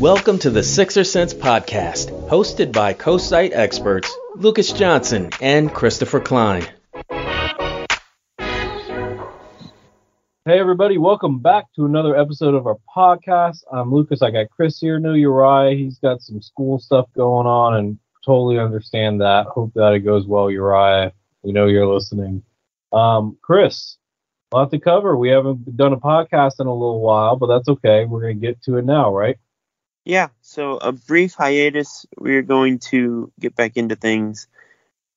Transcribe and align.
Welcome 0.00 0.38
to 0.40 0.50
the 0.50 0.62
Sixer 0.62 1.02
Sense 1.02 1.34
podcast, 1.34 2.28
hosted 2.28 2.70
by 2.70 2.92
co-site 2.92 3.52
experts 3.52 4.08
Lucas 4.36 4.70
Johnson 4.70 5.30
and 5.40 5.74
Christopher 5.74 6.20
Klein. 6.20 6.68
Hey 10.44 10.60
everybody, 10.60 10.98
welcome 10.98 11.40
back 11.40 11.64
to 11.74 11.84
another 11.84 12.16
episode 12.16 12.54
of 12.54 12.68
our 12.68 12.76
podcast. 12.96 13.64
I'm 13.72 13.92
Lucas. 13.92 14.22
I 14.22 14.30
got 14.30 14.50
Chris 14.50 14.78
here, 14.78 15.00
new 15.00 15.14
Uriah. 15.14 15.76
He's 15.76 15.98
got 15.98 16.22
some 16.22 16.40
school 16.42 16.78
stuff 16.78 17.06
going 17.16 17.48
on 17.48 17.74
and 17.74 17.98
totally 18.24 18.60
understand 18.60 19.20
that. 19.20 19.46
Hope 19.46 19.72
that 19.74 19.94
it 19.94 20.00
goes 20.04 20.28
well, 20.28 20.48
Uriah. 20.48 21.12
We 21.42 21.50
know 21.50 21.66
you're 21.66 21.92
listening. 21.92 22.44
Um, 22.92 23.36
Chris, 23.42 23.96
a 24.52 24.58
lot 24.58 24.70
to 24.70 24.78
cover. 24.78 25.16
We 25.16 25.30
haven't 25.30 25.76
done 25.76 25.92
a 25.92 25.98
podcast 25.98 26.60
in 26.60 26.68
a 26.68 26.72
little 26.72 27.00
while, 27.00 27.34
but 27.34 27.48
that's 27.48 27.68
okay. 27.68 28.04
We're 28.04 28.20
gonna 28.20 28.34
get 28.34 28.62
to 28.62 28.76
it 28.76 28.84
now, 28.84 29.12
right? 29.12 29.36
Yeah, 30.08 30.28
so 30.40 30.78
a 30.78 30.90
brief 30.90 31.34
hiatus. 31.34 32.06
We're 32.16 32.40
going 32.40 32.78
to 32.90 33.30
get 33.38 33.54
back 33.54 33.76
into 33.76 33.94
things 33.94 34.48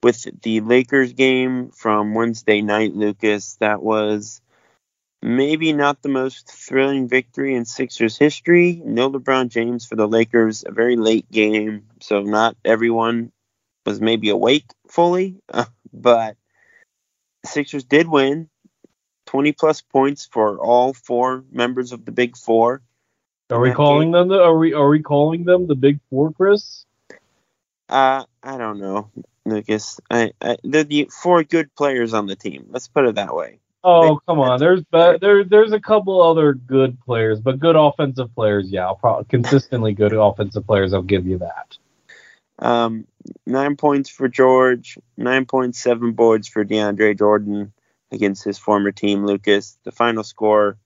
with 0.03 0.27
the 0.41 0.59
Lakers 0.59 1.13
game 1.13 1.69
from 1.69 2.13
Wednesday 2.13 2.61
night, 2.61 2.93
Lucas. 2.93 3.55
That 3.61 3.81
was 3.81 4.41
maybe 5.21 5.71
not 5.71 6.01
the 6.01 6.09
most 6.09 6.51
thrilling 6.51 7.07
victory 7.07 7.55
in 7.55 7.63
Sixers 7.63 8.17
history. 8.17 8.81
No 8.83 9.09
LeBron 9.09 9.47
James 9.47 9.85
for 9.85 9.95
the 9.95 10.09
Lakers, 10.09 10.65
a 10.67 10.73
very 10.73 10.97
late 10.97 11.31
game, 11.31 11.87
so 12.01 12.23
not 12.23 12.57
everyone 12.65 13.31
was 13.85 14.01
maybe 14.01 14.27
awake 14.27 14.65
fully, 14.89 15.37
but 15.93 16.35
Sixers 17.45 17.85
did 17.85 18.09
win. 18.09 18.49
20 19.27 19.53
plus 19.53 19.79
points 19.79 20.27
for 20.29 20.59
all 20.59 20.91
four 20.91 21.45
members 21.49 21.93
of 21.93 22.03
the 22.03 22.11
Big 22.11 22.35
Four. 22.35 22.81
Are 23.51 23.59
we 23.59 23.71
calling 23.71 24.11
game. 24.11 24.11
them? 24.11 24.27
The, 24.29 24.41
are 24.41 24.57
we 24.57 24.73
are 24.73 24.89
we 24.89 25.01
calling 25.01 25.43
them 25.43 25.67
the 25.67 25.75
Big 25.75 25.99
Four, 26.09 26.31
Chris? 26.33 26.85
Uh, 27.89 28.23
I 28.41 28.57
don't 28.57 28.79
know, 28.79 29.09
Lucas. 29.45 29.99
I, 30.09 30.31
I 30.41 30.57
they're 30.63 30.83
the 30.83 31.09
four 31.21 31.43
good 31.43 31.73
players 31.75 32.13
on 32.13 32.27
the 32.27 32.35
team. 32.35 32.67
Let's 32.69 32.87
put 32.87 33.05
it 33.05 33.15
that 33.15 33.35
way. 33.35 33.59
Oh 33.83 34.15
they, 34.15 34.19
come 34.27 34.39
on, 34.39 34.59
there's 34.59 34.81
be- 34.83 35.17
there 35.19 35.43
there's 35.43 35.73
a 35.73 35.79
couple 35.79 36.21
other 36.21 36.53
good 36.53 36.99
players, 37.01 37.39
but 37.39 37.59
good 37.59 37.75
offensive 37.75 38.33
players. 38.33 38.69
Yeah, 38.71 38.85
I'll 38.85 38.95
probably 38.95 39.25
consistently 39.25 39.93
good 39.93 40.13
offensive 40.13 40.65
players. 40.65 40.93
I'll 40.93 41.01
give 41.01 41.25
you 41.25 41.39
that. 41.39 41.77
Um, 42.59 43.07
nine 43.45 43.75
points 43.75 44.09
for 44.09 44.27
George, 44.27 44.97
nine 45.17 45.45
point 45.45 45.75
seven 45.75 46.13
boards 46.13 46.47
for 46.47 46.63
DeAndre 46.63 47.17
Jordan 47.17 47.73
against 48.11 48.43
his 48.43 48.59
former 48.59 48.91
team, 48.91 49.25
Lucas. 49.25 49.77
The 49.83 49.91
final 49.91 50.23
score 50.23 50.77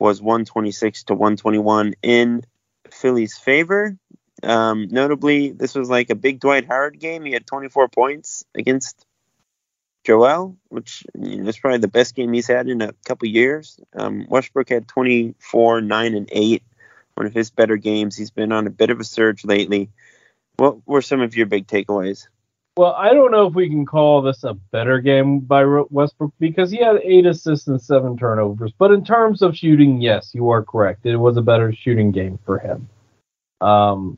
was 0.00 0.20
126 0.20 1.04
to 1.04 1.14
121 1.14 1.94
in 2.02 2.42
Philly's 2.90 3.36
favor. 3.38 3.96
Um, 4.42 4.88
notably, 4.90 5.52
this 5.52 5.74
was 5.74 5.90
like 5.90 6.10
a 6.10 6.14
big 6.14 6.40
Dwight 6.40 6.66
Howard 6.66 6.98
game. 6.98 7.24
He 7.24 7.32
had 7.32 7.46
24 7.46 7.88
points 7.88 8.44
against 8.54 9.04
Joel, 10.04 10.56
which 10.68 11.04
you 11.14 11.42
know, 11.42 11.48
is 11.48 11.58
probably 11.58 11.78
the 11.78 11.88
best 11.88 12.14
game 12.14 12.32
he's 12.32 12.46
had 12.46 12.68
in 12.68 12.80
a 12.80 12.94
couple 13.04 13.28
years. 13.28 13.78
Um, 13.94 14.26
Westbrook 14.28 14.70
had 14.70 14.88
24, 14.88 15.82
9, 15.82 16.14
and 16.14 16.28
8. 16.32 16.62
One 17.14 17.26
of 17.26 17.34
his 17.34 17.50
better 17.50 17.76
games. 17.76 18.16
He's 18.16 18.30
been 18.30 18.52
on 18.52 18.66
a 18.66 18.70
bit 18.70 18.88
of 18.88 18.98
a 18.98 19.04
surge 19.04 19.44
lately. 19.44 19.90
What 20.56 20.86
were 20.86 21.02
some 21.02 21.20
of 21.20 21.36
your 21.36 21.46
big 21.46 21.66
takeaways? 21.66 22.28
Well, 22.80 22.94
I 22.96 23.12
don't 23.12 23.30
know 23.30 23.46
if 23.46 23.52
we 23.52 23.68
can 23.68 23.84
call 23.84 24.22
this 24.22 24.42
a 24.42 24.54
better 24.54 25.02
game 25.02 25.40
by 25.40 25.66
Westbrook 25.90 26.32
because 26.40 26.70
he 26.70 26.78
had 26.78 26.96
eight 27.04 27.26
assists 27.26 27.68
and 27.68 27.78
seven 27.78 28.16
turnovers. 28.16 28.72
But 28.78 28.90
in 28.90 29.04
terms 29.04 29.42
of 29.42 29.54
shooting, 29.54 30.00
yes, 30.00 30.30
you 30.32 30.48
are 30.48 30.64
correct. 30.64 31.04
It 31.04 31.18
was 31.18 31.36
a 31.36 31.42
better 31.42 31.74
shooting 31.74 32.10
game 32.10 32.38
for 32.46 32.58
him. 32.58 32.88
Um, 33.60 34.16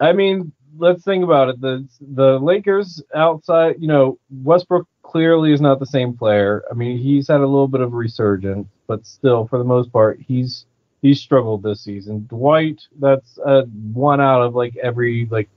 I 0.00 0.14
mean, 0.14 0.50
let's 0.78 1.04
think 1.04 1.24
about 1.24 1.50
it. 1.50 1.60
The 1.60 1.86
the 2.00 2.38
Lakers 2.38 3.02
outside, 3.14 3.76
you 3.78 3.86
know, 3.86 4.18
Westbrook 4.42 4.88
clearly 5.02 5.52
is 5.52 5.60
not 5.60 5.78
the 5.78 5.84
same 5.84 6.16
player. 6.16 6.64
I 6.70 6.74
mean, 6.74 6.96
he's 6.96 7.28
had 7.28 7.42
a 7.42 7.46
little 7.46 7.68
bit 7.68 7.82
of 7.82 7.92
a 7.92 7.96
resurgence, 7.96 8.66
but 8.86 9.04
still, 9.04 9.46
for 9.46 9.58
the 9.58 9.64
most 9.66 9.92
part, 9.92 10.18
he's 10.26 10.64
he's 11.02 11.20
struggled 11.20 11.62
this 11.62 11.82
season. 11.82 12.24
Dwight, 12.30 12.80
that's 12.98 13.38
uh, 13.44 13.64
one 13.92 14.22
out 14.22 14.40
of 14.40 14.54
like 14.54 14.74
every 14.78 15.28
like 15.30 15.50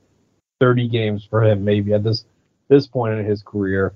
30 0.65 0.87
games 0.87 1.27
for 1.29 1.43
him, 1.43 1.63
maybe 1.63 1.93
at 1.93 2.03
this 2.03 2.25
this 2.69 2.87
point 2.87 3.19
in 3.19 3.23
his 3.23 3.43
career. 3.43 3.93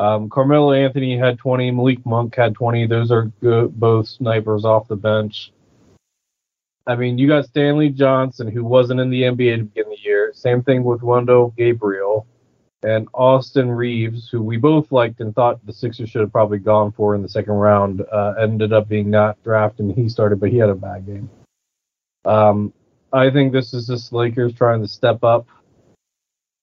Um, 0.00 0.28
Carmelo 0.28 0.72
Anthony 0.72 1.16
had 1.16 1.38
20. 1.38 1.70
Malik 1.70 2.04
Monk 2.04 2.34
had 2.34 2.54
20. 2.54 2.88
Those 2.88 3.12
are 3.12 3.26
good, 3.40 3.78
both 3.78 4.08
snipers 4.08 4.64
off 4.64 4.88
the 4.88 4.96
bench. 4.96 5.52
I 6.88 6.96
mean, 6.96 7.18
you 7.18 7.28
got 7.28 7.44
Stanley 7.44 7.90
Johnson, 7.90 8.50
who 8.50 8.64
wasn't 8.64 8.98
in 8.98 9.10
the 9.10 9.22
NBA 9.22 9.58
to 9.58 9.64
begin 9.64 9.90
the 9.90 9.98
year. 10.02 10.32
Same 10.34 10.64
thing 10.64 10.82
with 10.82 11.02
Wenyen 11.02 11.54
Gabriel 11.56 12.26
and 12.82 13.06
Austin 13.14 13.70
Reaves, 13.70 14.28
who 14.28 14.42
we 14.42 14.56
both 14.56 14.90
liked 14.90 15.20
and 15.20 15.32
thought 15.32 15.64
the 15.64 15.72
Sixers 15.72 16.10
should 16.10 16.22
have 16.22 16.32
probably 16.32 16.58
gone 16.58 16.90
for 16.90 17.14
in 17.14 17.22
the 17.22 17.28
second 17.28 17.54
round. 17.54 18.02
Uh, 18.10 18.34
ended 18.40 18.72
up 18.72 18.88
being 18.88 19.08
not 19.08 19.40
drafted, 19.44 19.86
and 19.86 19.94
he 19.94 20.08
started, 20.08 20.40
but 20.40 20.50
he 20.50 20.56
had 20.56 20.70
a 20.70 20.74
bad 20.74 21.06
game. 21.06 21.30
Um, 22.24 22.72
I 23.12 23.30
think 23.30 23.52
this 23.52 23.74
is 23.74 23.86
just 23.86 24.12
Lakers 24.12 24.54
trying 24.54 24.82
to 24.82 24.88
step 24.88 25.22
up. 25.24 25.46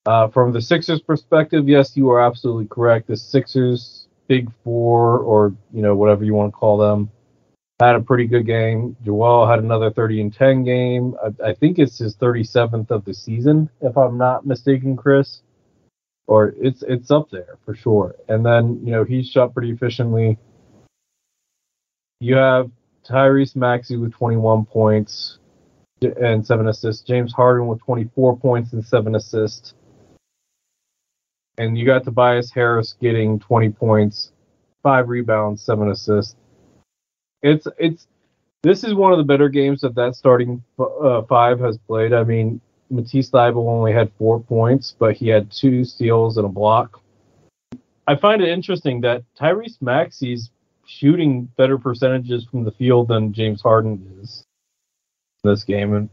Uh, 0.08 0.26
from 0.26 0.52
the 0.52 0.62
Sixers' 0.62 1.02
perspective, 1.02 1.68
yes, 1.68 1.94
you 1.94 2.08
are 2.08 2.18
absolutely 2.18 2.66
correct. 2.66 3.08
The 3.08 3.16
Sixers' 3.18 4.08
big 4.26 4.50
four, 4.64 5.18
or 5.18 5.54
you 5.70 5.82
know 5.82 5.94
whatever 5.94 6.24
you 6.24 6.32
want 6.32 6.50
to 6.50 6.56
call 6.56 6.78
them, 6.78 7.10
had 7.78 7.94
a 7.94 8.00
pretty 8.00 8.26
good 8.26 8.46
game. 8.46 8.96
Joel 9.04 9.46
had 9.46 9.58
another 9.58 9.90
30 9.90 10.22
and 10.22 10.32
10 10.32 10.64
game. 10.64 11.14
I, 11.22 11.50
I 11.50 11.52
think 11.52 11.78
it's 11.78 11.98
his 11.98 12.16
37th 12.16 12.90
of 12.90 13.04
the 13.04 13.12
season, 13.12 13.68
if 13.82 13.98
I'm 13.98 14.16
not 14.16 14.46
mistaken, 14.46 14.96
Chris. 14.96 15.42
Or 16.26 16.54
it's 16.58 16.82
it's 16.88 17.10
up 17.10 17.28
there 17.30 17.58
for 17.66 17.74
sure. 17.74 18.14
And 18.30 18.46
then 18.46 18.80
you 18.82 18.92
know 18.92 19.04
he 19.04 19.22
shot 19.22 19.52
pretty 19.52 19.72
efficiently. 19.72 20.38
You 22.20 22.36
have 22.36 22.70
Tyrese 23.06 23.56
Maxey 23.56 23.98
with 23.98 24.14
21 24.14 24.64
points 24.64 25.38
and 26.00 26.46
seven 26.46 26.66
assists. 26.66 27.02
James 27.02 27.34
Harden 27.34 27.66
with 27.66 27.80
24 27.80 28.38
points 28.38 28.72
and 28.72 28.82
seven 28.82 29.14
assists. 29.14 29.74
And 31.58 31.76
you 31.76 31.84
got 31.84 32.04
Tobias 32.04 32.52
Harris 32.52 32.94
getting 33.00 33.38
20 33.40 33.70
points, 33.70 34.32
five 34.82 35.08
rebounds, 35.08 35.60
seven 35.60 35.90
assists. 35.90 36.36
It's 37.42 37.66
it's 37.78 38.06
this 38.62 38.84
is 38.84 38.94
one 38.94 39.12
of 39.12 39.18
the 39.18 39.24
better 39.24 39.48
games 39.48 39.80
that 39.82 39.94
that 39.96 40.14
starting 40.14 40.62
uh, 40.78 41.22
five 41.22 41.60
has 41.60 41.76
played. 41.78 42.12
I 42.12 42.24
mean, 42.24 42.60
Matisse 42.90 43.30
Thybulle 43.30 43.68
only 43.68 43.92
had 43.92 44.10
four 44.18 44.40
points, 44.40 44.94
but 44.98 45.14
he 45.14 45.28
had 45.28 45.50
two 45.50 45.84
steals 45.84 46.36
and 46.36 46.46
a 46.46 46.48
block. 46.48 47.00
I 48.06 48.16
find 48.16 48.40
it 48.40 48.48
interesting 48.48 49.00
that 49.02 49.22
Tyrese 49.38 49.80
Maxey's 49.82 50.50
shooting 50.86 51.44
better 51.56 51.76
percentages 51.76 52.44
from 52.44 52.64
the 52.64 52.70
field 52.72 53.08
than 53.08 53.32
James 53.32 53.60
Harden 53.60 54.18
is 54.22 54.44
this 55.44 55.64
game, 55.64 55.94
and 55.94 56.08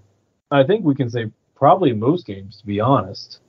I 0.52 0.64
think 0.64 0.86
we 0.86 0.96
can 0.96 1.10
say 1.10 1.32
probably 1.56 1.94
most 1.94 2.26
games, 2.26 2.58
to 2.58 2.66
be 2.66 2.80
honest. 2.80 3.40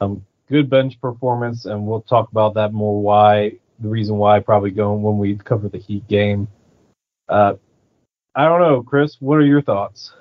Um, 0.00 0.24
good 0.48 0.70
bench 0.70 1.00
performance, 1.00 1.64
and 1.64 1.86
we'll 1.86 2.02
talk 2.02 2.30
about 2.30 2.54
that 2.54 2.72
more. 2.72 3.00
Why 3.00 3.52
the 3.78 3.88
reason 3.88 4.16
why 4.16 4.40
probably 4.40 4.70
going 4.70 5.02
when 5.02 5.18
we 5.18 5.36
cover 5.36 5.68
the 5.68 5.78
Heat 5.78 6.06
game. 6.08 6.48
Uh, 7.28 7.54
I 8.34 8.44
don't 8.44 8.60
know, 8.60 8.82
Chris. 8.82 9.20
What 9.20 9.36
are 9.36 9.44
your 9.44 9.62
thoughts? 9.62 10.12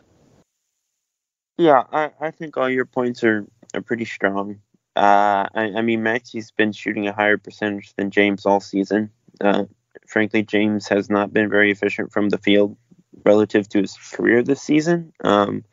Yeah, 1.58 1.84
I, 1.92 2.12
I 2.20 2.32
think 2.32 2.58
all 2.58 2.70
your 2.70 2.86
points 2.86 3.24
are 3.24 3.46
are 3.74 3.82
pretty 3.82 4.06
strong. 4.06 4.60
Uh, 4.96 5.48
I, 5.54 5.74
I 5.78 5.82
mean, 5.82 6.04
Maxey's 6.04 6.52
been 6.52 6.72
shooting 6.72 7.08
a 7.08 7.14
higher 7.14 7.38
percentage 7.38 7.94
than 7.96 8.12
James 8.12 8.46
all 8.46 8.62
season. 8.62 9.12
Uh, 9.42 9.66
frankly, 10.08 10.44
James 10.44 10.88
has 10.88 11.10
not 11.10 11.34
been 11.34 11.50
very 11.50 11.72
efficient 11.72 12.12
from 12.12 12.30
the 12.30 12.38
field 12.38 12.78
relative 13.26 13.68
to 13.70 13.82
his 13.82 13.98
career 14.14 14.42
this 14.44 14.62
season. 14.62 15.12
Um, 15.24 15.66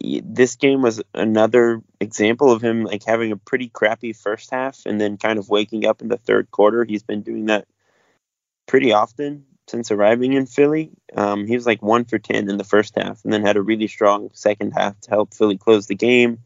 this 0.00 0.56
game 0.56 0.82
was 0.82 1.02
another 1.14 1.82
example 2.00 2.52
of 2.52 2.62
him 2.62 2.84
like 2.84 3.02
having 3.04 3.32
a 3.32 3.36
pretty 3.36 3.68
crappy 3.68 4.12
first 4.12 4.50
half 4.50 4.82
and 4.84 5.00
then 5.00 5.16
kind 5.16 5.38
of 5.38 5.48
waking 5.48 5.86
up 5.86 6.02
in 6.02 6.08
the 6.08 6.18
third 6.18 6.50
quarter. 6.50 6.84
He's 6.84 7.02
been 7.02 7.22
doing 7.22 7.46
that 7.46 7.66
pretty 8.66 8.92
often 8.92 9.46
since 9.68 9.90
arriving 9.90 10.34
in 10.34 10.46
Philly. 10.46 10.90
Um, 11.14 11.46
he 11.46 11.54
was 11.54 11.66
like 11.66 11.82
one 11.82 12.04
for 12.04 12.18
ten 12.18 12.48
in 12.48 12.56
the 12.56 12.64
first 12.64 12.94
half, 12.96 13.24
and 13.24 13.32
then 13.32 13.44
had 13.44 13.56
a 13.56 13.62
really 13.62 13.88
strong 13.88 14.30
second 14.32 14.72
half 14.72 15.00
to 15.02 15.10
help 15.10 15.34
Philly 15.34 15.56
close 15.56 15.86
the 15.86 15.94
game. 15.94 16.40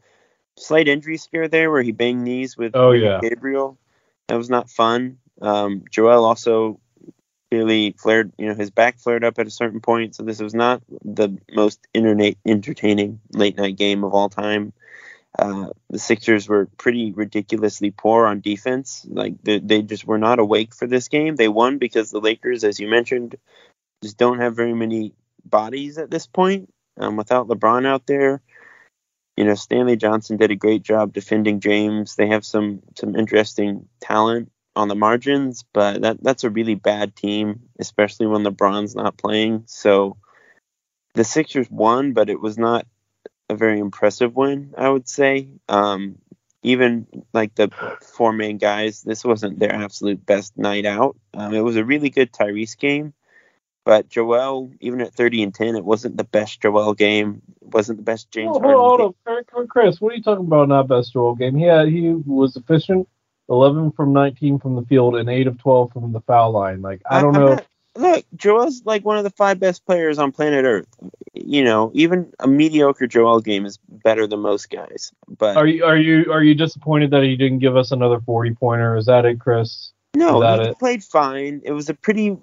Slight 0.57 0.87
injury 0.87 1.17
scare 1.17 1.47
there 1.47 1.71
where 1.71 1.83
he 1.83 1.91
banged 1.91 2.23
knees 2.23 2.57
with 2.57 2.75
oh, 2.75 2.91
yeah. 2.91 3.19
Gabriel. 3.21 3.77
That 4.27 4.37
was 4.37 4.49
not 4.49 4.69
fun. 4.69 5.17
Um, 5.41 5.83
Joel 5.89 6.25
also 6.25 6.79
clearly 7.51 7.93
flared, 7.97 8.31
you 8.37 8.47
know, 8.47 8.55
his 8.55 8.71
back 8.71 8.97
flared 8.97 9.25
up 9.25 9.37
at 9.37 9.45
a 9.45 9.51
certain 9.51 9.81
point. 9.81 10.15
So 10.15 10.23
this 10.23 10.41
was 10.41 10.53
not 10.53 10.81
the 11.03 11.37
most 11.51 11.85
internet 11.93 12.35
entertaining 12.45 13.19
late 13.33 13.57
night 13.57 13.75
game 13.75 14.05
of 14.05 14.13
all 14.13 14.29
time. 14.29 14.71
Uh, 15.37 15.67
the 15.89 15.99
Sixers 15.99 16.47
were 16.47 16.67
pretty 16.77 17.11
ridiculously 17.11 17.91
poor 17.91 18.25
on 18.25 18.39
defense. 18.39 19.05
Like 19.09 19.35
they, 19.43 19.59
they 19.59 19.81
just 19.81 20.05
were 20.05 20.17
not 20.17 20.39
awake 20.39 20.73
for 20.73 20.87
this 20.87 21.09
game. 21.09 21.35
They 21.35 21.49
won 21.49 21.77
because 21.77 22.09
the 22.09 22.21
Lakers, 22.21 22.63
as 22.63 22.79
you 22.79 22.87
mentioned, 22.87 23.35
just 24.03 24.17
don't 24.17 24.39
have 24.39 24.55
very 24.55 24.73
many 24.73 25.13
bodies 25.45 25.97
at 25.97 26.09
this 26.09 26.27
point. 26.27 26.73
Um, 26.97 27.17
without 27.17 27.47
LeBron 27.47 27.85
out 27.85 28.05
there, 28.07 28.41
you 29.37 29.45
know 29.45 29.55
Stanley 29.55 29.95
Johnson 29.95 30.37
did 30.37 30.51
a 30.51 30.55
great 30.55 30.83
job 30.83 31.13
defending 31.13 31.61
James. 31.61 32.15
They 32.15 32.27
have 32.27 32.45
some 32.45 32.81
some 32.95 33.15
interesting 33.15 33.87
talent 34.01 34.51
on 34.75 34.87
the 34.87 34.95
margins, 34.95 35.65
but 35.73 36.01
that 36.01 36.23
that's 36.23 36.43
a 36.43 36.49
really 36.49 36.75
bad 36.75 37.15
team, 37.15 37.61
especially 37.79 38.27
when 38.27 38.43
LeBron's 38.43 38.95
not 38.95 39.17
playing. 39.17 39.63
So 39.67 40.17
the 41.13 41.23
Sixers 41.23 41.69
won, 41.69 42.13
but 42.13 42.29
it 42.29 42.39
was 42.39 42.57
not 42.57 42.85
a 43.49 43.55
very 43.55 43.79
impressive 43.79 44.35
win, 44.35 44.73
I 44.77 44.89
would 44.89 45.09
say. 45.09 45.49
Um, 45.67 46.17
even 46.63 47.07
like 47.33 47.55
the 47.55 47.69
four 48.01 48.31
main 48.31 48.57
guys, 48.57 49.01
this 49.01 49.25
wasn't 49.25 49.59
their 49.59 49.73
absolute 49.73 50.25
best 50.25 50.57
night 50.57 50.85
out. 50.85 51.17
Um, 51.33 51.53
it 51.53 51.61
was 51.61 51.75
a 51.75 51.83
really 51.83 52.09
good 52.09 52.31
Tyrese 52.31 52.77
game, 52.77 53.13
but 53.83 54.09
Joel, 54.09 54.71
even 54.79 55.01
at 55.01 55.13
30 55.13 55.43
and 55.43 55.53
10, 55.53 55.75
it 55.75 55.83
wasn't 55.83 56.17
the 56.17 56.23
best 56.23 56.61
Joel 56.61 56.93
game. 56.93 57.41
It 57.61 57.73
wasn't 57.73 57.97
the 57.97 58.03
best 58.03 58.31
James. 58.31 58.57
Hold, 58.57 58.63
hold 58.63 59.15
on, 59.27 59.67
Chris, 59.67 59.99
what 59.99 60.13
are 60.13 60.15
you 60.15 60.23
talking 60.23 60.45
about? 60.45 60.69
Not 60.69 60.87
best 60.87 61.13
Joel 61.13 61.35
game? 61.35 61.57
Yeah, 61.57 61.85
he 61.85 62.13
was 62.13 62.55
efficient 62.55 63.09
11 63.49 63.91
from 63.91 64.13
19 64.13 64.59
from 64.59 64.75
the 64.75 64.83
field 64.83 65.15
and 65.15 65.29
8 65.29 65.47
of 65.47 65.57
12 65.59 65.91
from 65.91 66.11
the 66.11 66.21
foul 66.21 66.51
line. 66.51 66.81
Like, 66.81 67.01
I 67.09 67.21
don't 67.21 67.35
I, 67.35 67.39
know. 67.39 67.53
Not, 67.55 67.65
look, 67.95 68.25
Joel's 68.35 68.83
like 68.85 69.03
one 69.03 69.17
of 69.17 69.23
the 69.23 69.29
five 69.31 69.59
best 69.59 69.85
players 69.85 70.17
on 70.17 70.31
planet 70.31 70.65
Earth. 70.65 70.87
You 71.33 71.63
know, 71.63 71.91
even 71.93 72.31
a 72.39 72.47
mediocre 72.47 73.07
Joel 73.07 73.41
game 73.41 73.65
is 73.65 73.77
better 73.87 74.27
than 74.27 74.39
most 74.39 74.69
guys. 74.69 75.11
But 75.27 75.57
are 75.57 75.67
you 75.67 75.83
are 75.85 75.97
you 75.97 76.31
are 76.31 76.43
you 76.43 76.55
disappointed 76.55 77.11
that 77.11 77.23
he 77.23 77.35
didn't 77.35 77.59
give 77.59 77.75
us 77.75 77.91
another 77.91 78.19
40 78.19 78.53
pointer? 78.55 78.95
Is 78.97 79.05
that 79.05 79.25
it, 79.25 79.39
Chris? 79.39 79.91
No, 80.15 80.41
he 80.41 80.69
it? 80.69 80.79
played 80.79 81.03
fine. 81.03 81.61
It 81.63 81.71
was 81.71 81.89
a 81.89 81.93
pretty 81.93 82.37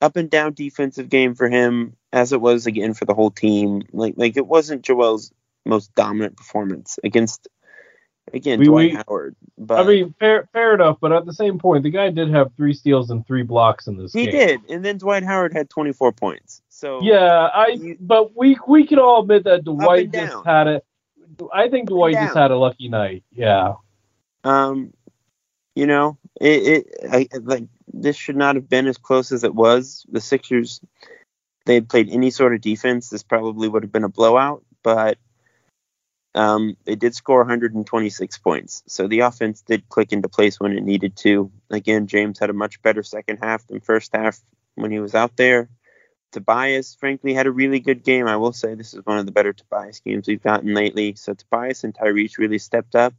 up 0.00 0.16
and 0.16 0.28
down 0.28 0.52
defensive 0.52 1.08
game 1.08 1.34
for 1.34 1.48
him, 1.48 1.96
as 2.12 2.32
it 2.32 2.40
was 2.40 2.66
again 2.66 2.94
for 2.94 3.04
the 3.04 3.14
whole 3.14 3.30
team. 3.30 3.82
Like 3.92 4.14
like 4.16 4.36
it 4.36 4.46
wasn't 4.46 4.82
Joel's 4.82 5.32
most 5.64 5.94
dominant 5.94 6.36
performance 6.36 6.98
against 7.04 7.48
Again, 8.32 8.58
we, 8.58 8.66
Dwight 8.66 8.90
we, 8.92 8.96
Howard. 8.96 9.36
But 9.58 9.80
I 9.80 9.84
mean, 9.84 10.14
fair, 10.18 10.48
fair 10.52 10.74
enough. 10.74 10.98
But 11.00 11.12
at 11.12 11.26
the 11.26 11.34
same 11.34 11.58
point, 11.58 11.82
the 11.82 11.90
guy 11.90 12.10
did 12.10 12.30
have 12.30 12.50
three 12.56 12.72
steals 12.72 13.10
and 13.10 13.26
three 13.26 13.42
blocks 13.42 13.86
in 13.86 13.96
this 13.96 14.12
he 14.12 14.24
game. 14.24 14.32
He 14.32 14.38
did, 14.38 14.60
and 14.70 14.84
then 14.84 14.98
Dwight 14.98 15.22
Howard 15.22 15.52
had 15.52 15.68
24 15.68 16.12
points. 16.12 16.62
So 16.68 17.02
yeah, 17.02 17.48
I. 17.54 17.68
You, 17.68 17.96
but 18.00 18.36
we 18.36 18.56
we 18.66 18.86
can 18.86 18.98
all 18.98 19.22
admit 19.22 19.44
that 19.44 19.64
Dwight 19.64 20.12
just 20.12 20.46
had 20.46 20.66
it. 20.66 20.84
I 21.52 21.68
think 21.68 21.88
Dwight 21.88 22.14
just 22.14 22.36
had 22.36 22.50
a 22.50 22.56
lucky 22.56 22.88
night. 22.88 23.24
Yeah. 23.30 23.74
Um, 24.44 24.92
you 25.74 25.86
know, 25.86 26.18
it, 26.40 26.66
it 26.66 26.86
I, 27.10 27.28
like 27.42 27.64
this 27.92 28.16
should 28.16 28.36
not 28.36 28.56
have 28.56 28.68
been 28.68 28.86
as 28.86 28.98
close 28.98 29.32
as 29.32 29.44
it 29.44 29.54
was. 29.54 30.04
The 30.10 30.20
Sixers, 30.20 30.80
they 31.66 31.74
had 31.74 31.88
played 31.88 32.10
any 32.10 32.30
sort 32.30 32.54
of 32.54 32.60
defense, 32.60 33.08
this 33.08 33.22
probably 33.22 33.68
would 33.68 33.82
have 33.82 33.92
been 33.92 34.04
a 34.04 34.08
blowout. 34.08 34.64
But 34.82 35.18
um, 36.34 36.76
they 36.84 36.94
did 36.94 37.14
score 37.14 37.38
126 37.38 38.38
points. 38.38 38.82
So 38.86 39.06
the 39.06 39.20
offense 39.20 39.62
did 39.62 39.88
click 39.88 40.12
into 40.12 40.28
place 40.28 40.58
when 40.58 40.72
it 40.72 40.82
needed 40.82 41.16
to. 41.18 41.50
Again, 41.70 42.06
James 42.06 42.38
had 42.38 42.50
a 42.50 42.54
much 42.54 42.80
better 42.82 43.02
second 43.02 43.38
half 43.42 43.66
than 43.66 43.80
first 43.80 44.14
half 44.14 44.40
when 44.74 44.90
he 44.90 45.00
was 45.00 45.14
out 45.14 45.36
there. 45.36 45.68
Tobias, 46.32 46.94
frankly, 46.94 47.34
had 47.34 47.46
a 47.46 47.50
really 47.50 47.80
good 47.80 48.02
game. 48.02 48.26
I 48.26 48.36
will 48.36 48.54
say 48.54 48.74
this 48.74 48.94
is 48.94 49.04
one 49.04 49.18
of 49.18 49.26
the 49.26 49.32
better 49.32 49.52
Tobias 49.52 50.00
games 50.00 50.26
we've 50.26 50.42
gotten 50.42 50.72
lately. 50.72 51.14
So 51.16 51.34
Tobias 51.34 51.84
and 51.84 51.94
Tyrese 51.94 52.38
really 52.38 52.58
stepped 52.58 52.94
up. 52.94 53.12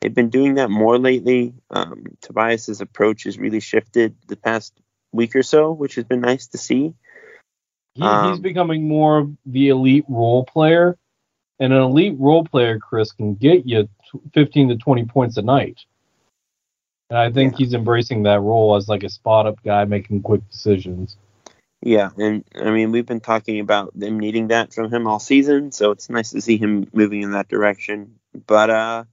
They've 0.00 0.14
been 0.14 0.30
doing 0.30 0.54
that 0.54 0.70
more 0.70 0.98
lately. 0.98 1.54
Um, 1.70 2.04
Tobias's 2.22 2.80
approach 2.80 3.24
has 3.24 3.38
really 3.38 3.60
shifted 3.60 4.16
the 4.26 4.36
past 4.36 4.72
week 5.12 5.36
or 5.36 5.42
so, 5.42 5.72
which 5.72 5.96
has 5.96 6.04
been 6.04 6.20
nice 6.22 6.46
to 6.48 6.58
see. 6.58 6.94
He, 7.94 8.02
um, 8.02 8.30
he's 8.30 8.40
becoming 8.40 8.88
more 8.88 9.18
of 9.18 9.36
the 9.44 9.68
elite 9.68 10.04
role 10.08 10.44
player 10.44 10.98
and 11.58 11.72
an 11.72 11.80
elite 11.80 12.16
role 12.18 12.44
player, 12.44 12.78
Chris, 12.78 13.12
can 13.12 13.34
get 13.34 13.66
you 13.66 13.88
15 14.34 14.68
to 14.68 14.76
20 14.76 15.04
points 15.06 15.36
a 15.36 15.42
night. 15.42 15.84
And 17.08 17.18
I 17.18 17.30
think 17.30 17.52
yeah. 17.52 17.58
he's 17.58 17.74
embracing 17.74 18.24
that 18.24 18.40
role 18.40 18.76
as 18.76 18.88
like 18.88 19.04
a 19.04 19.08
spot 19.08 19.46
up 19.46 19.62
guy 19.64 19.84
making 19.84 20.22
quick 20.22 20.48
decisions. 20.50 21.16
Yeah, 21.82 22.10
and 22.16 22.42
I 22.58 22.70
mean 22.70 22.90
we've 22.90 23.06
been 23.06 23.20
talking 23.20 23.60
about 23.60 23.98
them 23.98 24.18
needing 24.18 24.48
that 24.48 24.72
from 24.72 24.92
him 24.92 25.06
all 25.06 25.20
season, 25.20 25.72
so 25.72 25.92
it's 25.92 26.10
nice 26.10 26.30
to 26.30 26.40
see 26.40 26.56
him 26.56 26.88
moving 26.92 27.22
in 27.22 27.32
that 27.32 27.48
direction. 27.48 28.18
But 28.46 28.70
uh 28.70 29.04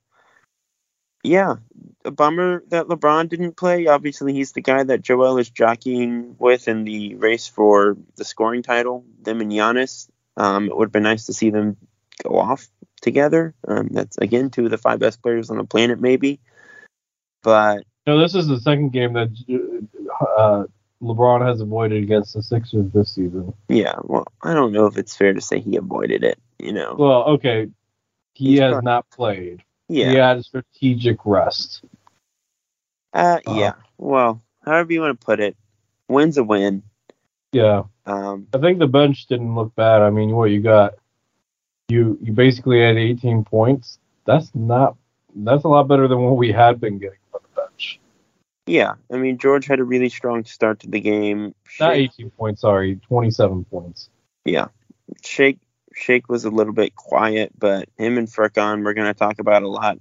yeah, 1.23 1.55
a 2.03 2.11
bummer 2.11 2.63
that 2.69 2.87
LeBron 2.87 3.29
didn't 3.29 3.55
play. 3.55 3.87
Obviously, 3.87 4.33
he's 4.33 4.51
the 4.51 4.61
guy 4.61 4.83
that 4.83 5.01
Joel 5.01 5.37
is 5.37 5.49
jockeying 5.49 6.35
with 6.37 6.67
in 6.67 6.83
the 6.83 7.15
race 7.15 7.47
for 7.47 7.95
the 8.17 8.25
scoring 8.25 8.61
title. 8.61 9.05
Them 9.21 9.39
and 9.39 9.51
Giannis. 9.51 10.09
Um, 10.35 10.65
it 10.65 10.75
would 10.75 10.87
have 10.87 10.91
been 10.91 11.03
nice 11.03 11.27
to 11.27 11.33
see 11.33 11.49
them 11.49 11.77
go 12.21 12.38
off 12.38 12.68
together. 13.01 13.54
Um, 13.68 13.89
that's 13.92 14.18
again 14.18 14.50
two 14.50 14.65
of 14.65 14.71
the 14.71 14.77
five 14.77 15.00
best 15.00 15.21
players 15.21 15.50
on 15.50 15.57
the 15.57 15.63
planet, 15.63 16.00
maybe. 16.00 16.39
But 17.41 17.84
no, 18.05 18.20
this 18.20 18.36
is 18.36 18.48
the 18.48 18.60
second 18.60 18.91
game 18.91 19.13
that 19.13 19.29
uh, 20.38 20.65
LeBron 21.01 21.46
has 21.46 21.62
avoided 21.62 22.03
against 22.03 22.34
the 22.34 22.43
Sixers 22.43 22.91
this 22.91 23.15
season. 23.15 23.53
Yeah, 23.70 23.96
well, 24.03 24.25
I 24.41 24.53
don't 24.53 24.74
know 24.74 24.86
if 24.86 24.98
it's 24.98 25.15
fair 25.15 25.34
to 25.34 25.41
say 25.41 25.60
he 25.60 25.75
avoided 25.75 26.24
it. 26.24 26.39
You 26.60 26.74
know. 26.74 26.96
Well, 26.98 27.24
okay, 27.36 27.67
he 28.34 28.51
He's 28.51 28.60
has 28.60 28.72
probably, 28.72 28.86
not 28.86 29.10
played. 29.10 29.63
Yeah, 29.89 30.10
he 30.10 30.15
had 30.15 30.38
a 30.38 30.43
strategic 30.43 31.20
rest. 31.25 31.84
Uh, 33.13 33.39
uh, 33.46 33.53
yeah. 33.53 33.74
Well, 33.98 34.41
however 34.65 34.91
you 34.91 35.01
want 35.01 35.20
to 35.20 35.25
put 35.25 35.39
it, 35.39 35.55
win's 36.08 36.38
a 36.38 36.43
win. 36.43 36.84
Yeah. 37.51 37.84
Um, 38.05 38.48
I 38.53 38.58
think 38.58 38.79
the 38.79 38.88
bench 38.88 39.27
didn't 39.27 39.55
look 39.55 39.75
bad. 39.75 40.01
I 40.01 40.10
mean, 40.10 40.32
what 40.32 40.46
you 40.46 40.62
got? 40.62 40.96
You 41.93 42.17
you 42.21 42.33
basically 42.33 42.81
had 42.81 42.97
18 42.97 43.45
points. 43.45 44.00
That's 44.25 44.53
not 44.55 44.97
that's 45.35 45.63
a 45.63 45.67
lot 45.67 45.88
better 45.88 46.07
than 46.07 46.19
what 46.19 46.38
we 46.38 46.51
had 46.51 46.79
been 46.81 46.97
getting 46.97 47.19
from 47.31 47.41
the 47.43 47.62
bench. 47.62 48.00
Yeah, 48.65 48.95
I 49.12 49.17
mean 49.17 49.38
George 49.38 49.65
had 49.65 49.79
a 49.79 49.83
really 49.83 50.09
strong 50.09 50.43
start 50.45 50.79
to 50.81 50.88
the 50.88 51.00
game. 51.00 51.53
Not 51.79 51.93
18 51.93 52.31
points, 52.31 52.62
sorry, 52.62 53.00
27 53.07 53.65
points. 53.65 54.09
Yeah, 54.45 54.67
Shake 55.23 55.59
Shake 55.93 56.27
was 56.27 56.45
a 56.45 56.50
little 56.50 56.73
bit 56.73 56.95
quiet, 56.95 57.51
but 57.57 57.88
him 57.97 58.17
and 58.17 58.27
Furkan 58.27 58.83
we're 58.83 58.95
going 58.95 59.07
to 59.07 59.13
talk 59.13 59.39
about 59.39 59.63
a 59.63 59.69
lot 59.69 60.00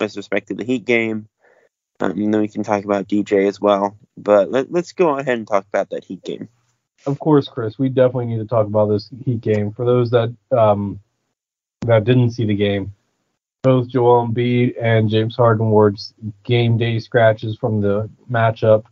with 0.00 0.16
respect 0.16 0.48
to 0.48 0.54
the 0.54 0.64
Heat 0.64 0.84
game. 0.84 1.28
Um, 2.00 2.10
and 2.10 2.34
then 2.34 2.40
we 2.40 2.48
can 2.48 2.64
talk 2.64 2.84
about 2.84 3.08
DJ 3.08 3.46
as 3.46 3.60
well. 3.60 3.96
But 4.16 4.50
let, 4.50 4.70
let's 4.70 4.92
go 4.92 5.16
ahead 5.16 5.38
and 5.38 5.46
talk 5.46 5.64
about 5.68 5.90
that 5.90 6.04
Heat 6.04 6.22
game. 6.22 6.48
Of 7.06 7.18
course, 7.18 7.48
Chris. 7.48 7.78
We 7.78 7.88
definitely 7.88 8.26
need 8.26 8.38
to 8.38 8.46
talk 8.46 8.66
about 8.66 8.86
this 8.86 9.10
Heat 9.24 9.40
game. 9.40 9.72
For 9.72 9.84
those 9.84 10.10
that 10.10 10.34
um, 10.50 11.00
that 11.86 12.04
didn't 12.04 12.30
see 12.30 12.46
the 12.46 12.54
game, 12.54 12.92
both 13.62 13.88
Joel 13.88 14.28
Embiid 14.28 14.74
and 14.80 15.08
James 15.08 15.36
Harden 15.36 15.70
were 15.70 15.94
game 16.44 16.76
day 16.76 16.98
scratches 16.98 17.56
from 17.56 17.80
the 17.80 18.10
matchup. 18.30 18.84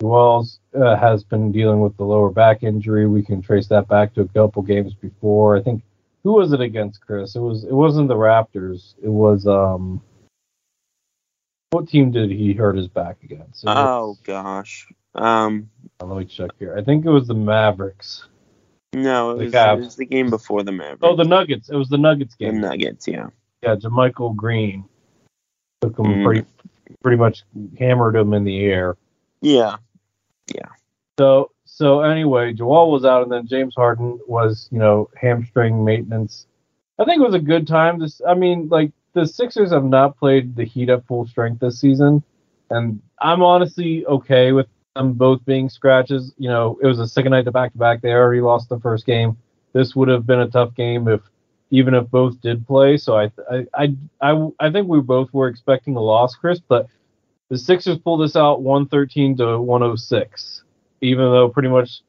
Joel 0.00 0.46
uh, 0.74 0.96
has 0.96 1.24
been 1.24 1.52
dealing 1.52 1.80
with 1.80 1.96
the 1.96 2.04
lower 2.04 2.30
back 2.30 2.62
injury. 2.62 3.06
We 3.06 3.22
can 3.22 3.40
trace 3.40 3.66
that 3.68 3.88
back 3.88 4.14
to 4.14 4.22
a 4.22 4.28
couple 4.28 4.62
games 4.62 4.94
before. 4.94 5.56
I 5.56 5.62
think 5.62 5.82
who 6.22 6.32
was 6.32 6.52
it 6.52 6.60
against, 6.60 7.00
Chris? 7.02 7.36
It 7.36 7.40
was 7.40 7.64
it 7.64 7.72
wasn't 7.72 8.08
the 8.08 8.16
Raptors. 8.16 8.94
It 9.02 9.08
was 9.08 9.46
um 9.46 10.02
what 11.70 11.88
team 11.88 12.10
did 12.10 12.30
he 12.30 12.52
hurt 12.52 12.76
his 12.76 12.88
back 12.88 13.18
against? 13.22 13.64
oh 13.66 14.16
gosh. 14.24 14.88
Um 15.14 15.70
let 16.00 16.18
me 16.18 16.24
check 16.24 16.50
here. 16.58 16.76
I 16.76 16.82
think 16.82 17.04
it 17.04 17.10
was 17.10 17.26
the 17.26 17.34
Mavericks. 17.34 18.26
No, 18.92 19.32
it 19.32 19.44
was, 19.44 19.54
it 19.54 19.78
was, 19.78 19.96
the 19.96 20.06
game 20.06 20.30
before 20.30 20.62
the 20.62 20.72
Mavericks. 20.72 21.00
Oh, 21.02 21.16
the 21.16 21.24
Nuggets. 21.24 21.68
It 21.68 21.76
was 21.76 21.88
the 21.88 21.98
Nuggets 21.98 22.34
game. 22.34 22.60
The 22.60 22.68
Nuggets, 22.68 23.06
yeah. 23.06 23.28
yeah, 23.62 23.76
JaMychal 23.76 24.34
Green 24.36 24.84
took 25.80 25.98
him 25.98 26.06
Mm. 26.06 26.24
pretty 26.24 26.44
pretty 27.02 27.16
much 27.18 27.42
hammered 27.78 28.16
him 28.16 28.32
in 28.32 28.44
the 28.44 28.64
air. 28.64 28.96
Yeah, 29.42 29.76
yeah. 30.54 30.68
So 31.18 31.50
so 31.64 32.00
anyway, 32.00 32.52
Joel 32.52 32.90
was 32.90 33.04
out, 33.04 33.22
and 33.22 33.32
then 33.32 33.46
James 33.46 33.74
Harden 33.74 34.18
was 34.26 34.68
you 34.70 34.78
know 34.78 35.10
hamstring 35.20 35.84
maintenance. 35.84 36.46
I 36.98 37.04
think 37.04 37.20
it 37.20 37.26
was 37.26 37.34
a 37.34 37.40
good 37.40 37.66
time. 37.66 37.98
This 37.98 38.22
I 38.26 38.34
mean 38.34 38.68
like 38.68 38.92
the 39.12 39.26
Sixers 39.26 39.72
have 39.72 39.84
not 39.84 40.18
played 40.18 40.56
the 40.56 40.64
Heat 40.64 40.88
at 40.88 41.06
full 41.06 41.26
strength 41.26 41.60
this 41.60 41.78
season, 41.80 42.22
and 42.70 43.00
I'm 43.20 43.42
honestly 43.42 44.06
okay 44.06 44.52
with 44.52 44.68
them 44.96 45.12
both 45.12 45.44
being 45.44 45.68
scratches. 45.68 46.34
You 46.38 46.48
know, 46.48 46.78
it 46.82 46.86
was 46.86 46.98
a 46.98 47.06
second 47.06 47.32
night 47.32 47.44
to 47.44 47.52
back 47.52 47.72
to 47.72 47.78
back. 47.78 48.02
They 48.02 48.12
already 48.12 48.40
lost 48.40 48.68
the 48.68 48.80
first 48.80 49.06
game. 49.06 49.36
This 49.72 49.94
would 49.94 50.08
have 50.08 50.26
been 50.26 50.40
a 50.40 50.48
tough 50.48 50.74
game 50.74 51.08
if 51.08 51.20
even 51.70 51.94
if 51.94 52.08
both 52.10 52.40
did 52.40 52.66
play. 52.66 52.96
So 52.96 53.16
I 53.16 53.30
I 53.50 53.66
I 53.74 53.96
I, 54.20 54.48
I 54.60 54.70
think 54.70 54.88
we 54.88 55.00
both 55.00 55.32
were 55.32 55.48
expecting 55.48 55.96
a 55.96 56.00
loss, 56.00 56.34
Chris, 56.34 56.60
but 56.60 56.88
the 57.48 57.58
Sixers 57.58 57.98
pulled 57.98 58.22
this 58.22 58.36
out 58.36 58.62
113 58.62 59.36
to 59.36 59.58
106 59.60 60.62
even 61.00 61.24
though 61.24 61.48
pretty 61.48 61.68
much 61.68 62.02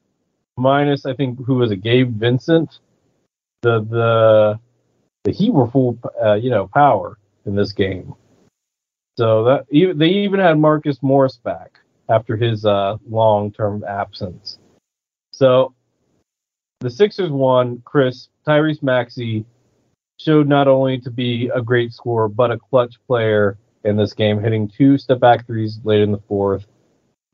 minus 0.58 1.06
I 1.06 1.14
think 1.14 1.44
who 1.46 1.56
was 1.56 1.72
it 1.72 1.78
Gabe 1.78 2.18
Vincent, 2.18 2.80
the 3.62 3.82
the 3.82 4.60
the 5.24 5.32
Heat 5.32 5.54
were 5.54 5.68
full 5.68 5.98
uh, 6.24 6.36
you 6.36 6.50
know 6.50 6.68
power 6.68 7.18
in 7.46 7.56
this 7.56 7.72
game. 7.72 8.14
So 9.18 9.44
that 9.46 9.66
they 9.70 10.10
even 10.10 10.40
had 10.40 10.60
Marcus 10.60 11.00
Morris 11.02 11.38
back 11.38 11.80
after 12.10 12.36
his 12.36 12.66
uh, 12.66 12.98
long 13.10 13.52
term 13.52 13.84
absence. 13.88 14.60
So 15.32 15.74
the 16.80 16.90
Sixers 16.90 17.32
won. 17.32 17.82
Chris 17.86 18.30
Tyrese 18.46 18.84
Maxey 18.84 19.46
showed 20.20 20.48
not 20.48 20.68
only 20.68 21.00
to 21.00 21.12
be 21.12 21.50
a 21.54 21.62
great 21.62 21.94
scorer 21.94 22.28
but 22.28 22.52
a 22.52 22.58
clutch 22.58 22.96
player 23.06 23.58
in 23.84 23.96
this 23.96 24.14
game, 24.14 24.42
hitting 24.42 24.68
two 24.68 24.98
step 24.98 25.20
back 25.20 25.46
threes 25.46 25.80
late 25.84 26.02
in 26.02 26.12
the 26.12 26.22
fourth. 26.28 26.66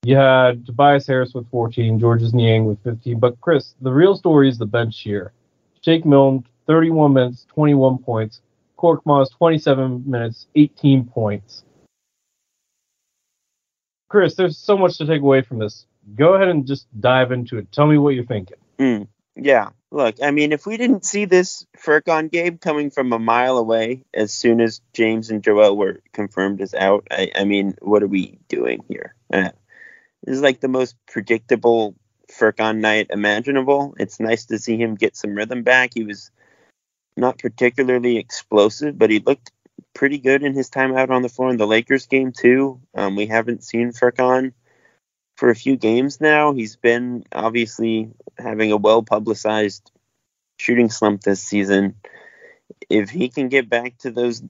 You 0.03 0.17
had 0.17 0.65
Tobias 0.65 1.07
Harris 1.07 1.33
with 1.33 1.49
14, 1.49 1.97
Georges 1.97 2.33
Niang 2.33 2.65
with 2.65 2.83
15. 2.83 3.19
But 3.19 3.39
Chris, 3.39 3.75
the 3.81 3.91
real 3.91 4.17
story 4.17 4.49
is 4.49 4.57
the 4.57 4.65
bench 4.65 4.99
here. 4.99 5.31
Shake 5.81 6.05
Milton, 6.05 6.45
31 6.67 7.13
minutes, 7.13 7.45
21 7.53 7.99
points. 7.99 8.41
Korkmaz, 8.77 9.31
27 9.31 10.03
minutes, 10.05 10.47
18 10.55 11.05
points. 11.05 11.63
Chris, 14.13 14.36
there's 14.36 14.60
so 14.60 14.77
much 14.77 15.00
to 15.00 15.08
take 15.08 15.24
away 15.24 15.41
from 15.41 15.58
this. 15.58 15.88
Go 16.15 16.36
ahead 16.36 16.48
and 16.48 16.67
just 16.67 16.86
dive 17.01 17.32
into 17.32 17.58
it. 17.58 17.72
Tell 17.72 17.88
me 17.88 17.98
what 17.98 18.13
you're 18.13 18.24
thinking. 18.24 18.58
Mm, 18.77 19.08
yeah. 19.36 19.70
Look, 19.89 20.22
I 20.22 20.29
mean, 20.29 20.51
if 20.51 20.67
we 20.67 20.77
didn't 20.77 21.03
see 21.03 21.25
this 21.25 21.65
Furkan 21.84 22.32
game 22.32 22.60
coming 22.60 22.91
from 22.91 23.12
a 23.12 23.17
mile 23.17 23.58
away 23.58 24.03
as 24.13 24.32
soon 24.32 24.62
as 24.62 24.82
James 24.93 25.32
and 25.32 25.43
Joel 25.43 25.75
were 25.75 26.00
confirmed 26.12 26.62
as 26.62 26.75
out, 26.75 27.08
I, 27.10 27.32
I 27.36 27.46
mean, 27.46 27.74
what 27.82 28.03
are 28.03 28.08
we 28.08 28.38
doing 28.50 28.84
here? 28.88 29.15
Uh, 29.34 29.50
this 30.24 30.36
is 30.36 30.41
like 30.43 30.60
the 30.60 30.67
most 30.67 30.96
predictable 31.08 31.96
Furkan 32.32 32.82
night 32.82 33.08
imaginable. 33.10 33.96
It's 33.98 34.20
nice 34.20 34.46
to 34.46 34.60
see 34.60 34.77
him 34.77 34.93
get 34.93 35.17
some 35.17 35.34
rhythm 35.34 35.63
back. 35.63 35.89
He 35.96 36.03
was 36.03 36.29
not 37.17 37.39
particularly 37.39 38.17
explosive, 38.17 38.96
but 38.96 39.10
he 39.10 39.17
looked 39.17 39.51
pretty 39.93 40.17
good 40.17 40.43
in 40.43 40.53
his 40.53 40.69
time 40.69 40.95
out 40.95 41.09
on 41.09 41.21
the 41.21 41.29
floor 41.29 41.50
in 41.50 41.57
the 41.57 41.67
Lakers 41.67 42.07
game 42.07 42.31
too. 42.31 42.81
Um, 42.95 43.15
we 43.15 43.27
haven't 43.27 43.63
seen 43.63 43.91
Furkan 43.91 44.53
for 45.35 45.50
a 45.50 45.55
few 45.55 45.77
games 45.77 46.19
now. 46.19 46.53
He's 46.53 46.75
been 46.75 47.23
obviously 47.31 48.12
having 48.38 48.71
a 48.71 48.77
well 48.77 49.03
publicized 49.03 49.91
shooting 50.57 50.89
slump 50.89 51.21
this 51.21 51.41
season. 51.41 51.95
If 52.89 53.09
he 53.09 53.29
can 53.29 53.50
get 53.50 53.69
back 53.69 53.97
to 54.00 54.12
those, 54.12 54.43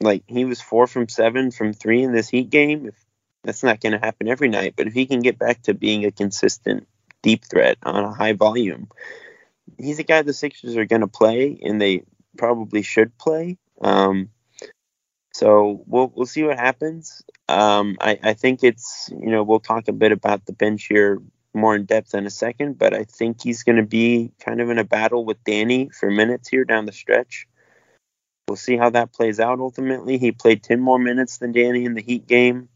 like 0.00 0.24
he 0.26 0.44
was 0.44 0.60
four 0.60 0.86
from 0.86 1.08
seven 1.08 1.50
from 1.50 1.72
three 1.72 2.02
in 2.02 2.12
this 2.12 2.28
Heat 2.28 2.50
game, 2.50 2.86
if 2.86 2.94
that's 3.42 3.62
not 3.62 3.80
going 3.80 3.92
to 3.92 3.98
happen 3.98 4.28
every 4.28 4.48
night, 4.48 4.74
but 4.76 4.86
if 4.86 4.94
he 4.94 5.06
can 5.06 5.20
get 5.20 5.38
back 5.38 5.62
to 5.62 5.74
being 5.74 6.04
a 6.04 6.10
consistent 6.10 6.86
deep 7.22 7.44
threat 7.44 7.78
on 7.82 8.04
a 8.04 8.12
high 8.12 8.32
volume, 8.32 8.88
he's 9.78 9.98
a 9.98 10.04
guy 10.04 10.22
the 10.22 10.32
Sixers 10.32 10.76
are 10.76 10.86
going 10.86 11.02
to 11.02 11.08
play, 11.08 11.58
and 11.62 11.80
they 11.80 12.04
probably 12.36 12.82
should 12.82 13.16
play. 13.18 13.58
Um, 13.80 14.30
so 15.34 15.82
we'll 15.86 16.12
we'll 16.14 16.26
see 16.26 16.44
what 16.44 16.58
happens. 16.58 17.22
Um, 17.48 17.96
I, 18.00 18.18
I 18.22 18.32
think 18.34 18.62
it's 18.62 19.10
you 19.10 19.30
know 19.30 19.42
we'll 19.42 19.60
talk 19.60 19.88
a 19.88 19.92
bit 19.92 20.12
about 20.12 20.46
the 20.46 20.52
bench 20.52 20.86
here 20.86 21.20
more 21.52 21.74
in 21.74 21.84
depth 21.84 22.14
in 22.14 22.26
a 22.26 22.30
second, 22.30 22.78
but 22.78 22.94
I 22.94 23.04
think 23.04 23.42
he's 23.42 23.64
going 23.64 23.76
to 23.76 23.86
be 23.86 24.32
kind 24.40 24.60
of 24.60 24.70
in 24.70 24.78
a 24.78 24.84
battle 24.84 25.24
with 25.24 25.42
Danny 25.44 25.88
for 25.88 26.10
minutes 26.10 26.48
here 26.48 26.64
down 26.64 26.86
the 26.86 26.92
stretch. 26.92 27.46
We'll 28.48 28.56
see 28.56 28.76
how 28.76 28.90
that 28.90 29.12
plays 29.12 29.40
out 29.40 29.60
ultimately. 29.60 30.18
He 30.18 30.32
played 30.32 30.62
10 30.62 30.80
more 30.80 30.98
minutes 30.98 31.38
than 31.38 31.52
Danny 31.52 31.84
in 31.84 31.94
the 31.94 32.02
Heat 32.02 32.26
game. 32.26 32.68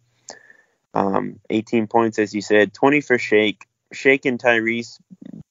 Um, 0.95 1.41
18 1.51 1.89
points, 1.89 2.19
as 2.19 2.35
you 2.35 2.41
said, 2.41 2.73
20 2.73 3.01
for 3.01 3.19
Shake. 3.19 3.67
Shake 3.93 4.25
and 4.25 4.39
Tyrese 4.39 4.99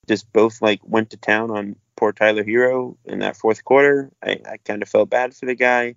just 0.08 0.32
both 0.32 0.62
like 0.62 0.80
went 0.84 1.10
to 1.10 1.16
town 1.18 1.50
on 1.50 1.76
poor 1.96 2.12
Tyler 2.12 2.44
Herro 2.44 2.96
in 3.04 3.20
that 3.20 3.36
fourth 3.36 3.64
quarter. 3.64 4.10
I, 4.22 4.40
I 4.50 4.56
kind 4.56 4.82
of 4.82 4.88
felt 4.88 5.10
bad 5.10 5.34
for 5.34 5.46
the 5.46 5.54
guy. 5.54 5.96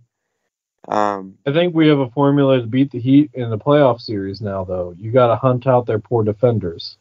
Um, 0.88 1.38
I 1.46 1.54
think 1.54 1.76
we 1.76 1.88
have 1.88 2.00
a 2.00 2.10
formula 2.10 2.60
to 2.60 2.68
beat 2.68 2.92
the 2.92 3.00
Heat 3.00 3.30
in 3.34 3.50
the 3.50 3.58
playoff 3.58 4.02
series 4.02 4.42
now, 4.42 4.64
though. 4.64 4.96
You 4.98 5.12
got 5.12 5.28
to 5.28 5.36
hunt 5.36 5.68
out 5.68 5.86
their 5.86 6.00
poor 6.00 6.24
defenders. 6.24 6.98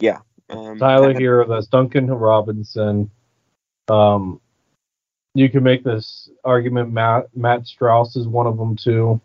yeah. 0.00 0.20
Um, 0.50 0.78
Tyler 0.78 1.10
I- 1.10 1.14
Herro, 1.14 1.46
that's 1.48 1.66
Duncan 1.66 2.06
Robinson. 2.06 3.10
Um, 3.88 4.40
you 5.34 5.48
can 5.48 5.62
make 5.62 5.84
this 5.84 6.30
argument. 6.44 6.90
Matt 6.90 7.26
Matt 7.34 7.64
Strus 7.64 8.16
is 8.16 8.26
one 8.26 8.46
of 8.46 8.56
them 8.56 8.76
too. 8.76 9.20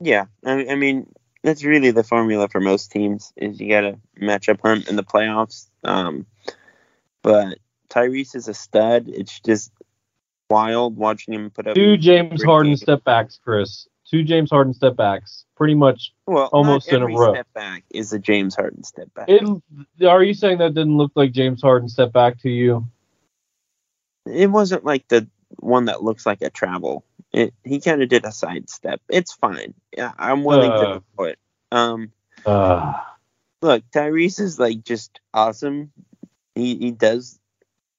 Yeah, 0.00 0.26
I, 0.44 0.66
I 0.66 0.74
mean 0.74 1.12
that's 1.42 1.64
really 1.64 1.90
the 1.90 2.04
formula 2.04 2.48
for 2.48 2.60
most 2.60 2.90
teams 2.90 3.32
is 3.36 3.60
you 3.60 3.68
got 3.68 3.82
to 3.82 3.98
match 4.16 4.48
up 4.48 4.60
hunt 4.62 4.88
in 4.88 4.96
the 4.96 5.04
playoffs. 5.04 5.68
Um, 5.84 6.26
but 7.22 7.58
Tyrese 7.90 8.34
is 8.34 8.48
a 8.48 8.54
stud. 8.54 9.08
It's 9.08 9.40
just 9.40 9.70
wild 10.50 10.96
watching 10.96 11.34
him 11.34 11.50
put 11.50 11.66
up 11.66 11.74
Two 11.74 11.96
James 11.96 12.42
Harden 12.42 12.72
games. 12.72 12.82
step 12.82 13.04
backs, 13.04 13.38
Chris. 13.42 13.88
Two 14.08 14.22
James 14.22 14.50
Harden 14.50 14.74
step 14.74 14.96
backs. 14.96 15.44
Pretty 15.56 15.74
much. 15.74 16.12
well, 16.26 16.48
almost 16.52 16.88
in 16.88 17.02
a 17.02 17.06
row. 17.06 17.32
Step 17.32 17.46
back 17.54 17.84
is 17.90 18.12
a 18.12 18.18
James 18.18 18.54
Harden 18.54 18.82
step 18.84 19.12
back. 19.14 19.26
It, 19.28 19.42
are 20.06 20.22
you 20.22 20.34
saying 20.34 20.58
that 20.58 20.74
didn't 20.74 20.96
look 20.96 21.12
like 21.14 21.32
James 21.32 21.62
Harden 21.62 21.88
step 21.88 22.12
back 22.12 22.40
to 22.42 22.50
you? 22.50 22.86
it 24.26 24.50
wasn't 24.50 24.84
like 24.84 25.06
the 25.08 25.28
one 25.58 25.84
that 25.86 26.02
looks 26.02 26.24
like 26.26 26.40
a 26.42 26.50
travel. 26.50 27.04
It, 27.32 27.52
he 27.62 27.80
kind 27.80 28.02
of 28.02 28.08
did 28.08 28.24
a 28.24 28.32
sidestep. 28.32 29.00
It's 29.08 29.32
fine. 29.34 29.74
Yeah, 29.96 30.12
I'm 30.18 30.44
willing 30.44 30.70
Uh. 30.70 30.94
to 30.94 31.02
do 31.18 31.24
it. 31.24 31.38
Um, 31.72 32.12
Uh, 32.46 32.94
look, 33.62 33.82
Tyrese 33.90 34.40
is 34.40 34.58
like 34.58 34.82
just 34.84 35.20
awesome. 35.32 35.90
He 36.54 36.76
he 36.76 36.90
does 36.90 37.38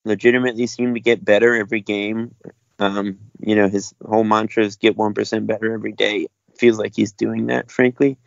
legitimately 0.05 0.67
seem 0.67 0.93
to 0.93 1.00
get 1.00 1.25
better 1.25 1.55
every 1.55 1.81
game. 1.81 2.33
Um, 2.79 3.19
you 3.39 3.55
know, 3.55 3.67
his 3.67 3.93
whole 4.03 4.24
mantra 4.24 4.63
is 4.63 4.77
get 4.77 4.95
one 4.95 5.13
percent 5.13 5.47
better 5.47 5.74
every 5.74 5.91
day. 5.91 6.27
Feels 6.57 6.79
like 6.79 6.95
he's 6.95 7.12
doing 7.12 7.47
that, 7.47 7.69
frankly. 7.69 8.17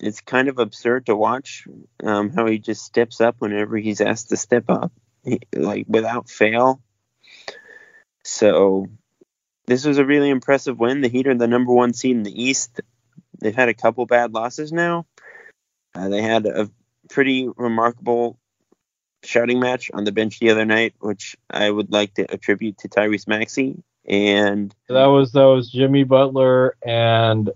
It's 0.00 0.20
kind 0.20 0.48
of 0.48 0.58
absurd 0.58 1.06
to 1.06 1.16
watch 1.16 1.66
um, 2.04 2.30
how 2.30 2.46
he 2.46 2.58
just 2.58 2.82
steps 2.82 3.20
up 3.20 3.36
whenever 3.38 3.78
he's 3.78 4.02
asked 4.02 4.28
to 4.28 4.36
step 4.36 4.64
up, 4.68 4.92
he, 5.24 5.40
like 5.54 5.86
without 5.88 6.28
fail. 6.28 6.82
So 8.22 8.86
this 9.66 9.84
was 9.84 9.98
a 9.98 10.04
really 10.04 10.28
impressive 10.28 10.78
win. 10.78 11.00
The 11.00 11.08
Heat 11.08 11.26
are 11.26 11.34
the 11.34 11.46
number 11.46 11.72
one 11.72 11.94
seed 11.94 12.16
in 12.16 12.22
the 12.22 12.42
East. 12.42 12.80
They've 13.40 13.54
had 13.54 13.68
a 13.68 13.74
couple 13.74 14.04
bad 14.06 14.34
losses 14.34 14.72
now. 14.72 15.06
Uh, 15.94 16.08
they 16.08 16.22
had 16.22 16.46
a 16.46 16.70
pretty 17.08 17.48
remarkable 17.56 18.37
shouting 19.24 19.60
match 19.60 19.90
on 19.94 20.04
the 20.04 20.12
bench 20.12 20.38
the 20.38 20.50
other 20.50 20.64
night, 20.64 20.94
which 21.00 21.36
I 21.50 21.70
would 21.70 21.92
like 21.92 22.14
to 22.14 22.32
attribute 22.32 22.78
to 22.78 22.88
Tyrese 22.88 23.26
Maxey. 23.28 23.82
And 24.06 24.74
that 24.88 25.06
was 25.06 25.32
that 25.32 25.44
was 25.44 25.70
Jimmy 25.70 26.04
Butler 26.04 26.76
and 26.82 27.50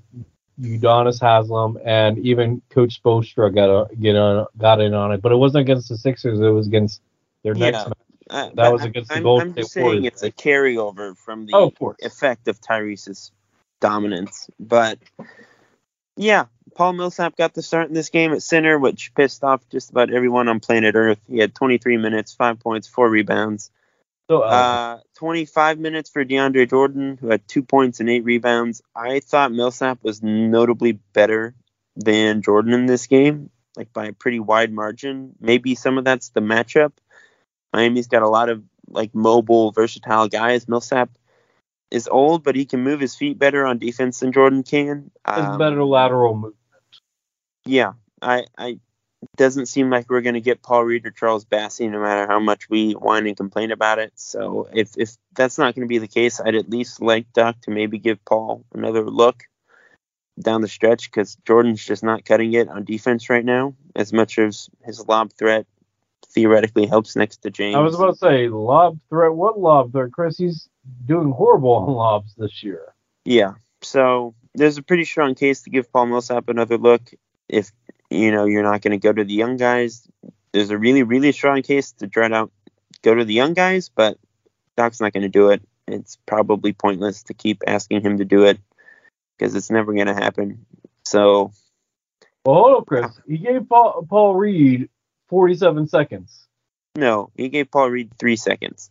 Udonis 0.61 1.21
Haslam 1.21 1.79
and 1.85 2.19
even 2.19 2.61
Coach 2.71 3.03
Spoelstra 3.03 3.55
got 3.55 3.71
a, 3.71 3.97
get 3.97 4.17
on 4.17 4.47
got 4.59 4.81
in 4.81 4.93
on 4.93 5.13
it, 5.13 5.23
but 5.23 5.33
it 5.33 5.37
wasn't 5.37 5.63
against 5.63 5.89
the 5.89 5.97
Sixers. 5.97 6.41
It 6.41 6.51
was 6.51 6.67
against 6.67 7.01
their 7.43 7.55
next 7.55 7.79
Yeah. 7.79 7.85
match. 7.85 7.97
uh, 8.31 8.51
That 8.55 8.73
was 8.73 8.85
against 8.85 9.11
the 9.11 9.17
I'm, 9.17 9.23
Golden 9.23 9.49
I'm 9.49 9.55
just 9.55 9.71
State 9.71 9.81
saying 9.81 9.87
Warriors, 9.87 10.07
it's 10.07 10.23
a 10.23 10.31
carryover 10.31 11.17
from 11.17 11.47
the 11.47 11.55
Oh, 11.55 11.73
of 11.81 11.97
effect 12.01 12.49
of 12.49 12.61
Tyrese's 12.61 13.33
dominance. 13.81 14.49
But 14.61 14.99
yeah, 16.17 16.47
Paul 16.75 16.95
Millsap 16.95 17.37
got 17.37 17.55
the 17.55 17.63
start 17.63 17.89
in 17.89 17.95
this 17.95 18.11
game 18.11 18.33
at 18.33 18.43
center, 18.43 18.79
which 18.79 19.15
pissed 19.15 19.45
off 19.45 19.69
just 19.71 19.91
about 19.91 20.13
everyone 20.13 20.49
on 20.49 20.61
planet 20.61 20.95
Earth. 20.95 21.21
He 21.29 21.39
had 21.39 21.55
23 21.55 21.97
minutes, 21.97 22.35
five 22.35 22.61
points, 22.61 22.89
four 22.89 23.09
rebounds. 23.09 23.71
So 24.31 24.43
uh, 24.43 24.47
Uh, 24.47 24.99
25 25.17 25.79
minutes 25.79 26.11
for 26.11 26.25
DeAndre 26.25 26.69
Jordan, 26.69 27.19
who 27.21 27.29
had 27.29 27.47
two 27.47 27.63
points 27.63 28.01
and 28.01 28.09
eight 28.09 28.25
rebounds. 28.25 28.83
I 28.95 29.21
thought 29.21 29.53
Millsap 29.53 29.99
was 30.03 30.23
notably 30.23 30.93
better 30.93 31.55
than 31.97 32.43
Jordan 32.43 32.73
in 32.73 32.87
this 32.87 33.07
game, 33.07 33.51
like 33.77 33.93
by 33.93 34.07
a 34.07 34.13
pretty 34.13 34.41
wide 34.41 34.73
margin. 34.73 35.35
Maybe 35.41 35.75
some 35.75 35.99
of 35.99 36.05
that's 36.05 36.31
the 36.31 36.41
matchup. 36.41 36.93
Miami's 37.73 38.09
got 38.09 38.23
a 38.23 38.29
lot 38.29 38.49
of 38.49 38.63
like 38.89 39.15
mobile, 39.15 39.73
versatile 39.73 40.29
guys. 40.29 40.69
Millsap 40.69 41.11
is 41.91 42.09
old, 42.09 42.43
but 42.43 42.57
he 42.57 42.65
can 42.65 42.81
move 42.81 43.01
his 43.01 43.15
feet 43.15 43.39
better 43.39 43.67
on 43.67 43.79
defense 43.79 44.21
than 44.21 44.33
Jordan 44.33 44.63
can. 44.63 45.11
Um, 45.25 45.59
better 45.59 45.85
lateral 45.85 46.35
move. 46.35 46.55
Yeah, 47.65 47.93
I, 48.21 48.45
I 48.59 48.79
doesn't 49.37 49.67
seem 49.67 49.91
like 49.91 50.11
we're 50.11 50.21
going 50.21 50.35
to 50.35 50.41
get 50.41 50.63
Paul 50.63 50.85
Reed 50.85 51.07
or 51.07 51.11
Charles 51.11 51.45
Bassey, 51.45 51.89
no 51.91 52.01
matter 52.01 52.27
how 52.27 52.41
much 52.41 52.69
we 52.69 52.93
whine 52.93 53.27
and 53.27 53.37
complain 53.37 53.71
about 53.71 53.99
it. 53.99 54.13
So 54.17 54.69
if 54.73 54.97
if 54.97 55.17
that's 55.35 55.59
not 55.59 55.75
going 55.75 55.87
to 55.87 55.89
be 55.89 55.99
the 55.99 56.09
case, 56.09 56.41
I'd 56.41 56.55
at 56.55 56.71
least 56.71 57.01
like 57.01 57.33
Doc 57.33 57.61
to 57.63 57.71
maybe 57.71 57.99
give 57.99 58.25
Paul 58.25 58.65
another 58.75 59.05
look 59.05 59.45
down 60.41 60.61
the 60.63 60.69
stretch 60.69 61.11
because 61.11 61.37
Jordan's 61.47 61.85
just 61.85 62.03
not 62.03 62.25
cutting 62.25 62.53
it 62.55 62.69
on 62.69 62.85
defense 62.85 63.31
right 63.31 63.45
now. 63.45 63.75
As 63.95 64.13
much 64.13 64.39
as 64.39 64.69
his 64.85 65.07
lob 65.07 65.33
threat 65.33 65.67
theoretically 66.29 66.87
helps 66.87 67.15
next 67.15 67.43
to 67.43 67.51
James. 67.51 67.77
I 67.77 67.81
was 67.81 67.95
about 67.95 68.13
to 68.13 68.19
say 68.19 68.49
lob 68.49 68.99
threat. 69.09 69.35
What 69.35 69.59
lob 69.59 69.93
threat, 69.93 70.13
Chris? 70.13 70.39
He's 70.39 70.69
doing 71.07 71.31
horrible 71.31 71.73
on 71.73 71.93
lobs 71.93 72.35
this 72.37 72.63
year. 72.63 72.95
Yeah. 73.25 73.55
So 73.83 74.35
there's 74.55 74.79
a 74.79 74.83
pretty 74.83 75.05
strong 75.05 75.35
case 75.35 75.63
to 75.63 75.71
give 75.71 75.93
Paul 75.93 76.07
Millsap 76.07 76.49
another 76.49 76.79
look. 76.79 77.03
If 77.49 77.71
you 78.11 78.31
know 78.33 78.45
you're 78.47 78.63
not 78.63 78.83
going 78.83 78.93
to 78.93 78.99
go 78.99 79.13
to 79.13 79.25
the 79.25 79.35
young 79.35 79.57
guys, 79.57 80.07
there's 80.53 80.71
a 80.71 80.79
really 80.79 81.03
really 81.03 81.33
strong 81.33 81.63
case 81.63 81.93
to 81.93 82.09
try 82.09 82.29
to 82.29 82.51
go 83.03 83.15
to 83.15 83.25
the 83.25 83.35
young 83.35 83.55
guys, 83.55 83.89
but 83.89 84.19
Doc's 84.77 85.01
not 85.01 85.13
going 85.13 85.23
to 85.23 85.29
do 85.29 85.51
it. 85.51 85.63
It's 85.89 86.17
probably 86.27 86.73
pointless 86.73 87.25
to 87.25 87.35
keep 87.35 87.63
asking 87.67 88.03
him 88.03 88.19
to 88.19 88.25
do 88.25 88.45
it 88.45 88.59
because 89.37 89.55
it's 89.55 89.71
never 89.71 89.93
going 89.93 90.07
to 90.07 90.15
happen. 90.15 90.65
So 91.05 91.53
Well, 92.45 92.57
hold 92.57 92.83
up, 92.83 92.87
Chris. 92.87 93.11
He 93.27 93.39
gave 93.39 93.69
Paul, 93.69 94.07
Paul 94.09 94.35
Reed 94.37 94.89
47 95.29 95.89
seconds. 95.89 96.47
no, 96.97 97.31
he 97.35 97.49
gave 97.49 97.71
Paul 97.71 97.91
Reed 97.91 98.13
three 98.19 98.37
seconds. 98.37 98.91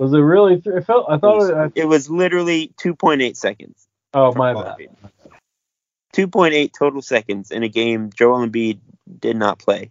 Was 0.00 0.12
it 0.12 0.18
really? 0.18 0.60
Th- 0.60 0.76
it 0.76 0.86
felt. 0.86 1.06
I 1.08 1.18
thought. 1.18 1.50
It, 1.50 1.54
I, 1.54 1.70
It 1.74 1.86
was 1.86 2.10
literally 2.10 2.72
2.8 2.78 3.36
seconds. 3.36 3.86
oh 4.14 4.32
my 4.34 4.52
Paul 4.52 4.62
bad. 4.64 4.78
Reed. 4.78 4.90
2.8 6.16 6.72
total 6.72 7.02
seconds 7.02 7.50
in 7.50 7.62
a 7.62 7.68
game 7.68 8.10
Joel 8.14 8.46
Embiid 8.46 8.80
did 9.18 9.36
not 9.36 9.58
play. 9.58 9.90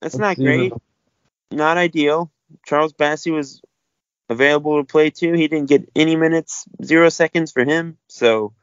That's 0.00 0.16
not 0.16 0.38
Let's 0.38 0.40
great. 0.40 0.72
Not 1.50 1.76
ideal. 1.76 2.30
Charles 2.66 2.92
Bassey 2.92 3.32
was 3.32 3.60
available 4.28 4.78
to 4.78 4.84
play 4.84 5.10
too. 5.10 5.32
He 5.34 5.48
didn't 5.48 5.68
get 5.68 5.90
any 5.94 6.16
minutes, 6.16 6.64
zero 6.82 7.08
seconds 7.10 7.52
for 7.52 7.64
him. 7.64 7.98
So 8.08 8.54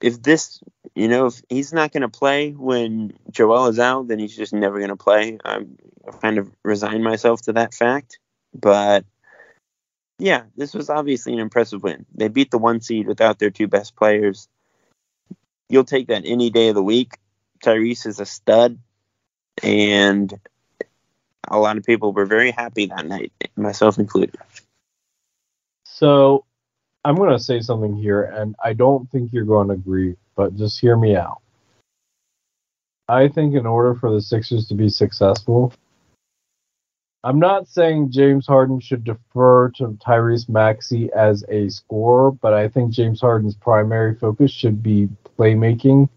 if 0.00 0.22
this, 0.22 0.62
you 0.94 1.08
know, 1.08 1.26
if 1.26 1.42
he's 1.48 1.72
not 1.72 1.92
going 1.92 2.02
to 2.02 2.08
play 2.08 2.50
when 2.50 3.14
Joel 3.30 3.68
is 3.68 3.78
out, 3.78 4.08
then 4.08 4.18
he's 4.18 4.36
just 4.36 4.52
never 4.52 4.78
going 4.78 4.90
to 4.90 4.96
play. 4.96 5.38
I'm 5.44 5.78
I've 6.06 6.20
kind 6.20 6.38
of 6.38 6.50
resigned 6.62 7.02
myself 7.02 7.42
to 7.42 7.54
that 7.54 7.74
fact. 7.74 8.18
But 8.52 9.04
yeah, 10.18 10.42
this 10.56 10.74
was 10.74 10.90
obviously 10.90 11.32
an 11.32 11.38
impressive 11.40 11.82
win. 11.82 12.06
They 12.14 12.28
beat 12.28 12.50
the 12.50 12.58
one 12.58 12.80
seed 12.80 13.06
without 13.06 13.38
their 13.38 13.50
two 13.50 13.66
best 13.66 13.96
players. 13.96 14.48
You'll 15.68 15.84
take 15.84 16.08
that 16.08 16.22
any 16.24 16.50
day 16.50 16.68
of 16.68 16.74
the 16.74 16.82
week. 16.82 17.18
Tyrese 17.62 18.06
is 18.06 18.20
a 18.20 18.26
stud, 18.26 18.78
and 19.62 20.32
a 21.48 21.58
lot 21.58 21.78
of 21.78 21.84
people 21.84 22.12
were 22.12 22.26
very 22.26 22.50
happy 22.50 22.86
that 22.86 23.06
night, 23.06 23.32
myself 23.56 23.98
included. 23.98 24.36
So, 25.84 26.44
I'm 27.04 27.16
going 27.16 27.30
to 27.30 27.38
say 27.38 27.60
something 27.60 27.96
here, 27.96 28.22
and 28.22 28.54
I 28.62 28.72
don't 28.72 29.10
think 29.10 29.32
you're 29.32 29.44
going 29.44 29.68
to 29.68 29.74
agree, 29.74 30.16
but 30.36 30.56
just 30.56 30.80
hear 30.80 30.96
me 30.96 31.16
out. 31.16 31.40
I 33.08 33.28
think 33.28 33.54
in 33.54 33.66
order 33.66 33.94
for 33.94 34.10
the 34.10 34.22
Sixers 34.22 34.68
to 34.68 34.74
be 34.74 34.88
successful, 34.88 35.72
I'm 37.24 37.38
not 37.38 37.66
saying 37.66 38.12
James 38.12 38.46
Harden 38.46 38.80
should 38.80 39.02
defer 39.02 39.70
to 39.76 39.96
Tyrese 40.06 40.46
Maxey 40.46 41.10
as 41.14 41.42
a 41.48 41.70
scorer, 41.70 42.30
but 42.30 42.52
I 42.52 42.68
think 42.68 42.92
James 42.92 43.22
Harden's 43.22 43.54
primary 43.54 44.14
focus 44.14 44.50
should 44.50 44.82
be 44.82 45.08
playmaking, 45.38 46.10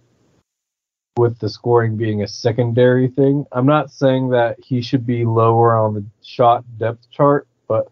with 1.18 1.40
the 1.40 1.50
scoring 1.50 1.96
being 1.96 2.24
a 2.24 2.28
secondary 2.28 3.08
thing. 3.08 3.46
I'm 3.54 3.66
not 3.66 3.90
saying 3.90 4.30
that 4.32 4.58
he 4.60 4.82
should 4.82 5.06
be 5.06 5.24
lower 5.24 5.78
on 5.78 5.94
the 5.94 6.06
shot 6.22 6.66
depth 6.78 7.10
chart, 7.10 7.48
but 7.70 7.88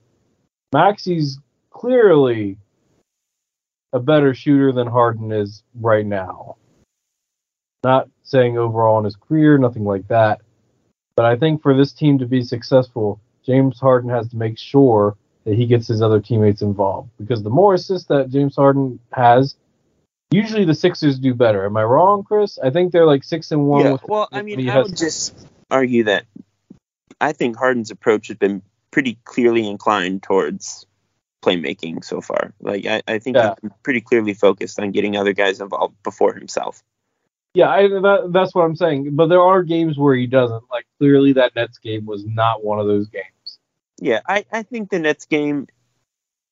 Maxey's 0.73 1.39
clearly 1.69 2.57
a 3.93 3.99
better 3.99 4.33
shooter 4.33 4.73
than 4.73 4.87
Harden 4.87 5.31
is 5.31 5.63
right 5.79 6.05
now. 6.05 6.57
Not 7.81 8.09
saying 8.23 8.57
overall 8.57 8.99
in 8.99 9.05
his 9.05 9.15
career, 9.15 9.57
nothing 9.57 9.85
like 9.85 10.07
that. 10.09 10.41
But 11.15 11.25
I 11.25 11.35
think 11.37 11.61
for 11.61 11.75
this 11.75 11.93
team 11.93 12.19
to 12.19 12.25
be 12.25 12.43
successful, 12.43 13.19
James 13.45 13.79
Harden 13.79 14.09
has 14.09 14.27
to 14.29 14.37
make 14.37 14.57
sure 14.57 15.15
that 15.45 15.55
he 15.55 15.65
gets 15.65 15.87
his 15.87 16.01
other 16.01 16.19
teammates 16.19 16.61
involved. 16.61 17.09
Because 17.17 17.43
the 17.43 17.49
more 17.49 17.73
assists 17.75 18.07
that 18.07 18.29
James 18.29 18.55
Harden 18.55 18.99
has, 19.13 19.55
usually 20.31 20.65
the 20.65 20.73
Sixers 20.73 21.19
do 21.19 21.33
better. 21.33 21.65
Am 21.65 21.77
I 21.77 21.83
wrong, 21.83 22.23
Chris? 22.23 22.59
I 22.61 22.69
think 22.69 22.91
they're 22.91 23.05
like 23.05 23.23
six 23.23 23.51
and 23.51 23.67
one. 23.67 23.85
Yeah, 23.85 23.91
with, 23.93 24.03
well, 24.07 24.27
I 24.31 24.41
mean, 24.41 24.67
I 24.69 24.73
has- 24.73 24.89
would 24.89 24.97
just 24.97 25.47
argue 25.71 26.03
that 26.05 26.25
I 27.21 27.31
think 27.31 27.57
Harden's 27.57 27.91
approach 27.91 28.27
has 28.27 28.37
been 28.37 28.61
pretty 28.91 29.17
clearly 29.23 29.67
inclined 29.67 30.23
towards 30.23 30.85
playmaking 31.43 32.03
so 32.03 32.21
far. 32.21 32.53
Like, 32.59 32.85
I, 32.87 33.01
I 33.07 33.19
think 33.19 33.37
Yeah. 33.37 33.53
he's 33.61 33.71
pretty 33.83 34.01
clearly 34.01 34.33
focused 34.33 34.79
on 34.79 34.91
getting 34.91 35.15
other 35.15 35.33
guys 35.33 35.61
involved 35.61 35.95
before 36.03 36.33
himself. 36.33 36.83
Yeah, 37.55 37.69
I, 37.69 37.87
that, 37.87 38.29
that's 38.31 38.53
what 38.53 38.63
I'm 38.63 38.75
saying. 38.75 39.15
But 39.15 39.27
there 39.27 39.41
are 39.41 39.63
games 39.63 39.97
where 39.97 40.13
he 40.13 40.27
doesn't. 40.27 40.63
Like 40.69 40.85
clearly, 40.99 41.33
that 41.33 41.55
Nets 41.55 41.77
game 41.77 42.05
was 42.05 42.25
not 42.25 42.63
one 42.63 42.79
of 42.79 42.85
those 42.85 43.07
games. 43.07 43.59
Yeah, 43.97 44.19
I, 44.27 44.45
I 44.51 44.63
think 44.63 44.89
the 44.89 44.99
Nets 44.99 45.25
game 45.25 45.67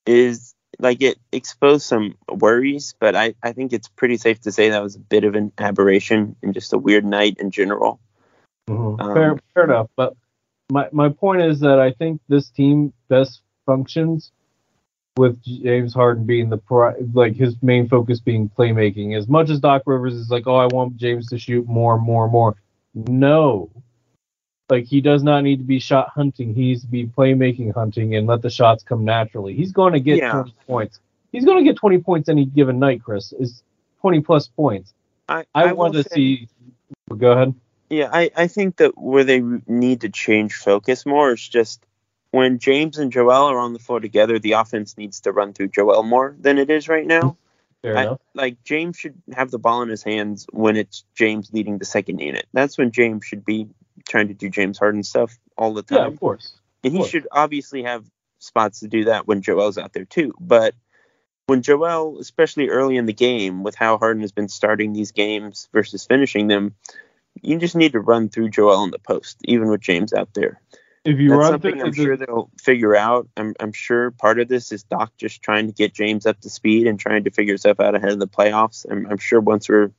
is 0.05 0.55
like 0.79 1.01
it 1.01 1.19
exposed 1.31 1.85
some 1.85 2.15
worries, 2.29 2.95
but 2.99 3.15
I, 3.15 3.35
I 3.43 3.51
think 3.51 3.73
it's 3.73 3.89
pretty 3.89 4.17
safe 4.17 4.41
to 4.41 4.51
say 4.51 4.69
that 4.69 4.81
was 4.81 4.95
a 4.95 4.99
bit 4.99 5.25
of 5.25 5.35
an 5.35 5.51
aberration 5.57 6.35
and 6.41 6.53
just 6.53 6.73
a 6.73 6.77
weird 6.77 7.05
night 7.05 7.37
in 7.37 7.51
general. 7.51 7.99
Um, 8.69 8.97
fair, 8.97 9.39
fair 9.53 9.63
enough. 9.65 9.89
But 9.97 10.15
my 10.71 10.87
my 10.93 11.09
point 11.09 11.41
is 11.41 11.59
that 11.59 11.79
I 11.79 11.91
think 11.91 12.21
this 12.29 12.49
team 12.49 12.93
best 13.09 13.41
functions 13.65 14.31
with 15.17 15.41
James 15.43 15.93
Harden 15.93 16.25
being 16.25 16.49
the 16.49 16.57
pri- 16.57 16.95
like 17.13 17.35
his 17.35 17.55
main 17.61 17.87
focus 17.87 18.19
being 18.19 18.49
playmaking. 18.49 19.17
As 19.17 19.27
much 19.27 19.49
as 19.49 19.59
Doc 19.59 19.83
Rivers 19.85 20.15
is 20.15 20.29
like, 20.29 20.47
oh, 20.47 20.55
I 20.55 20.65
want 20.67 20.97
James 20.97 21.27
to 21.29 21.37
shoot 21.37 21.67
more, 21.67 21.99
more, 21.99 22.27
more. 22.29 22.55
No, 22.95 23.69
like 24.69 24.85
he 24.85 25.01
does 25.01 25.23
not 25.23 25.43
need 25.43 25.57
to 25.57 25.63
be 25.63 25.79
shot 25.79 26.09
hunting. 26.09 26.53
He 26.53 26.61
needs 26.61 26.81
to 26.81 26.87
be 26.87 27.05
playmaking 27.05 27.73
hunting 27.73 28.15
and 28.15 28.27
let 28.27 28.41
the 28.41 28.49
shots 28.49 28.83
come 28.83 29.05
naturally. 29.05 29.53
He's 29.53 29.71
going 29.71 29.93
to 29.93 29.99
get 29.99 30.17
Yeah. 30.17 30.31
20 30.31 30.55
points. 30.67 30.99
He's 31.31 31.45
going 31.45 31.57
to 31.57 31.63
get 31.63 31.77
20 31.77 31.99
points 31.99 32.29
any 32.29 32.45
given 32.45 32.79
night. 32.79 33.03
Chris 33.03 33.33
is 33.33 33.63
20 34.01 34.21
plus 34.21 34.47
points. 34.47 34.93
I, 35.29 35.45
I, 35.55 35.67
will 35.67 35.77
want 35.77 35.93
to 35.93 36.03
say- 36.03 36.15
see. 36.15 36.47
Go 37.15 37.31
ahead. 37.31 37.53
Yeah, 37.89 38.09
I, 38.11 38.31
I 38.35 38.47
think 38.47 38.77
that 38.77 38.97
where 38.97 39.23
they 39.23 39.41
need 39.67 40.01
to 40.01 40.09
change 40.09 40.55
focus 40.55 41.05
more 41.05 41.33
is 41.33 41.47
just 41.47 41.85
when 42.33 42.57
James 42.57 42.97
and 42.97 43.11
Joel 43.11 43.45
are 43.51 43.59
on 43.59 43.73
the 43.73 43.79
floor 43.79 43.99
together, 43.99 44.39
the 44.39 44.53
offense 44.53 44.97
needs 44.97 45.21
to 45.21 45.31
run 45.31 45.53
through 45.53 45.67
Joel 45.67 46.01
more 46.01 46.35
than 46.39 46.57
it 46.57 46.71
is 46.71 46.89
right 46.89 47.05
now. 47.05 47.37
Fair 47.83 47.95
I- 47.95 48.01
enough. 48.05 48.21
Like 48.33 48.63
James 48.63 48.97
should 48.97 49.13
have 49.35 49.51
the 49.51 49.59
ball 49.59 49.83
in 49.83 49.89
his 49.89 50.01
hands 50.01 50.47
when 50.51 50.75
it's 50.75 51.05
James 51.13 51.53
leading 51.53 51.77
the 51.77 51.85
second 51.85 52.17
unit. 52.17 52.47
That's 52.51 52.75
when 52.75 52.89
James 52.89 53.23
should 53.23 53.45
be 53.45 53.67
trying 54.09 54.29
to 54.29 54.33
do 54.33 54.49
James 54.49 54.79
Harden 54.79 55.03
stuff 55.03 55.37
all 55.55 55.75
the 55.75 55.83
time. 55.83 55.99
Yeah, 55.99 56.07
of 56.07 56.19
course. 56.19 56.53
and 56.83 56.91
he 56.91 56.99
course. 56.99 57.11
should 57.11 57.27
obviously 57.31 57.83
have 57.83 58.03
spots 58.39 58.79
to 58.79 58.87
do 58.87 59.05
that 59.05 59.27
when 59.27 59.43
Joel's 59.43 59.77
out 59.77 59.93
there 59.93 60.05
too. 60.05 60.33
But 60.39 60.73
when 61.45 61.61
Joel, 61.61 62.17
especially 62.19 62.69
early 62.69 62.97
in 62.97 63.05
the 63.05 63.13
game, 63.13 63.61
with 63.61 63.75
how 63.75 63.99
Harden 63.99 64.21
has 64.23 64.31
been 64.31 64.47
starting 64.49 64.91
these 64.91 65.11
games 65.11 65.69
versus 65.71 66.03
finishing 66.03 66.47
them, 66.47 66.73
you 67.43 67.59
just 67.59 67.75
need 67.75 67.91
to 67.91 67.99
run 67.99 68.29
through 68.29 68.49
Joel 68.49 68.83
in 68.85 68.89
the 68.89 68.97
post, 68.97 69.37
even 69.43 69.69
with 69.69 69.81
James 69.81 70.13
out 70.13 70.33
there. 70.33 70.59
If 71.05 71.19
you 71.19 71.29
That's 71.29 71.39
run 71.39 71.51
something 71.51 71.81
I'm 71.81 71.93
sure 71.93 72.15
they'll 72.15 72.49
figure 72.61 72.95
out. 72.95 73.27
I'm, 73.35 73.53
I'm 73.59 73.73
sure 73.73 74.11
part 74.11 74.39
of 74.39 74.47
this 74.47 74.71
is 74.71 74.83
Doc 74.83 75.11
just 75.17 75.41
trying 75.41 75.67
to 75.67 75.73
get 75.73 75.93
James 75.93 76.25
up 76.25 76.39
to 76.41 76.49
speed 76.49 76.87
and 76.87 76.97
trying 76.97 77.25
to 77.25 77.31
figure 77.31 77.57
stuff 77.57 77.81
out 77.81 77.95
ahead 77.95 78.11
of 78.11 78.19
the 78.19 78.27
playoffs. 78.27 78.85
I'm, 78.89 79.05
I'm 79.07 79.17
sure 79.17 79.41
once 79.41 79.67
we're, 79.67 79.91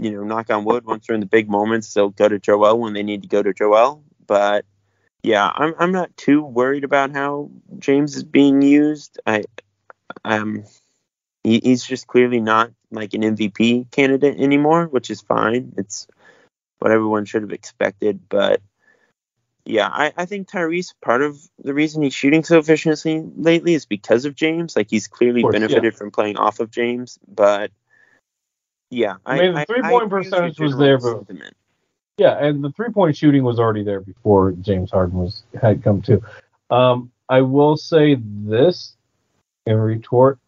you 0.00 0.12
know, 0.12 0.22
knock 0.22 0.48
on 0.50 0.64
wood, 0.64 0.84
once 0.84 1.08
we're 1.08 1.16
in 1.16 1.20
the 1.20 1.26
big 1.26 1.50
moments, 1.50 1.92
they'll 1.92 2.10
go 2.10 2.28
to 2.28 2.38
Joel 2.38 2.78
when 2.78 2.92
they 2.92 3.02
need 3.02 3.22
to 3.22 3.28
go 3.28 3.42
to 3.42 3.52
Joel. 3.52 4.04
But 4.28 4.64
yeah, 5.24 5.50
I'm, 5.52 5.74
I'm 5.76 5.92
not 5.92 6.16
too 6.16 6.42
worried 6.44 6.84
about 6.84 7.10
how 7.10 7.50
James 7.78 8.14
is 8.14 8.22
being 8.22 8.62
used. 8.62 9.18
I, 9.26 9.42
um, 10.24 10.62
he, 11.42 11.60
he's 11.64 11.84
just 11.84 12.06
clearly 12.06 12.40
not 12.40 12.70
like 12.92 13.14
an 13.14 13.22
MVP 13.22 13.90
candidate 13.90 14.38
anymore, 14.38 14.86
which 14.86 15.10
is 15.10 15.20
fine. 15.20 15.72
It's 15.76 16.06
what 16.78 16.92
everyone 16.92 17.24
should 17.24 17.42
have 17.42 17.52
expected, 17.52 18.20
but 18.28 18.60
yeah, 19.66 19.88
I, 19.92 20.12
I 20.16 20.26
think 20.26 20.48
Tyrese, 20.48 20.94
part 21.02 21.22
of 21.22 21.38
the 21.58 21.74
reason 21.74 22.02
he's 22.02 22.14
shooting 22.14 22.44
so 22.44 22.58
efficiently 22.58 23.22
lately 23.36 23.74
is 23.74 23.84
because 23.84 24.24
of 24.24 24.34
James. 24.34 24.76
Like 24.76 24.88
he's 24.88 25.08
clearly 25.08 25.42
course, 25.42 25.54
benefited 25.54 25.96
from 25.96 26.12
playing 26.12 26.36
off 26.36 26.60
of 26.60 26.70
James, 26.70 27.18
but 27.26 27.72
yeah, 28.90 29.16
I 29.26 29.38
mean, 29.38 29.54
the 29.54 29.64
with 29.68 29.84
your 29.90 30.08
percentage 30.08 30.60
was 30.60 30.76
there, 30.76 30.98
but- 30.98 31.26
sentiment. 31.26 31.56
Yeah, 32.18 32.38
and 32.42 32.64
the 32.64 32.70
three 32.72 32.88
point 32.90 33.14
shooting 33.14 33.42
was 33.42 33.58
already 33.58 33.84
there 33.84 34.00
before 34.00 34.52
James 34.52 34.90
Harden 34.90 35.18
was 35.18 35.42
had 35.60 35.82
come 35.82 36.00
to. 36.02 36.22
Um, 36.70 37.10
I 37.28 37.42
will 37.42 37.76
say 37.76 38.16
this: 38.18 38.96
in 39.66 39.76
retort, 39.76 40.38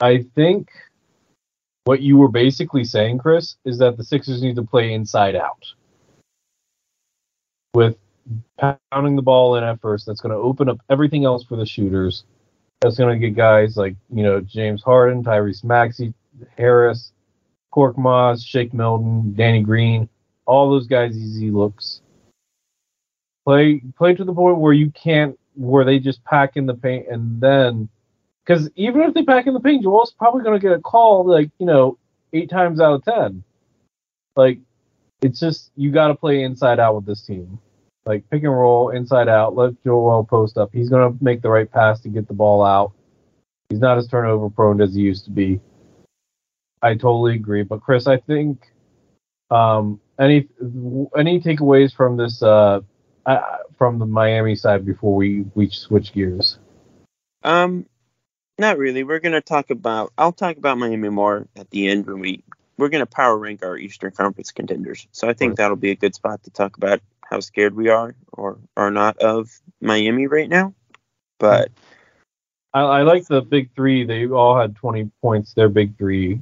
I 0.00 0.24
think 0.36 0.68
what 1.84 2.00
you 2.00 2.16
were 2.16 2.28
basically 2.28 2.84
saying, 2.84 3.18
Chris, 3.18 3.56
is 3.64 3.78
that 3.78 3.96
the 3.96 4.04
Sixers 4.04 4.40
need 4.40 4.54
to 4.56 4.62
play 4.62 4.92
inside 4.92 5.34
out. 5.34 5.64
With 7.74 7.96
pounding 8.58 9.16
the 9.16 9.22
ball 9.22 9.56
in 9.56 9.64
at 9.64 9.80
first, 9.80 10.06
that's 10.06 10.20
going 10.20 10.32
to 10.32 10.38
open 10.38 10.68
up 10.68 10.80
everything 10.88 11.24
else 11.24 11.44
for 11.44 11.56
the 11.56 11.66
shooters. 11.66 12.24
That's 12.80 12.96
going 12.96 13.18
to 13.18 13.26
get 13.26 13.36
guys 13.36 13.76
like, 13.76 13.96
you 14.12 14.22
know, 14.22 14.40
James 14.40 14.82
Harden, 14.82 15.22
Tyrese 15.22 15.64
Maxey, 15.64 16.14
Harris, 16.56 17.12
Korkmaz, 17.74 18.44
Shake 18.46 18.72
Milton, 18.72 19.34
Danny 19.34 19.62
Green, 19.62 20.08
all 20.46 20.70
those 20.70 20.86
guys 20.86 21.16
easy 21.16 21.50
looks. 21.50 22.00
Play 23.44 23.82
play 23.96 24.14
to 24.14 24.24
the 24.24 24.32
point 24.32 24.58
where 24.58 24.72
you 24.72 24.90
can't 24.90 25.38
where 25.54 25.84
they 25.84 25.98
just 25.98 26.24
pack 26.24 26.56
in 26.56 26.66
the 26.66 26.74
paint 26.74 27.06
and 27.08 27.40
then 27.40 27.88
because 28.44 28.70
even 28.76 29.02
if 29.02 29.14
they 29.14 29.22
pack 29.22 29.46
in 29.46 29.54
the 29.54 29.60
paint, 29.60 29.82
Joel's 29.82 30.12
probably 30.12 30.42
going 30.42 30.58
to 30.58 30.66
get 30.66 30.76
a 30.76 30.80
call 30.80 31.26
like 31.26 31.50
you 31.58 31.66
know 31.66 31.98
eight 32.32 32.48
times 32.48 32.80
out 32.80 32.94
of 32.94 33.04
ten. 33.04 33.42
Like 34.36 34.58
it's 35.24 35.40
just 35.40 35.70
you 35.74 35.90
got 35.90 36.08
to 36.08 36.14
play 36.14 36.42
inside 36.42 36.78
out 36.78 36.94
with 36.94 37.06
this 37.06 37.22
team. 37.22 37.58
Like 38.04 38.28
pick 38.28 38.42
and 38.42 38.52
roll 38.52 38.90
inside 38.90 39.26
out. 39.26 39.56
Let 39.56 39.82
Joel 39.82 40.24
post 40.24 40.58
up. 40.58 40.68
He's 40.70 40.90
to 40.90 41.16
make 41.22 41.40
the 41.40 41.48
right 41.48 41.70
pass 41.70 42.00
to 42.00 42.10
get 42.10 42.28
the 42.28 42.34
ball 42.34 42.62
out. 42.62 42.92
He's 43.70 43.80
not 43.80 43.96
as 43.96 44.06
turnover 44.06 44.50
prone 44.50 44.82
as 44.82 44.94
he 44.94 45.00
used 45.00 45.24
to 45.24 45.30
be. 45.30 45.60
I 46.82 46.92
totally 46.92 47.36
agree. 47.36 47.62
But 47.62 47.80
Chris, 47.80 48.06
I 48.06 48.18
think 48.18 48.70
um, 49.50 49.98
any 50.18 50.46
any 51.16 51.40
takeaways 51.40 51.94
from 51.94 52.18
this 52.18 52.42
uh, 52.42 52.80
uh, 53.24 53.40
from 53.78 53.98
the 53.98 54.06
Miami 54.06 54.54
side 54.54 54.84
before 54.84 55.16
we 55.16 55.46
we 55.54 55.70
switch 55.70 56.12
gears? 56.12 56.58
Um, 57.42 57.86
not 58.58 58.76
really. 58.76 59.02
We're 59.02 59.20
gonna 59.20 59.40
talk 59.40 59.70
about. 59.70 60.12
I'll 60.18 60.32
talk 60.32 60.58
about 60.58 60.76
Miami 60.76 61.08
more 61.08 61.48
at 61.56 61.70
the 61.70 61.88
end 61.88 62.04
when 62.06 62.20
we 62.20 62.44
we're 62.76 62.88
gonna 62.88 63.06
power 63.06 63.36
rank 63.36 63.64
our 63.64 63.76
Eastern 63.76 64.10
Conference 64.10 64.52
contenders. 64.52 65.06
So 65.12 65.28
I 65.28 65.32
think 65.32 65.50
right. 65.50 65.56
that'll 65.56 65.76
be 65.76 65.90
a 65.90 65.96
good 65.96 66.14
spot 66.14 66.42
to 66.44 66.50
talk 66.50 66.76
about 66.76 67.00
how 67.22 67.40
scared 67.40 67.74
we 67.74 67.88
are 67.88 68.14
or 68.32 68.58
are 68.76 68.90
not 68.90 69.18
of 69.18 69.50
Miami 69.80 70.26
right 70.26 70.48
now. 70.48 70.74
But 71.38 71.70
I, 72.72 72.80
I 72.82 73.02
like 73.02 73.26
the 73.26 73.40
big 73.40 73.74
three. 73.74 74.04
They 74.04 74.26
all 74.26 74.58
had 74.58 74.76
20 74.76 75.10
points. 75.22 75.54
Their 75.54 75.68
big 75.68 75.96
three. 75.96 76.40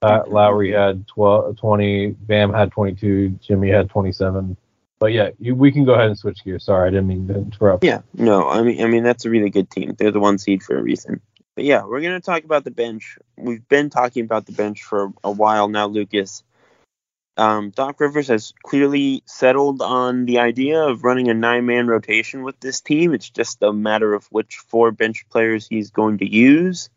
Uh, 0.00 0.22
Lowry 0.28 0.72
had 0.72 1.06
12, 1.08 1.56
20. 1.56 2.10
Bam 2.10 2.52
had 2.52 2.70
22. 2.70 3.30
Jimmy 3.42 3.70
had 3.70 3.90
27. 3.90 4.56
But 5.00 5.12
yeah, 5.12 5.30
you, 5.38 5.54
we 5.54 5.70
can 5.70 5.84
go 5.84 5.94
ahead 5.94 6.06
and 6.06 6.18
switch 6.18 6.44
gears. 6.44 6.64
Sorry, 6.64 6.88
I 6.88 6.90
didn't 6.90 7.06
mean 7.06 7.28
to 7.28 7.36
interrupt. 7.36 7.84
Yeah, 7.84 8.00
no, 8.14 8.48
I 8.48 8.62
mean, 8.62 8.82
I 8.82 8.88
mean 8.88 9.04
that's 9.04 9.24
a 9.24 9.30
really 9.30 9.50
good 9.50 9.70
team. 9.70 9.94
They're 9.96 10.10
the 10.10 10.20
one 10.20 10.38
seed 10.38 10.62
for 10.62 10.76
a 10.76 10.82
reason. 10.82 11.20
But 11.58 11.64
yeah, 11.64 11.86
we're 11.86 12.02
gonna 12.02 12.20
talk 12.20 12.44
about 12.44 12.62
the 12.62 12.70
bench. 12.70 13.18
We've 13.36 13.68
been 13.68 13.90
talking 13.90 14.24
about 14.24 14.46
the 14.46 14.52
bench 14.52 14.84
for 14.84 15.12
a 15.24 15.32
while 15.32 15.66
now, 15.66 15.88
Lucas. 15.88 16.44
Um, 17.36 17.70
Doc 17.70 17.98
Rivers 17.98 18.28
has 18.28 18.54
clearly 18.62 19.24
settled 19.26 19.82
on 19.82 20.24
the 20.24 20.38
idea 20.38 20.80
of 20.80 21.02
running 21.02 21.30
a 21.30 21.34
nine-man 21.34 21.88
rotation 21.88 22.44
with 22.44 22.60
this 22.60 22.80
team. 22.80 23.12
It's 23.12 23.28
just 23.28 23.60
a 23.60 23.72
matter 23.72 24.14
of 24.14 24.24
which 24.26 24.58
four 24.68 24.92
bench 24.92 25.26
players 25.30 25.66
he's 25.66 25.90
going 25.90 26.18
to 26.18 26.32
use. 26.32 26.90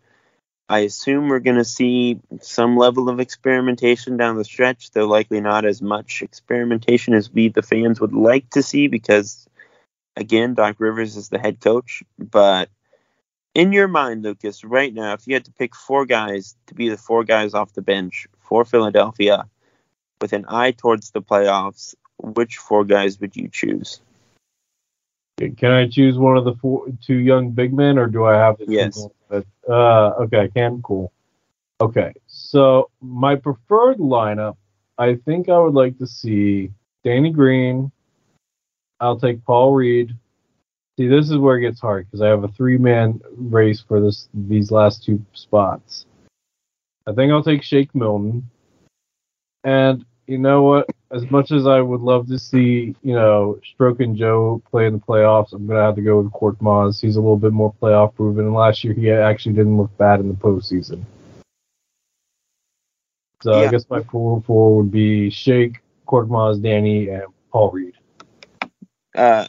I 0.70 0.82
assume 0.82 1.28
we're 1.28 1.40
going 1.40 1.58
to 1.58 1.66
see 1.66 2.20
some 2.42 2.78
level 2.78 3.10
of 3.10 3.20
experimentation 3.20 4.16
down 4.16 4.38
the 4.38 4.46
stretch, 4.46 4.92
though 4.92 5.08
likely 5.08 5.42
not 5.42 5.66
as 5.66 5.82
much 5.82 6.22
experimentation 6.22 7.16
as 7.16 7.34
we, 7.34 7.48
the 7.48 7.64
fans, 7.64 8.00
would 8.00 8.14
like 8.14 8.48
to 8.52 8.62
see 8.62 8.90
because, 8.90 9.48
again, 10.16 10.54
Doc 10.54 10.76
Rivers 10.78 11.18
is 11.18 11.30
the 11.30 11.40
head 11.40 11.60
coach. 11.60 12.04
But 12.20 12.70
in 13.54 13.74
your 13.74 13.88
mind, 13.88 14.24
Lucas, 14.24 14.64
right 14.64 14.94
now, 14.94 15.14
if 15.14 15.28
you 15.28 15.34
had 15.34 15.46
to 15.46 15.52
pick 15.52 15.76
four 15.76 16.06
guys 16.06 16.56
to 16.68 16.74
be 16.74 16.90
the 16.90 16.98
four 16.98 17.24
guys 17.24 17.54
off 17.54 17.74
the 17.74 17.82
bench 17.82 18.28
for 18.40 18.64
Philadelphia 18.66 19.46
with 20.20 20.34
an 20.34 20.46
eye 20.48 20.72
towards 20.72 21.12
the 21.12 21.22
playoffs, 21.22 21.96
which 22.18 22.58
four 22.58 22.86
guys 22.86 23.20
would 23.20 23.36
you 23.36 23.50
choose? 23.50 24.02
Can 25.38 25.72
I 25.72 25.88
choose 25.88 26.18
one 26.18 26.38
of 26.38 26.46
the 26.46 26.54
four, 26.56 26.86
two 27.04 27.16
young 27.16 27.52
big 27.52 27.74
men, 27.74 27.98
or 27.98 28.08
do 28.08 28.26
I 28.26 28.36
have 28.36 28.58
to? 28.60 28.66
Yes. 28.68 29.08
Uh, 29.32 29.72
okay, 29.72 30.42
I 30.42 30.48
can. 30.48 30.82
Cool. 30.84 31.12
Okay, 31.80 32.14
so 32.28 32.92
my 33.02 33.36
preferred 33.36 33.98
lineup, 33.98 34.58
I 35.00 35.16
think 35.16 35.50
I 35.50 35.58
would 35.58 35.74
like 35.74 35.98
to 35.98 36.06
see 36.06 36.72
Danny 37.04 37.32
Green. 37.32 37.92
I'll 39.00 39.20
take 39.20 39.44
Paul 39.44 39.74
Reed. 39.74 40.16
See, 41.02 41.08
this 41.08 41.32
is 41.32 41.38
where 41.40 41.58
it 41.58 41.62
gets 41.62 41.80
hard 41.80 42.06
because 42.06 42.22
I 42.22 42.28
have 42.28 42.44
a 42.44 42.48
three-man 42.50 43.22
race 43.36 43.82
for 43.82 44.00
this 44.00 44.30
these 44.36 44.70
last 44.70 45.04
two 45.04 45.20
spots. 45.34 46.06
I 47.08 47.14
think 47.14 47.32
I'll 47.32 47.44
take 47.44 47.64
Shake 47.64 47.96
Milton. 47.96 48.48
And 49.64 50.06
you 50.28 50.38
know 50.38 50.62
what? 50.62 50.86
As 51.10 51.28
much 51.32 51.50
as 51.50 51.66
I 51.66 51.82
would 51.82 52.02
love 52.02 52.28
to 52.28 52.38
see, 52.38 52.96
you 53.02 53.16
know, 53.16 53.60
Stroking 53.74 54.16
Joe 54.16 54.62
play 54.70 54.86
in 54.86 54.94
the 54.94 55.00
playoffs, 55.00 55.54
I'm 55.54 55.66
gonna 55.66 55.82
have 55.82 55.96
to 55.96 56.04
go 56.04 56.20
with 56.22 56.32
Korkmaz. 56.34 57.02
He's 57.02 57.16
a 57.16 57.20
little 57.20 57.36
bit 57.36 57.52
more 57.52 57.74
playoff 57.82 58.14
proven, 58.14 58.46
and 58.46 58.54
last 58.54 58.84
year 58.84 58.94
he 58.94 59.10
actually 59.10 59.56
didn't 59.56 59.78
look 59.78 59.98
bad 59.98 60.20
in 60.20 60.28
the 60.28 60.36
postseason. 60.36 61.02
So 63.42 63.60
yeah. 63.60 63.68
I 63.68 63.72
guess 63.72 63.90
my 63.90 64.04
four 64.04 64.40
four 64.44 64.78
would 64.78 64.92
be 64.92 65.32
Shake, 65.32 65.80
Korkmaz, 66.08 66.62
Danny, 66.62 67.10
and 67.10 67.24
Paul 67.52 67.72
Reed. 67.72 67.96
Uh, 69.16 69.48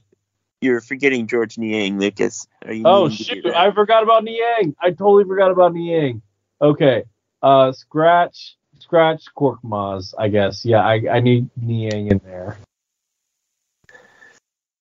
you're 0.62 0.80
forgetting 0.80 1.26
George 1.26 1.58
Niang, 1.58 1.98
Lucas. 1.98 2.46
oh 2.84 3.08
shoot! 3.08 3.46
I 3.46 3.72
forgot 3.72 4.02
about 4.02 4.24
Niang. 4.24 4.74
I 4.80 4.90
totally 4.90 5.24
forgot 5.24 5.50
about 5.50 5.74
Niang. 5.74 6.22
Okay. 6.60 7.04
Uh, 7.42 7.72
scratch 7.72 8.56
scratch 8.78 9.24
Korkmaz, 9.36 10.14
I 10.18 10.28
guess. 10.28 10.64
Yeah, 10.64 10.84
I, 10.84 11.02
I 11.10 11.20
need 11.20 11.48
Niang 11.56 12.08
in 12.08 12.20
there. 12.24 12.56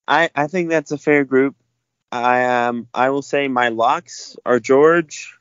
I 0.06 0.30
I 0.34 0.48
think 0.48 0.70
that's 0.70 0.92
a 0.92 0.98
fair 0.98 1.24
group. 1.24 1.56
I 2.10 2.66
um 2.66 2.88
I 2.92 3.10
will 3.10 3.22
say 3.22 3.48
my 3.48 3.68
locks 3.68 4.36
are 4.44 4.60
George. 4.60 5.36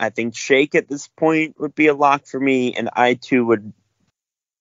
I 0.00 0.10
think 0.10 0.34
Shake 0.34 0.74
at 0.74 0.88
this 0.88 1.06
point 1.06 1.60
would 1.60 1.74
be 1.74 1.86
a 1.86 1.94
lock 1.94 2.26
for 2.26 2.40
me, 2.40 2.74
and 2.74 2.90
I 2.94 3.14
too 3.14 3.46
would 3.46 3.72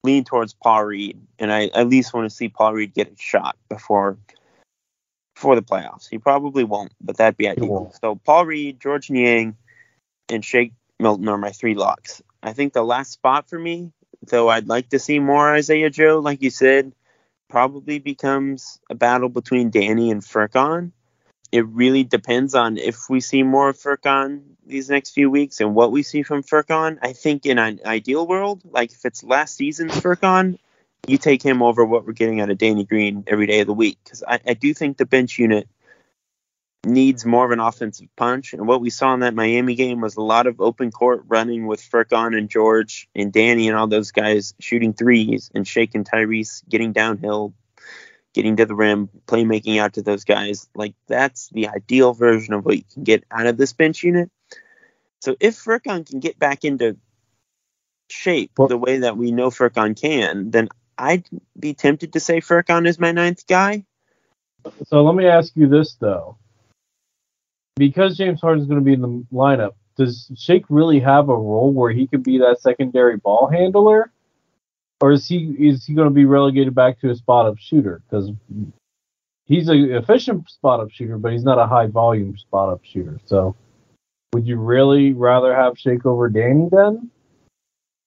lean 0.04 0.24
towards 0.24 0.54
Paul 0.54 0.86
Reed, 0.86 1.20
and 1.40 1.52
I 1.52 1.68
at 1.68 1.88
least 1.88 2.14
want 2.14 2.30
to 2.30 2.36
see 2.36 2.50
Paul 2.50 2.74
Reed 2.74 2.94
get 2.94 3.14
a 3.14 3.18
shot 3.18 3.58
before 3.70 4.18
before 5.42 5.56
the 5.56 5.64
playoffs. 5.64 6.08
He 6.08 6.20
probably 6.20 6.64
won't, 6.64 6.94
but 7.02 7.18
that'd 7.18 7.36
be 7.36 7.50
ideal. 7.50 7.92
So 8.00 8.14
Paul 8.14 8.46
Reed, 8.46 8.80
George 8.80 9.10
Niang, 9.10 9.58
and 10.30 10.46
Shake 10.46 10.74
Milton 11.00 11.28
are 11.30 11.38
my 11.38 11.50
three 11.50 11.74
locks. 11.74 12.22
I 12.44 12.54
think 12.54 12.74
the 12.74 12.84
last 12.84 13.12
spot 13.14 13.50
for 13.50 13.58
me, 13.58 13.92
though 14.28 14.50
I'd 14.50 14.68
like 14.68 14.90
to 14.90 15.00
see 15.00 15.18
more 15.18 15.52
Isaiah 15.52 15.90
Joe, 15.90 16.20
like 16.20 16.44
you 16.44 16.52
said, 16.52 16.94
probably 17.50 17.98
becomes 17.98 18.80
a 18.88 18.94
battle 18.94 19.30
between 19.30 19.72
Danny 19.72 20.12
and 20.12 20.22
Furkan. 20.22 20.92
It 21.52 21.66
really 21.66 22.04
depends 22.04 22.54
on 22.54 22.78
if 22.78 23.10
we 23.10 23.20
see 23.20 23.42
more 23.42 23.70
of 23.70 23.80
Furkan 23.80 24.44
these 24.64 24.92
next 24.92 25.10
few 25.10 25.32
weeks 25.32 25.60
and 25.60 25.74
what 25.74 25.92
we 25.92 26.04
see 26.04 26.22
from 26.22 26.44
Furkan. 26.44 27.00
I 27.02 27.14
think 27.14 27.48
in 27.48 27.58
an 27.58 27.80
ideal 27.84 28.28
world, 28.28 28.62
like 28.64 28.92
if 28.92 29.06
it's 29.06 29.24
last 29.24 29.56
season's 29.56 29.94
Furkan, 29.94 30.60
you 31.08 31.18
take 31.18 31.44
him 31.44 31.62
over 31.62 31.84
what 31.84 32.06
we're 32.06 32.14
getting 32.14 32.42
out 32.42 32.50
of 32.50 32.58
Danny 32.58 32.86
Green 32.86 33.24
every 33.28 33.48
day 33.48 33.62
of 33.62 33.68
the 33.68 33.74
week. 33.74 34.00
Because 34.04 34.24
I, 34.28 34.40
I 34.46 34.54
do 34.54 34.74
think 34.74 34.98
the 34.98 35.06
bench 35.06 35.38
unit– 35.40 35.68
needs 36.86 37.26
more 37.26 37.46
of 37.46 37.52
an 37.52 37.60
offensive 37.60 38.08
punch. 38.16 38.54
And 38.54 38.68
what 38.68 38.82
we 38.82 38.90
saw 38.90 39.14
in 39.14 39.20
that 39.20 39.36
Miami 39.36 39.76
game 39.76 40.02
was 40.02 40.16
a 40.16 40.22
lot 40.22 40.48
of 40.48 40.60
open 40.60 40.92
court 40.92 41.24
running 41.28 41.68
with 41.68 41.82
Furkan 41.82 42.38
and 42.38 42.50
George 42.50 43.08
and 43.16 43.32
Danny 43.32 43.68
and 43.68 43.78
all 43.78 43.88
those 43.88 44.12
guys 44.12 44.56
shooting 44.60 44.94
threes 44.94 45.52
and 45.54 45.68
shaking 45.68 46.04
Tyrese, 46.04 46.68
getting 46.68 46.92
downhill, 46.92 47.54
getting 48.34 48.56
to 48.56 48.66
the 48.66 48.76
rim, 48.76 49.10
playmaking 49.28 49.80
out 49.80 49.94
to 49.94 50.02
those 50.02 50.24
guys. 50.24 50.70
Like 50.74 50.96
that's 51.08 51.50
the 51.50 51.68
ideal 51.68 52.14
version 52.14 52.54
of 52.54 52.66
what 52.66 52.78
you 52.78 52.84
can 52.92 53.04
get 53.04 53.26
out 53.30 53.46
of 53.46 53.58
this 53.58 53.74
bench 53.74 54.02
unit. 54.02 54.32
So 55.20 55.36
if 55.40 55.56
Furkan 55.56 56.10
can 56.10 56.20
get 56.20 56.40
back 56.40 56.64
into 56.64 56.98
shape 58.10 58.54
the 58.56 58.78
way 58.78 59.00
that 59.00 59.18
we 59.18 59.32
know 59.32 59.52
Furkan 59.52 60.00
can, 60.00 60.50
then 60.50 60.70
I'd 60.98 61.26
be 61.60 61.74
tempted 61.74 62.14
to 62.14 62.20
say 62.20 62.42
Furkan 62.42 62.88
is 62.88 63.00
my 63.00 63.12
ninth 63.12 63.48
guy. 63.48 63.86
So 64.88 65.04
let 65.04 65.16
me 65.16 65.26
ask 65.26 65.54
you 65.56 65.68
this 65.68 65.96
though 65.96 66.38
because 67.82 68.18
James 68.18 68.42
Harden 68.42 68.62
is 68.62 68.68
going 68.68 68.80
to 68.80 68.86
be 68.86 68.94
in 68.94 69.02
the 69.02 69.26
lineup, 69.34 69.72
does 69.98 70.32
Shake 70.38 70.66
really 70.70 71.00
have 71.00 71.30
a 71.30 71.36
role 71.36 71.72
where 71.74 71.92
he 71.92 72.06
could 72.06 72.24
be 72.24 72.38
that 72.38 72.62
secondary 72.62 73.18
ball 73.18 73.48
handler, 73.48 74.12
or 75.02 75.12
is 75.12 75.28
he 75.28 75.56
is 75.58 75.86
he 75.86 75.94
going 75.94 76.08
to 76.08 76.14
be 76.14 76.26
relegated 76.26 76.76
back 76.76 77.00
to 77.00 77.10
a 77.10 77.16
spot 77.16 77.48
up 77.48 77.58
shooter? 77.58 78.02
Because 78.08 78.32
he's 79.46 79.68
an 79.68 79.92
efficient 79.96 80.50
spot 80.50 80.80
up 80.80 80.92
shooter, 80.92 81.18
but 81.18 81.32
he's 81.32 81.44
not 81.44 81.58
a 81.58 81.66
high 81.66 81.88
volume 81.88 82.38
spot 82.38 82.70
up 82.70 82.82
shooter. 82.84 83.20
So, 83.26 83.56
would 84.34 84.48
you 84.48 84.58
really 84.58 85.14
rather 85.14 85.56
have 85.56 85.78
Shake 85.78 86.06
over 86.06 86.30
Danny 86.30 86.68
then? 86.72 87.10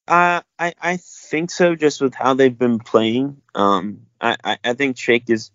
Uh, 0.07 0.43
I 0.59 0.75
I 0.81 0.97
think 0.99 1.51
so. 1.51 1.75
Just 1.75 2.01
with 2.01 2.15
how 2.15 2.35
they've 2.35 2.57
been 2.57 2.79
playing, 2.79 3.39
um, 3.55 4.07
I 4.21 4.37
I, 4.45 4.59
I 4.65 4.75
think 4.75 4.99
Shake 4.99 5.31
is 5.31 5.51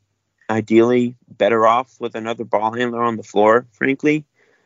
ideally 0.50 1.16
better 1.28 1.68
off 1.68 1.96
with 2.00 2.16
another 2.16 2.44
ball 2.44 2.74
handler 2.74 3.04
on 3.04 3.16
the 3.18 3.24
floor, 3.24 3.68
frankly. 3.72 4.26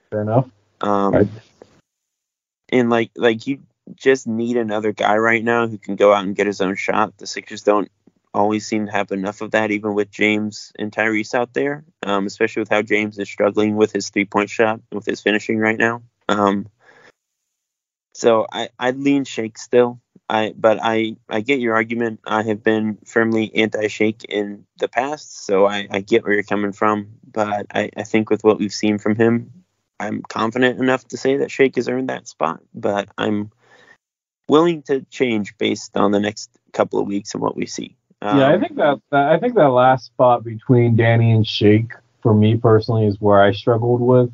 Fair 0.10 0.22
enough. 0.22 0.50
Um, 0.80 1.14
Right. 1.14 1.28
and 2.70 2.90
like 2.90 3.12
like 3.18 3.46
you 3.46 3.60
just 3.96 4.26
need 4.26 4.56
another 4.56 4.94
guy 4.94 5.18
right 5.18 5.44
now 5.44 5.68
who 5.68 5.78
can 5.78 5.98
go 5.98 6.14
out 6.14 6.24
and 6.24 6.36
get 6.36 6.48
his 6.48 6.62
own 6.62 6.76
shot. 6.76 7.18
The 7.18 7.28
Sixers 7.28 7.64
don't 7.64 7.92
always 8.34 8.66
seem 8.66 8.86
to 8.86 8.92
have 8.92 9.12
enough 9.12 9.42
of 9.42 9.52
that, 9.52 9.72
even 9.72 9.94
with 9.94 10.10
James 10.10 10.72
and 10.80 10.92
Tyrese 10.92 11.36
out 11.36 11.54
there. 11.54 11.84
Um, 12.02 12.26
especially 12.26 12.62
with 12.62 12.70
how 12.70 12.82
James 12.82 13.20
is 13.20 13.30
struggling 13.30 13.76
with 13.76 13.92
his 13.92 14.10
three 14.10 14.26
point 14.26 14.50
shot, 14.50 14.76
and 14.76 14.98
with 14.98 15.06
his 15.06 15.22
finishing 15.22 15.58
right 15.60 15.78
now. 15.78 16.04
Um, 16.30 16.68
so 18.14 18.48
I 18.52 18.70
I'd 18.80 18.98
lean 18.98 19.26
Shake 19.26 19.58
still. 19.58 20.00
I 20.30 20.54
but 20.58 20.80
I 20.82 21.18
I 21.30 21.42
get 21.42 21.60
your 21.60 21.76
argument. 21.76 22.22
I 22.26 22.44
have 22.44 22.64
been 22.64 22.98
firmly 23.06 23.54
anti 23.56 23.88
Shake 23.88 24.24
in 24.26 24.66
the 24.78 24.88
past, 24.88 25.46
so 25.46 25.66
I, 25.66 25.88
I 25.92 26.02
get 26.02 26.24
where 26.24 26.34
you're 26.34 26.44
coming 26.44 26.72
from. 26.74 27.10
But 27.32 27.68
I, 27.74 27.90
I 27.98 28.04
think 28.04 28.30
with 28.30 28.44
what 28.44 28.60
we've 28.60 28.74
seen 28.74 28.98
from 29.00 29.16
him, 29.16 29.52
I'm 30.00 30.22
confident 30.24 30.80
enough 30.80 31.08
to 31.10 31.18
say 31.18 31.38
that 31.38 31.52
Shake 31.52 31.76
has 31.76 31.88
earned 31.90 32.10
that 32.10 32.28
spot. 32.28 32.62
But 32.74 33.10
I'm 33.18 33.52
willing 34.48 34.84
to 34.84 35.02
change 35.10 35.58
based 35.58 35.96
on 35.98 36.12
the 36.12 36.20
next 36.20 36.50
couple 36.74 37.00
of 37.00 37.08
weeks 37.08 37.34
and 37.34 37.42
what 37.42 37.56
we 37.56 37.66
see. 37.66 37.96
yeah, 38.32 38.50
I 38.50 38.54
Um, 38.54 38.60
think 38.60 38.76
that, 38.78 39.02
that 39.12 39.30
I 39.30 39.40
think 39.40 39.56
that 39.56 39.70
last 39.70 40.06
spot 40.06 40.44
between 40.44 40.96
Danny 40.96 41.32
and 41.32 41.46
Shake 41.46 41.92
for 42.22 42.34
me 42.34 42.58
personally 42.58 43.06
is 43.06 43.20
where 43.20 43.42
I 43.42 43.52
struggled 43.52 44.02
with. 44.02 44.32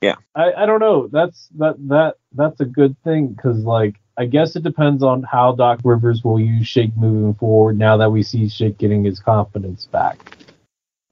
Yeah. 0.00 0.16
I, 0.34 0.52
I 0.52 0.66
don't 0.66 0.80
know. 0.80 1.08
That's 1.08 1.48
that 1.58 1.76
that 1.88 2.16
that's 2.32 2.60
a 2.60 2.64
good 2.64 2.96
thing 3.04 3.28
because 3.28 3.58
like 3.64 3.96
I 4.16 4.26
guess 4.26 4.56
it 4.56 4.62
depends 4.62 5.02
on 5.02 5.22
how 5.22 5.52
Doc 5.52 5.80
Rivers 5.84 6.24
will 6.24 6.40
use 6.40 6.66
Shake 6.66 6.96
moving 6.96 7.34
forward. 7.34 7.78
Now 7.78 7.96
that 7.96 8.10
we 8.10 8.22
see 8.22 8.48
Shake 8.48 8.78
getting 8.78 9.04
his 9.04 9.20
confidence 9.20 9.86
back. 9.86 10.36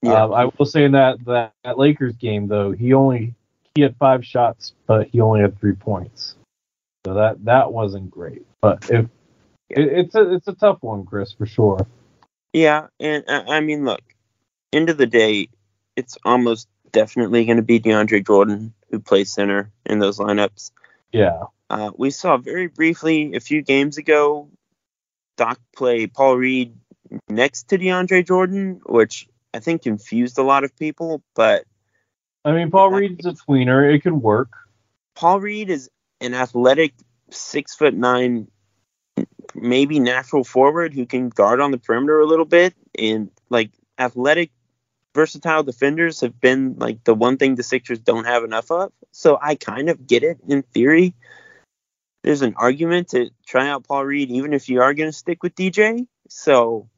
Yeah. 0.03 0.25
Um, 0.25 0.35
I 0.35 0.51
will 0.59 0.67
say 0.67 0.85
in 0.85 0.93
that, 0.93 1.25
that 1.25 1.53
that 1.65 1.79
Lakers 1.79 2.17
game 2.17 2.49
though, 2.49 2.73
he 2.73 2.93
only 2.93 3.35
he 3.75 3.83
had 3.83 3.97
five 3.97 4.25
shots, 4.25 4.75
but 4.87 5.09
he 5.09 5.21
only 5.21 5.41
had 5.41 5.59
three 5.59 5.75
points. 5.75 6.35
So 7.07 7.15
that 7.15 7.45
that 7.45 7.73
wasn't 7.73 8.11
great. 8.11 8.45
But 8.61 8.91
if 8.91 9.07
it, 9.71 9.89
it's 9.89 10.15
a 10.15 10.35
it's 10.35 10.49
a 10.49 10.55
tough 10.55 10.79
one, 10.81 11.07
Chris, 11.07 11.33
for 11.33 11.47
sure. 11.47 11.87
Yeah, 12.53 12.89
and 12.99 13.25
uh, 13.29 13.45
I 13.49 13.61
mean, 13.61 13.85
look, 13.85 14.03
end 14.73 14.91
of 14.91 14.97
the 14.97 15.07
day, 15.07 15.49
it's 15.95 16.19
almost 16.25 16.69
definitely 16.93 17.45
going 17.45 17.59
to 17.59 17.63
be 17.63 17.79
DeAndre 17.79 18.27
Jordan 18.27 18.73
who 18.91 18.99
plays 18.99 19.33
center 19.33 19.71
in 19.85 19.99
those 19.99 20.19
lineups. 20.19 20.71
Yeah. 21.13 21.45
Uh, 21.69 21.91
we 21.97 22.11
saw 22.11 22.37
very 22.37 22.69
briefly 22.69 23.35
a 23.35 23.41
few 23.41 23.63
games 23.63 23.99
ago 23.99 24.49
Doc 25.37 25.61
play 25.75 26.07
Paul 26.07 26.37
Reed 26.37 26.75
next 27.29 27.69
to 27.69 27.79
DeAndre 27.79 28.27
Jordan, 28.27 28.81
which 28.87 29.29
I 29.55 29.61
think 29.61 29.83
confused 29.83 30.39
a 30.39 30.43
lot 30.43 30.65
of 30.65 30.77
people. 30.77 31.23
But 31.35 31.65
I 32.45 32.53
mean, 32.53 32.71
Paul 32.71 32.91
Reed's 32.91 33.27
a 33.27 33.33
tweener. 33.33 33.95
It 33.95 34.03
could 34.03 34.15
work. 34.15 34.51
Paul 35.15 35.41
Reed 35.41 35.71
is 35.71 35.91
an 36.21 36.35
athletic 36.35 36.95
six 37.31 37.75
foot 37.75 37.95
nine, 37.95 38.49
maybe 39.55 40.01
natural 40.01 40.45
forward 40.45 40.95
who 40.95 41.07
can 41.07 41.29
guard 41.29 41.61
on 41.61 41.71
the 41.71 41.79
perimeter 41.79 42.21
a 42.21 42.27
little 42.27 42.45
bit, 42.45 42.75
and 42.99 43.31
like 43.51 43.71
athletic, 43.99 44.51
versatile 45.17 45.65
defenders 45.65 46.21
have 46.21 46.41
been 46.41 46.77
like 46.79 47.03
the 47.03 47.15
one 47.15 47.39
thing 47.39 47.57
the 47.57 47.65
Sixers 47.65 47.99
don't 47.99 48.27
have 48.27 48.45
enough 48.45 48.71
of. 48.71 48.93
So 49.11 49.39
I 49.43 49.57
kind 49.57 49.89
of 49.89 50.07
get 50.07 50.23
it 50.23 50.39
in 50.47 50.63
theory. 50.63 51.15
There's 52.23 52.43
an 52.43 52.55
argument 52.57 53.09
to 53.09 53.31
try 53.47 53.69
out 53.69 53.89
Paul 53.89 54.05
Reed, 54.05 54.31
even 54.31 54.53
if 54.53 54.69
you 54.69 54.83
are 54.83 54.95
going 54.95 55.09
to 55.09 55.17
stick 55.17 55.43
with 55.43 55.55
DJ. 55.55 56.07
So 56.29 56.89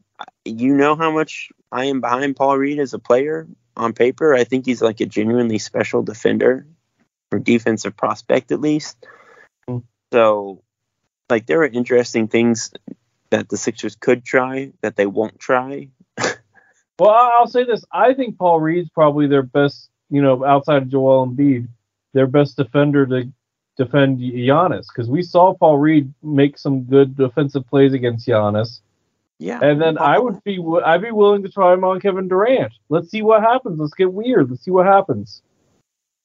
you 0.45 0.75
know 0.75 0.97
how 0.97 1.13
much 1.13 1.51
I 1.71 1.87
am 1.87 2.01
behind 2.01 2.37
Paul 2.37 2.59
Reed 2.59 2.81
as 2.81 2.93
a 2.93 2.99
player 2.99 3.47
on 3.77 3.93
paper. 3.93 4.35
I 4.35 4.45
think 4.45 4.67
he's 4.67 4.83
like 4.83 5.01
a 5.01 5.07
genuinely 5.07 5.59
special 5.59 6.03
defender 6.03 6.67
or 7.31 7.39
defensive 7.39 7.97
prospect 7.97 8.53
at 8.53 8.61
least. 8.61 9.07
Mm. 9.69 9.85
So, 10.13 10.63
like, 11.31 11.47
there 11.47 11.61
are 11.61 11.67
interesting 11.67 12.29
things 12.29 12.73
that 13.31 13.49
the 13.49 13.57
Sixers 13.57 13.95
could 13.97 14.25
try 14.25 14.73
that 14.81 14.97
they 14.97 15.07
won't 15.07 15.39
try. 15.39 15.89
Well, 16.99 17.11
I'll 17.11 17.47
say 17.47 17.65
this: 17.65 17.85
I 17.93 18.15
think 18.15 18.39
Paul 18.39 18.61
Reed's 18.61 18.91
probably 18.91 19.27
their 19.27 19.43
best, 19.43 19.89
you 20.11 20.23
know, 20.23 20.45
outside 20.45 20.83
of 20.83 20.89
Joel 20.89 21.27
Embiid, 21.27 21.69
their 22.13 22.27
best 22.27 22.57
defender 22.57 23.07
to 23.07 23.31
defend 23.77 24.19
Giannis 24.19 24.87
because 24.93 25.09
we 25.09 25.23
saw 25.23 25.55
Paul 25.55 25.79
Reed 25.79 26.13
make 26.23 26.59
some 26.59 26.83
good 26.83 27.17
defensive 27.17 27.67
plays 27.69 27.93
against 27.93 28.27
Giannis, 28.27 28.81
Yeah, 29.39 29.61
and 29.63 29.81
then 29.81 29.99
I 29.99 30.19
would 30.19 30.43
be 30.43 30.59
I'd 30.85 31.03
be 31.03 31.13
willing 31.13 31.45
to 31.45 31.49
try 31.49 31.73
him 31.73 31.85
on 31.85 32.01
Kevin 32.01 32.29
Durant. 32.29 32.73
Let's 32.89 33.11
see 33.11 33.23
what 33.23 33.43
happens. 33.43 33.79
Let's 33.79 33.95
get 33.95 34.13
weird. 34.13 34.51
Let's 34.51 34.65
see 34.65 34.73
what 34.73 34.87
happens. 34.87 35.43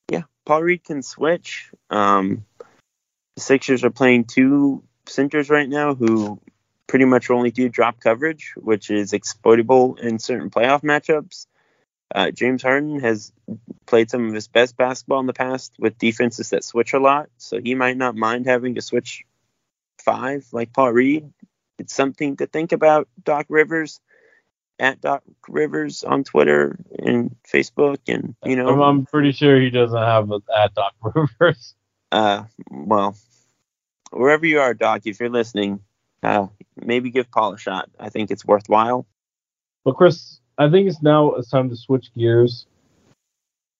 yeah, 0.09 0.23
Paul 0.45 0.63
Reed 0.63 0.83
can 0.83 1.03
switch. 1.03 1.69
Um, 1.91 2.45
the 3.35 3.41
Sixers 3.41 3.83
are 3.83 3.91
playing 3.91 4.25
two 4.25 4.83
centers 5.05 5.49
right 5.49 5.69
now 5.69 5.93
who 5.93 6.39
pretty 6.93 7.05
much 7.05 7.31
only 7.31 7.49
do 7.49 7.69
drop 7.69 7.99
coverage, 7.99 8.53
which 8.55 8.91
is 8.91 9.13
exploitable 9.13 9.95
in 9.95 10.19
certain 10.19 10.51
playoff 10.51 10.83
matchups. 10.83 11.47
Uh, 12.13 12.29
James 12.29 12.61
Harden 12.61 12.99
has 12.99 13.33
played 13.87 14.11
some 14.11 14.27
of 14.27 14.33
his 14.35 14.47
best 14.47 14.77
basketball 14.77 15.19
in 15.19 15.25
the 15.25 15.33
past 15.33 15.73
with 15.79 15.97
defenses 15.97 16.51
that 16.51 16.63
switch 16.63 16.93
a 16.93 16.99
lot, 16.99 17.29
so 17.39 17.59
he 17.59 17.73
might 17.73 17.97
not 17.97 18.15
mind 18.15 18.45
having 18.45 18.75
to 18.75 18.81
switch 18.83 19.23
five 20.05 20.45
like 20.51 20.71
Paul 20.71 20.91
Reed. 20.91 21.33
It's 21.79 21.95
something 21.95 22.37
to 22.37 22.45
think 22.45 22.73
about. 22.73 23.07
Doc 23.23 23.47
Rivers 23.49 23.99
at 24.77 25.01
Doc 25.01 25.23
Rivers 25.49 26.03
on 26.03 26.23
Twitter 26.23 26.77
and 26.99 27.35
Facebook, 27.51 28.01
and 28.07 28.35
you 28.45 28.55
know, 28.55 28.67
I'm, 28.67 28.81
I'm 28.81 29.05
pretty 29.07 29.31
sure 29.31 29.59
he 29.59 29.71
doesn't 29.71 29.97
have 29.97 30.29
a, 30.29 30.41
at 30.55 30.75
Doc 30.75 30.93
Rivers. 31.15 31.73
uh, 32.11 32.43
well, 32.69 33.17
wherever 34.11 34.45
you 34.45 34.59
are, 34.59 34.75
Doc, 34.75 35.01
if 35.05 35.19
you're 35.19 35.29
listening, 35.29 35.79
uh, 36.23 36.47
maybe 36.75 37.09
give 37.09 37.29
Paul 37.31 37.53
a 37.53 37.57
shot. 37.57 37.89
I 37.99 38.09
think 38.09 38.31
it's 38.31 38.45
worthwhile. 38.45 39.05
But 39.83 39.95
Chris, 39.95 40.39
I 40.57 40.69
think 40.69 40.87
it's 40.87 41.01
now 41.01 41.33
it's 41.33 41.49
time 41.49 41.69
to 41.69 41.75
switch 41.75 42.13
gears, 42.13 42.67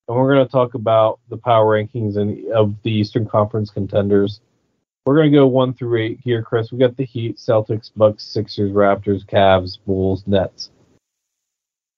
and 0.08 0.18
we're 0.18 0.34
going 0.34 0.46
to 0.46 0.52
talk 0.52 0.74
about 0.74 1.20
the 1.30 1.38
power 1.38 1.78
rankings 1.78 2.18
and 2.18 2.52
of 2.52 2.76
the 2.84 2.92
Eastern 2.92 3.26
Conference 3.26 3.70
contenders. 3.70 4.42
We're 5.06 5.16
going 5.16 5.32
to 5.32 5.38
go 5.38 5.48
one 5.48 5.74
through 5.74 6.02
eight 6.02 6.20
here, 6.24 6.42
Chris. 6.42 6.72
We 6.72 6.78
got 6.78 6.96
the 6.96 7.04
Heat, 7.04 7.38
Celtics, 7.38 7.92
Bucks, 7.96 8.24
Sixers, 8.24 8.72
Raptors, 8.72 9.26
Cavs, 9.26 9.78
Bulls, 9.86 10.24
Nets. 10.28 10.72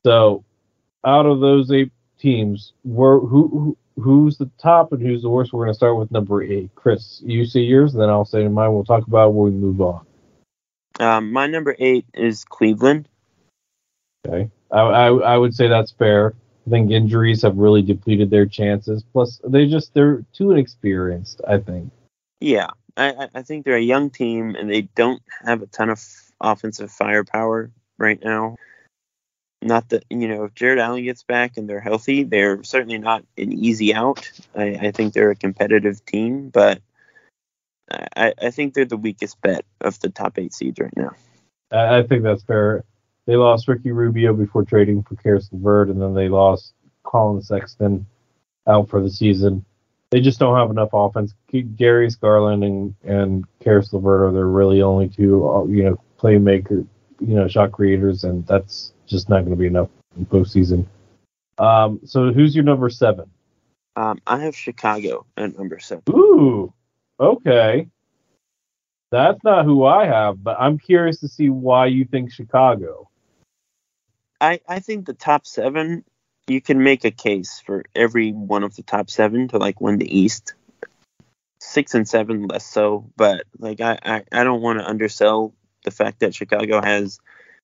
So, 0.04 0.44
out 1.06 1.28
of 1.28 1.40
those 1.40 1.72
eight 1.72 1.92
teams, 2.20 2.74
where 2.84 3.20
who, 3.20 3.48
who 3.48 3.78
who's 4.02 4.38
the 4.38 4.50
top 4.58 4.92
and 4.92 5.02
who's 5.02 5.22
the 5.22 5.30
worst? 5.30 5.54
We're 5.54 5.66
going 5.66 5.74
to 5.74 5.78
start 5.78 5.98
with 5.98 6.12
number 6.12 6.44
eight. 6.44 6.70
Chris, 6.76 7.22
you 7.24 7.46
say 7.46 7.62
yours, 7.62 7.94
and 7.94 8.02
then 8.02 8.10
I'll 8.10 8.26
say 8.26 8.48
mine. 8.48 8.74
We'll 8.74 8.84
talk 8.84 9.08
about 9.08 9.30
it 9.30 9.34
when 9.34 9.54
we 9.54 9.60
move 9.60 9.82
on. 9.82 10.06
Um, 11.00 11.32
my 11.32 11.48
number 11.48 11.76
eight 11.80 12.06
is 12.14 12.46
Cleveland. 12.46 13.08
Okay. 14.28 14.50
I, 14.72 14.80
I 14.80 15.08
I 15.08 15.38
would 15.38 15.54
say 15.54 15.68
that's 15.68 15.92
fair. 15.92 16.34
I 16.66 16.70
think 16.70 16.92
injuries 16.92 17.44
have 17.44 17.58
really 17.58 17.82
depleted 17.82 18.30
their 18.30 18.46
chances. 18.46 19.04
Plus, 19.14 19.40
they 19.44 19.68
just 19.68 19.94
they're 19.94 20.24
too 20.34 20.52
inexperienced. 20.52 21.42
I 21.48 21.58
think. 21.60 21.92
Yeah, 22.42 22.70
I, 22.98 23.12
I- 23.12 23.30
I 23.36 23.42
think 23.44 23.66
they're 23.66 23.76
a 23.76 23.82
young 23.82 24.10
team 24.10 24.56
and 24.56 24.70
they 24.70 24.82
don't 24.82 25.22
have 25.46 25.62
a 25.62 25.68
ton 25.68 25.90
of 25.90 26.02
offensive 26.42 26.92
firepower 26.92 27.72
right 27.98 28.22
now. 28.24 28.56
Not 29.62 29.90
that 29.90 30.06
you 30.10 30.28
know, 30.28 30.44
if 30.46 30.54
Jarrett 30.56 30.80
Allen 30.80 31.04
gets 31.04 31.24
back 31.24 31.58
and 31.58 31.70
they're 31.70 31.80
healthy, 31.80 32.24
they're 32.24 32.64
certainly 32.64 32.98
not 32.98 33.24
an 33.38 33.54
easy 33.54 33.94
out. 33.94 34.30
I, 34.56 34.76
I 34.76 34.92
think 34.92 35.14
they're 35.14 35.32
a 35.32 35.36
competitive 35.36 36.06
team, 36.06 36.50
but 36.50 36.82
I, 37.92 38.34
I 38.42 38.52
think 38.52 38.74
they're 38.74 38.86
the 38.86 38.98
weakest 38.98 39.40
bet 39.42 39.66
of 39.82 40.00
the 40.00 40.10
top 40.10 40.38
eight 40.40 40.54
seeds 40.54 40.80
right 40.80 40.96
now. 40.96 41.12
I, 41.72 42.00
I 42.00 42.04
think 42.04 42.24
that's 42.24 42.44
fair. 42.44 42.84
They 43.26 43.36
lost 43.36 43.68
Ricky 43.68 43.92
Rubio 43.92 44.34
before 44.34 44.64
trading 44.64 45.04
for 45.04 45.16
Caris 45.16 45.50
LeVert, 45.52 45.90
and 45.90 46.02
then 46.02 46.14
they 46.14 46.30
lost 46.30 46.74
Collin 47.04 47.42
Sexton 47.42 48.06
out 48.68 48.90
for 48.90 49.02
the 49.02 49.10
season. 49.10 49.66
They 50.12 50.22
just 50.22 50.40
don't 50.40 50.56
have 50.56 50.70
enough 50.70 50.90
offense. 50.94 51.34
Darius 51.76 52.16
Garland 52.16 52.64
and 52.64 52.96
and 53.04 53.46
Caris 53.60 53.92
LeVert 53.92 54.22
are 54.22 54.32
their 54.32 54.48
really 54.48 54.82
only 54.82 55.10
two, 55.10 55.48
uh, 55.48 55.66
you 55.66 55.84
know, 55.84 56.02
playmaker, 56.20 56.86
you 57.20 57.36
know, 57.36 57.48
shot 57.48 57.72
creators, 57.72 58.24
and 58.24 58.46
that's 58.46 58.94
just 59.08 59.30
not 59.30 59.40
going 59.40 59.52
to 59.52 59.56
be 59.56 59.68
enough 59.68 59.90
in 60.16 60.26
postseason. 60.26 60.86
Um, 61.58 62.00
so 62.06 62.32
who's 62.32 62.56
your 62.56 62.64
number 62.64 62.90
seven? 62.90 63.30
Um, 63.96 64.20
I 64.28 64.40
have 64.40 64.56
Chicago 64.56 65.26
at 65.38 65.58
number 65.58 65.80
seven. 65.80 66.04
Ooh, 66.10 66.74
okay. 67.20 67.88
That's 69.12 69.44
not 69.44 69.66
who 69.66 69.86
I 69.86 70.06
have, 70.06 70.44
but 70.44 70.58
I'm 70.60 70.78
curious 70.78 71.20
to 71.22 71.28
see 71.28 71.50
why 71.50 71.88
you 71.88 72.06
think 72.06 72.32
Chicago. 72.32 73.10
I, 74.42 74.60
I 74.68 74.80
think 74.80 75.06
the 75.06 75.14
top 75.14 75.48
seven, 75.48 76.04
you 76.48 76.62
can 76.62 76.84
make 76.84 77.06
a 77.06 77.12
case 77.12 77.62
for 77.66 77.86
every 77.96 78.32
one 78.32 78.64
of 78.64 78.76
the 78.76 78.84
top 78.84 79.10
seven 79.10 79.48
to 79.50 79.58
like 79.58 79.80
win 79.80 79.98
the 79.98 80.18
East. 80.18 80.54
Six 81.60 81.96
and 81.96 82.08
seven 82.08 82.48
less 82.48 82.66
so, 82.66 83.10
but 83.16 83.46
like 83.58 83.82
I, 83.82 83.98
I, 84.04 84.24
I 84.32 84.44
don't 84.44 84.62
want 84.62 84.80
to 84.80 84.88
undersell 84.88 85.54
the 85.84 85.92
fact 85.92 86.20
that 86.20 86.36
Chicago 86.36 86.82
has 86.82 87.20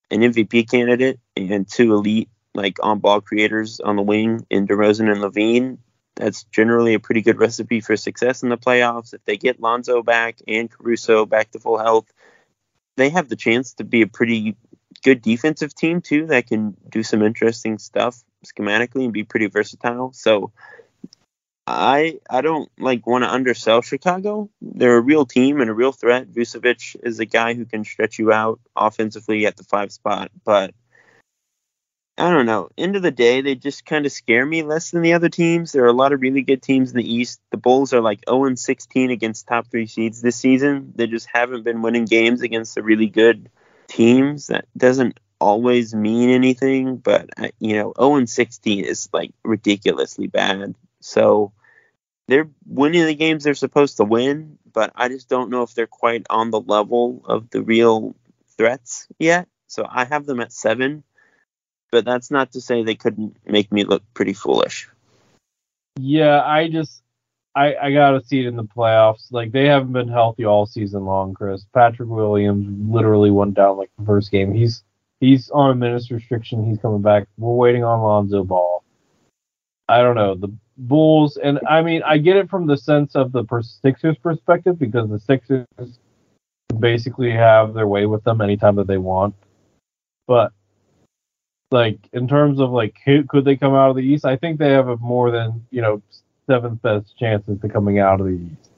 an 0.10 0.22
MVP 0.22 0.70
candidate 0.70 1.20
and 1.36 1.68
two 1.68 1.94
elite 1.94 2.30
like 2.54 2.78
on 2.84 3.00
ball 3.00 3.22
creators 3.22 3.80
on 3.80 3.96
the 3.96 4.02
wing 4.02 4.46
in 4.50 4.68
DeRozan 4.68 5.12
and 5.12 5.22
LaVine. 5.22 5.78
That's 6.22 6.44
generally 6.44 6.94
a 6.94 7.00
pretty 7.00 7.22
good 7.22 7.40
recipe 7.40 7.82
for 7.82 7.98
success 7.98 8.44
in 8.44 8.50
the 8.50 8.58
playoffs. 8.58 9.16
If 9.16 9.26
they 9.26 9.38
get 9.38 9.60
Lonzo 9.60 10.04
back 10.04 10.38
and 10.48 10.70
Caruso 10.70 11.26
back 11.26 11.50
to 11.52 11.60
full 11.60 11.80
health, 11.80 12.14
they 12.96 13.10
have 13.10 13.28
the 13.28 13.36
chance 13.36 13.74
to 13.74 13.84
be 13.84 14.04
a 14.04 14.08
pretty 14.08 14.56
good 15.04 15.24
defensive 15.24 15.74
team 15.74 16.00
too 16.00 16.28
that 16.28 16.46
can 16.46 16.78
do 16.88 17.02
some 17.02 17.24
interesting 17.24 17.80
stuff 17.80 18.24
schematically 18.46 19.04
and 19.06 19.14
be 19.14 19.24
pretty 19.24 19.48
versatile. 19.48 20.14
So 20.14 20.52
I 21.66 22.20
I 22.30 22.42
don't 22.42 22.70
like 22.78 23.08
want 23.08 23.24
to 23.24 23.34
undersell 23.34 23.82
Chicago. 23.82 24.48
They're 24.62 24.98
a 24.98 25.02
real 25.02 25.26
team 25.26 25.60
and 25.60 25.72
a 25.72 25.74
real 25.74 25.92
threat. 25.92 26.32
Vucevic 26.32 26.98
is 27.02 27.20
a 27.20 27.26
guy 27.26 27.56
who 27.56 27.66
can 27.66 27.84
stretch 27.84 28.20
you 28.20 28.32
out 28.32 28.60
offensively 28.76 29.48
at 29.48 29.58
the 29.58 29.64
five 29.64 29.92
spot, 29.92 30.30
but 30.46 30.76
I 32.22 32.30
don't 32.30 32.46
know. 32.46 32.70
End 32.78 32.96
of 32.96 33.02
the 33.02 33.10
day, 33.10 33.42
they 33.42 33.56
just 33.56 33.84
kind 33.84 34.06
of 34.06 34.12
scare 34.12 34.46
me 34.46 34.62
less 34.62 34.92
than 34.92 35.02
the 35.02 35.14
other 35.14 35.28
teams. 35.28 35.72
There 35.72 35.84
are 35.86 35.88
a 35.88 35.92
lot 35.92 36.14
of 36.14 36.22
really 36.22 36.44
good 36.44 36.62
teams 36.62 36.92
in 36.92 36.98
the 36.98 37.14
East. 37.14 37.42
The 37.50 37.58
Bulls 37.58 37.94
are 37.94 38.02
like 38.02 38.20
0 38.30 38.54
16 38.54 39.10
against 39.10 39.48
top 39.48 39.72
three 39.72 39.88
seeds 39.88 40.22
this 40.22 40.36
season. 40.36 40.94
They 40.96 41.08
just 41.08 41.28
haven't 41.34 41.64
been 41.64 41.82
winning 41.82 42.06
games 42.06 42.44
against 42.44 42.76
the 42.76 42.84
really 42.84 43.08
good 43.08 43.50
teams. 43.88 44.48
That 44.48 44.68
doesn't 44.78 45.20
always 45.40 45.96
mean 45.96 46.30
anything, 46.30 46.98
but 46.98 47.28
uh, 47.38 47.48
you 47.58 47.78
know, 47.78 47.92
0 48.00 48.26
16 48.26 48.86
is 48.86 49.10
like 49.12 49.32
ridiculously 49.44 50.28
bad. 50.28 50.76
So 51.00 51.54
they're 52.28 52.52
winning 52.68 53.08
the 53.08 53.16
games 53.16 53.46
they're 53.46 53.56
supposed 53.56 53.98
to 53.98 54.04
win, 54.04 54.60
but 54.72 54.92
I 54.94 55.08
just 55.08 55.28
don't 55.28 55.50
know 55.50 55.64
if 55.64 55.74
they're 55.74 55.88
quite 55.88 56.28
on 56.30 56.52
the 56.52 56.62
level 56.62 57.24
of 57.26 57.50
the 57.50 57.64
real 57.64 58.16
threats 58.58 59.08
yet. 59.18 59.48
So 59.66 59.88
I 59.90 60.06
have 60.06 60.28
them 60.28 60.40
at 60.40 60.54
seven 60.54 61.04
but 61.92 62.06
that's 62.06 62.32
not 62.32 62.54
to 62.54 62.62
say 62.62 62.84
they 62.84 62.96
couldn't 62.96 63.36
make 63.46 63.72
me 63.72 63.84
look 63.84 64.04
pretty 64.14 64.34
foolish. 64.34 64.90
Yeah, 65.98 66.42
I 66.42 66.70
just 66.70 67.04
I 67.56 67.76
I 67.76 67.92
gotta 67.92 68.24
see 68.24 68.40
it 68.40 68.48
in 68.48 68.56
the 68.56 68.64
playoffs. 68.64 69.32
Like 69.32 69.52
they 69.52 69.66
haven't 69.66 69.94
been 69.94 70.08
healthy 70.08 70.46
all 70.46 70.66
season 70.66 71.06
long, 71.06 71.34
Chris. 71.34 71.66
Patrick 71.74 72.10
Williams 72.10 72.66
literally 72.90 73.32
went 73.32 73.54
down 73.54 73.78
like 73.78 73.92
the 74.00 74.06
first 74.06 74.32
game. 74.32 74.54
He's 74.54 74.84
he's 75.20 75.50
on 75.50 75.72
a 75.72 75.76
minutes 75.76 76.10
restriction. 76.10 76.66
He's 76.66 76.80
coming 76.80 77.02
back. 77.02 77.28
We're 77.38 77.54
waiting 77.54 77.84
on 77.84 78.02
Lonzo 78.02 78.44
Ball. 78.44 78.84
I 79.90 80.02
don't 80.02 80.16
know 80.16 80.36
the 80.36 80.54
Bulls, 80.78 81.38
and 81.38 81.60
I 81.68 81.82
mean 81.82 82.02
I 82.04 82.18
get 82.18 82.38
it 82.38 82.50
from 82.50 82.66
the 82.66 82.78
sense 82.78 83.16
of 83.16 83.34
the 83.34 83.46
Sixers 83.84 84.18
perspective 84.18 84.80
because 84.80 85.10
the 85.10 85.20
Sixers 85.20 85.68
basically 86.80 87.32
have 87.32 87.74
their 87.74 87.88
way 87.88 88.06
with 88.06 88.24
them 88.24 88.42
anytime 88.42 88.76
that 88.78 88.88
they 88.88 88.98
want. 88.98 89.36
But 90.28 90.54
like 91.72 92.00
in 92.14 92.28
terms 92.28 92.60
of 92.60 92.72
like 92.72 92.96
who, 93.06 93.24
could 93.24 93.46
they 93.46 93.56
come 93.56 93.74
out 93.74 93.90
of 93.90 93.96
the 93.96 94.04
East? 94.04 94.26
I 94.26 94.36
think 94.36 94.60
they 94.60 94.72
have 94.72 94.90
a 94.90 94.98
more 94.98 95.32
than 95.32 95.66
you 95.72 95.82
know 95.82 96.02
seventh 96.48 96.82
best 96.82 97.18
chances 97.18 97.60
to 97.62 97.70
coming 97.70 98.00
out 98.00 98.20
of 98.20 98.28
the 98.28 98.34
East. 98.34 98.70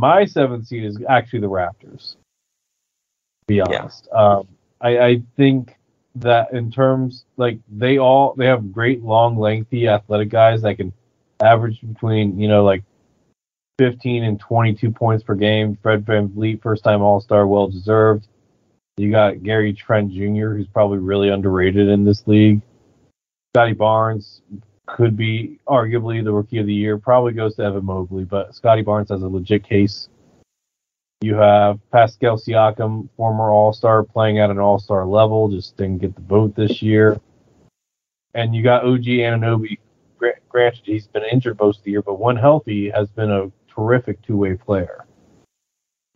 My 0.00 0.24
seventh 0.24 0.66
seed 0.66 0.84
is 0.84 0.98
actually 1.08 1.40
the 1.40 1.50
Raptors. 1.50 2.12
To 2.12 2.16
be 3.48 3.60
honest, 3.60 4.08
yeah. 4.12 4.18
um, 4.18 4.48
I, 4.80 4.98
I 4.98 5.22
think 5.36 5.74
that 6.16 6.52
in 6.52 6.70
terms 6.70 7.24
like 7.36 7.58
they 7.70 7.98
all 7.98 8.34
they 8.34 8.46
have 8.46 8.72
great 8.72 9.02
long 9.02 9.38
lengthy 9.38 9.88
athletic 9.88 10.30
guys 10.30 10.62
that 10.62 10.76
can 10.76 10.92
average 11.40 11.80
between 11.80 12.38
you 12.38 12.48
know 12.48 12.64
like 12.64 12.82
15 13.78 14.24
and 14.24 14.40
22 14.40 14.90
points 14.90 15.22
per 15.22 15.34
game. 15.34 15.78
Fred 15.82 16.04
VanVleet, 16.04 16.62
first 16.62 16.82
time 16.82 17.00
All 17.00 17.20
Star, 17.20 17.46
well 17.46 17.68
deserved. 17.68 18.26
You 18.98 19.12
got 19.12 19.44
Gary 19.44 19.72
Trent 19.72 20.10
Jr., 20.10 20.54
who's 20.54 20.66
probably 20.66 20.98
really 20.98 21.28
underrated 21.28 21.88
in 21.88 22.04
this 22.04 22.26
league. 22.26 22.60
Scotty 23.54 23.72
Barnes 23.72 24.42
could 24.86 25.16
be 25.16 25.60
arguably 25.68 26.24
the 26.24 26.32
rookie 26.32 26.58
of 26.58 26.66
the 26.66 26.74
year. 26.74 26.98
Probably 26.98 27.32
goes 27.32 27.54
to 27.56 27.62
Evan 27.62 27.84
Mobley, 27.84 28.24
but 28.24 28.56
Scotty 28.56 28.82
Barnes 28.82 29.10
has 29.10 29.22
a 29.22 29.28
legit 29.28 29.62
case. 29.62 30.08
You 31.20 31.36
have 31.36 31.78
Pascal 31.92 32.36
Siakam, 32.36 33.08
former 33.16 33.50
All 33.50 33.72
Star, 33.72 34.02
playing 34.02 34.40
at 34.40 34.50
an 34.50 34.58
All 34.58 34.80
Star 34.80 35.06
level, 35.06 35.48
just 35.48 35.76
didn't 35.76 35.98
get 35.98 36.16
the 36.16 36.22
vote 36.22 36.56
this 36.56 36.82
year. 36.82 37.20
And 38.34 38.54
you 38.54 38.62
got 38.62 38.84
OG 38.84 39.04
Anunoby. 39.04 39.78
Granted, 40.48 40.82
he's 40.84 41.06
been 41.06 41.24
injured 41.30 41.60
most 41.60 41.78
of 41.78 41.84
the 41.84 41.92
year, 41.92 42.02
but 42.02 42.18
when 42.18 42.36
healthy, 42.36 42.90
has 42.90 43.08
been 43.10 43.30
a 43.30 43.50
terrific 43.72 44.20
two 44.22 44.36
way 44.36 44.54
player. 44.54 45.04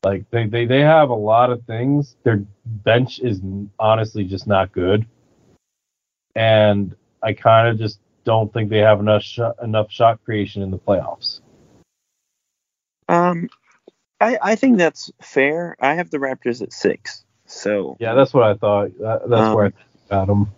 Like 0.02 0.28
they, 0.30 0.46
they, 0.46 0.66
they 0.66 0.80
have 0.80 1.10
a 1.10 1.14
lot 1.14 1.50
of 1.50 1.64
things. 1.64 2.16
Their 2.24 2.44
bench 2.64 3.20
is 3.20 3.40
honestly 3.78 4.24
just 4.24 4.46
not 4.46 4.72
good. 4.72 5.06
And 6.34 6.96
I 7.22 7.34
kind 7.34 7.68
of 7.68 7.78
just 7.78 8.00
don't 8.24 8.52
think 8.52 8.70
they 8.70 8.78
have 8.78 9.00
enough 9.00 9.22
sh- 9.22 9.40
enough 9.62 9.90
shot 9.90 10.24
creation 10.24 10.62
in 10.62 10.70
the 10.70 10.78
playoffs. 10.78 11.40
Um, 13.08 13.48
I 14.20 14.38
I 14.42 14.54
think 14.56 14.78
that's 14.78 15.10
fair. 15.20 15.76
I 15.80 15.94
have 15.94 16.10
the 16.10 16.18
Raptors 16.18 16.62
at 16.62 16.72
six. 16.72 17.24
So 17.46 17.96
yeah, 18.00 18.14
that's 18.14 18.32
what 18.32 18.44
I 18.44 18.54
thought. 18.54 18.98
That, 18.98 19.28
that's 19.28 19.48
um, 19.48 19.54
where 19.54 19.66
I 19.66 19.72
got 20.08 20.26
them. 20.26 20.52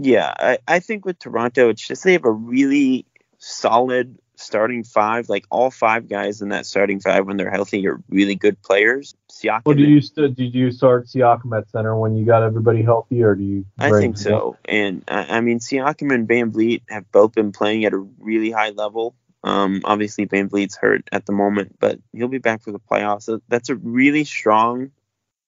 Yeah, 0.00 0.34
I 0.38 0.58
I 0.68 0.80
think 0.80 1.04
with 1.04 1.18
Toronto, 1.18 1.68
it's 1.70 1.86
just 1.86 2.04
they 2.04 2.12
have 2.12 2.24
a 2.24 2.30
really 2.30 3.06
solid 3.38 4.18
starting 4.44 4.84
five, 4.84 5.28
like 5.28 5.46
all 5.50 5.70
five 5.70 6.08
guys 6.08 6.42
in 6.42 6.50
that 6.50 6.66
starting 6.66 7.00
five 7.00 7.26
when 7.26 7.36
they're 7.36 7.50
healthy 7.50 7.86
are 7.88 8.00
really 8.08 8.34
good 8.34 8.60
players. 8.62 9.14
Siakam. 9.32 9.62
Well, 9.66 9.76
did 9.76 9.88
you 9.88 10.00
st- 10.00 10.36
did 10.36 10.54
you 10.54 10.70
start 10.70 11.06
Siakam 11.06 11.56
at 11.56 11.68
center 11.70 11.96
when 11.98 12.16
you 12.16 12.24
got 12.24 12.42
everybody 12.42 12.82
healthy, 12.82 13.22
or 13.22 13.34
do 13.34 13.42
you? 13.42 13.66
I 13.78 13.90
think 13.90 14.18
so. 14.18 14.56
And 14.64 15.02
I, 15.08 15.38
I 15.38 15.40
mean, 15.40 15.58
Siakam 15.58 16.14
and 16.14 16.28
VanVleet 16.28 16.82
have 16.88 17.10
both 17.10 17.32
been 17.32 17.52
playing 17.52 17.84
at 17.84 17.92
a 17.92 17.98
really 17.98 18.50
high 18.50 18.70
level. 18.70 19.16
Um, 19.42 19.82
obviously, 19.84 20.26
VanVleet's 20.26 20.76
hurt 20.76 21.08
at 21.12 21.26
the 21.26 21.32
moment, 21.32 21.76
but 21.78 21.98
he'll 22.12 22.28
be 22.28 22.38
back 22.38 22.62
for 22.62 22.72
the 22.72 22.80
playoffs. 22.80 23.24
So 23.24 23.40
that's 23.48 23.68
a 23.68 23.74
really 23.74 24.24
strong 24.24 24.90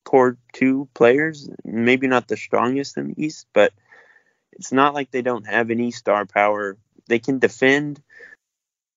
core 0.04 0.38
two 0.52 0.88
players. 0.94 1.48
Maybe 1.64 2.06
not 2.06 2.28
the 2.28 2.36
strongest 2.36 2.96
in 2.96 3.08
the 3.08 3.24
East, 3.24 3.46
but 3.52 3.72
it's 4.52 4.72
not 4.72 4.94
like 4.94 5.10
they 5.10 5.22
don't 5.22 5.46
have 5.46 5.70
any 5.70 5.90
star 5.90 6.26
power. 6.26 6.76
They 7.08 7.18
can 7.18 7.38
defend 7.38 8.02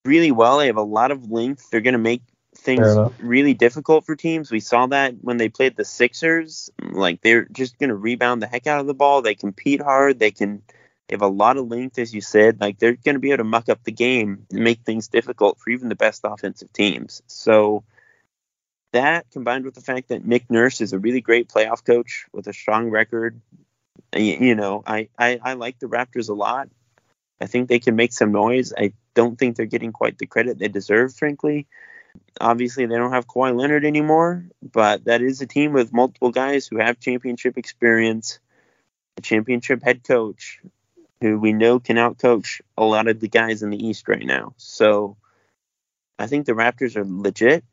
really 0.06 0.32
well. 0.32 0.58
They 0.58 0.68
have 0.68 0.78
a 0.78 0.82
lot 0.82 1.12
of 1.12 1.32
length. 1.32 1.70
They're 1.70 1.82
going 1.82 1.94
to 1.94 2.00
make 2.00 2.22
things 2.56 2.88
really 3.20 3.54
difficult 3.54 4.06
for 4.06 4.16
teams. 4.16 4.52
We 4.52 4.60
saw 4.60 4.88
that 4.88 5.16
when 5.22 5.38
they 5.38 5.50
played 5.50 5.76
the 5.76 5.86
Sixers. 5.86 6.70
Like 6.82 7.22
they're 7.22 7.46
just 7.46 7.78
going 7.78 7.90
to 7.90 7.96
rebound 7.96 8.42
the 8.42 8.48
heck 8.48 8.68
out 8.68 8.80
of 8.80 8.88
the 8.88 8.94
ball. 8.94 9.22
They 9.22 9.36
compete 9.36 9.82
hard. 9.82 10.20
They 10.20 10.32
can. 10.32 10.64
They 11.08 11.16
have 11.16 11.24
a 11.24 11.28
lot 11.28 11.58
of 11.58 11.68
length, 11.68 11.98
as 11.98 12.14
you 12.14 12.22
said. 12.22 12.62
Like 12.62 12.78
they're 12.78 12.96
going 12.96 13.16
to 13.16 13.20
be 13.20 13.30
able 13.30 13.40
to 13.40 13.44
muck 13.44 13.68
up 13.68 13.84
the 13.84 13.92
game 13.92 14.46
and 14.52 14.64
make 14.64 14.82
things 14.82 15.08
difficult 15.08 15.58
for 15.60 15.72
even 15.72 15.90
the 15.90 15.96
best 15.96 16.22
offensive 16.24 16.72
teams. 16.72 17.24
So 17.26 17.84
that 18.94 19.26
combined 19.32 19.66
with 19.66 19.74
the 19.74 19.82
fact 19.82 20.10
that 20.10 20.26
Nick 20.26 20.52
Nurse 20.52 20.82
is 20.82 20.94
a 20.94 21.00
really 21.00 21.22
great 21.22 21.50
playoff 21.50 21.84
coach 21.84 22.26
with 22.32 22.48
a 22.48 22.54
strong 22.54 22.90
record, 22.90 23.42
you 24.16 24.56
know, 24.56 24.84
I, 24.86 25.10
I, 25.18 25.40
I 25.42 25.54
like 25.54 25.80
the 25.80 25.88
Raptors 25.88 26.30
a 26.30 26.34
lot. 26.34 26.70
I 27.42 27.46
think 27.46 27.70
they 27.70 27.80
can 27.80 27.96
make 27.96 28.14
some 28.14 28.32
noise. 28.32 28.74
I 28.78 28.94
don't 29.20 29.38
think 29.38 29.58
they're 29.58 29.66
getting 29.66 29.92
quite 29.92 30.18
the 30.18 30.26
credit 30.26 30.60
they 30.60 30.70
deserve, 30.70 31.14
frankly. 31.14 31.68
Obviously, 32.40 32.86
they 32.86 32.96
don't 32.96 33.12
have 33.12 33.28
Kawhi 33.28 33.54
Leonard 33.54 33.84
anymore, 33.84 34.46
but 34.62 35.04
that 35.04 35.22
is 35.22 35.42
a 35.42 35.46
team 35.46 35.74
with 35.74 35.92
multiple 35.92 36.32
guys 36.32 36.68
who 36.68 36.78
have 36.78 37.02
championship 37.02 37.58
experience, 37.58 38.40
a 39.18 39.22
championship 39.22 39.84
head 39.84 40.06
coach 40.06 40.62
who 41.20 41.38
we 41.38 41.52
know 41.52 41.82
can 41.82 41.98
outcoach 41.98 42.62
a 42.78 42.86
lot 42.86 43.10
of 43.10 43.20
the 43.20 43.28
guys 43.28 43.62
in 43.62 43.72
the 43.72 43.88
East 43.88 44.08
right 44.08 44.26
now. 44.26 44.54
So 44.56 45.18
I 46.18 46.28
think 46.28 46.46
the 46.46 46.54
Raptors 46.54 46.96
are 46.96 47.06
legit. 47.06 47.66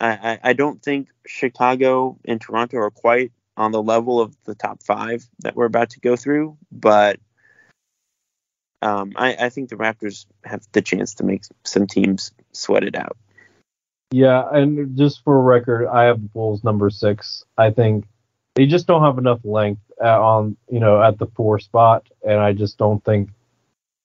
I, 0.00 0.10
I, 0.10 0.38
I 0.50 0.52
don't 0.54 0.82
think 0.82 1.08
Chicago 1.24 2.18
and 2.24 2.40
Toronto 2.40 2.78
are 2.78 2.90
quite 2.90 3.30
on 3.56 3.70
the 3.70 3.82
level 3.82 4.20
of 4.20 4.36
the 4.44 4.56
top 4.56 4.82
five 4.82 5.24
that 5.38 5.54
we're 5.54 5.66
about 5.66 5.90
to 5.90 6.00
go 6.00 6.16
through, 6.16 6.56
but 6.72 7.20
um, 8.84 9.14
I, 9.16 9.34
I 9.46 9.48
think 9.48 9.70
the 9.70 9.76
Raptors 9.76 10.26
have 10.44 10.62
the 10.72 10.82
chance 10.82 11.14
to 11.14 11.24
make 11.24 11.44
some 11.64 11.86
teams 11.86 12.32
sweat 12.52 12.84
it 12.84 12.94
out. 12.94 13.16
Yeah, 14.10 14.46
and 14.52 14.96
just 14.96 15.24
for 15.24 15.42
record, 15.42 15.88
I 15.88 16.04
have 16.04 16.22
the 16.22 16.28
Bulls 16.28 16.62
number 16.62 16.90
six. 16.90 17.44
I 17.56 17.70
think 17.70 18.04
they 18.54 18.66
just 18.66 18.86
don't 18.86 19.02
have 19.02 19.18
enough 19.18 19.40
length 19.42 19.80
at, 20.00 20.06
on 20.06 20.56
you 20.70 20.80
know 20.80 21.02
at 21.02 21.18
the 21.18 21.26
four 21.34 21.58
spot, 21.58 22.06
and 22.22 22.38
I 22.38 22.52
just 22.52 22.76
don't 22.76 23.02
think 23.04 23.30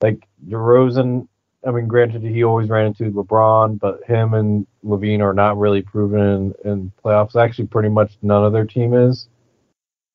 like 0.01 0.25
DeRozan. 0.47 1.27
I 1.67 1.71
mean, 1.71 1.87
granted, 1.87 2.23
he 2.23 2.45
always 2.45 2.69
ran 2.69 2.87
into 2.87 3.11
LeBron, 3.11 3.79
but 3.79 4.05
him 4.05 4.33
and 4.33 4.65
LaVine 4.85 5.19
are 5.19 5.33
not 5.33 5.57
really 5.57 5.81
proven 5.81 6.55
in, 6.63 6.71
in 6.71 6.91
playoffs. 7.03 7.35
Actually, 7.35 7.67
pretty 7.67 7.89
much 7.89 8.17
none 8.21 8.45
of 8.45 8.53
their 8.53 8.65
team 8.65 8.93
is. 8.93 9.27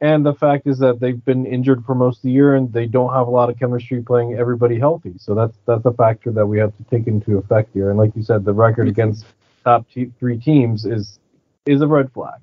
And 0.04 0.26
the 0.26 0.34
fact 0.34 0.66
is 0.66 0.78
that 0.80 1.00
they've 1.00 1.24
been 1.24 1.46
injured 1.46 1.82
for 1.86 1.94
most 1.94 2.18
of 2.18 2.22
the 2.24 2.30
year 2.30 2.56
and 2.56 2.70
they 2.70 2.84
don't 2.84 3.14
have 3.14 3.26
a 3.26 3.30
lot 3.30 3.48
of 3.48 3.58
chemistry 3.58 4.02
playing 4.02 4.34
everybody 4.34 4.78
healthy. 4.78 5.14
So 5.16 5.34
that's 5.34 5.56
that's 5.64 5.86
a 5.86 5.92
factor 5.94 6.30
that 6.30 6.44
we 6.44 6.58
have 6.58 6.76
to 6.76 6.84
take 6.90 7.06
into 7.06 7.38
effect 7.38 7.70
here. 7.72 7.88
And 7.88 7.98
like 7.98 8.14
you 8.14 8.22
said, 8.22 8.44
the 8.44 8.52
record 8.52 8.86
against 8.86 9.24
top 9.64 9.86
t- 9.88 10.12
three 10.18 10.36
teams 10.36 10.84
is 10.84 11.18
is 11.64 11.80
a 11.80 11.86
red 11.86 12.12
flag. 12.12 12.38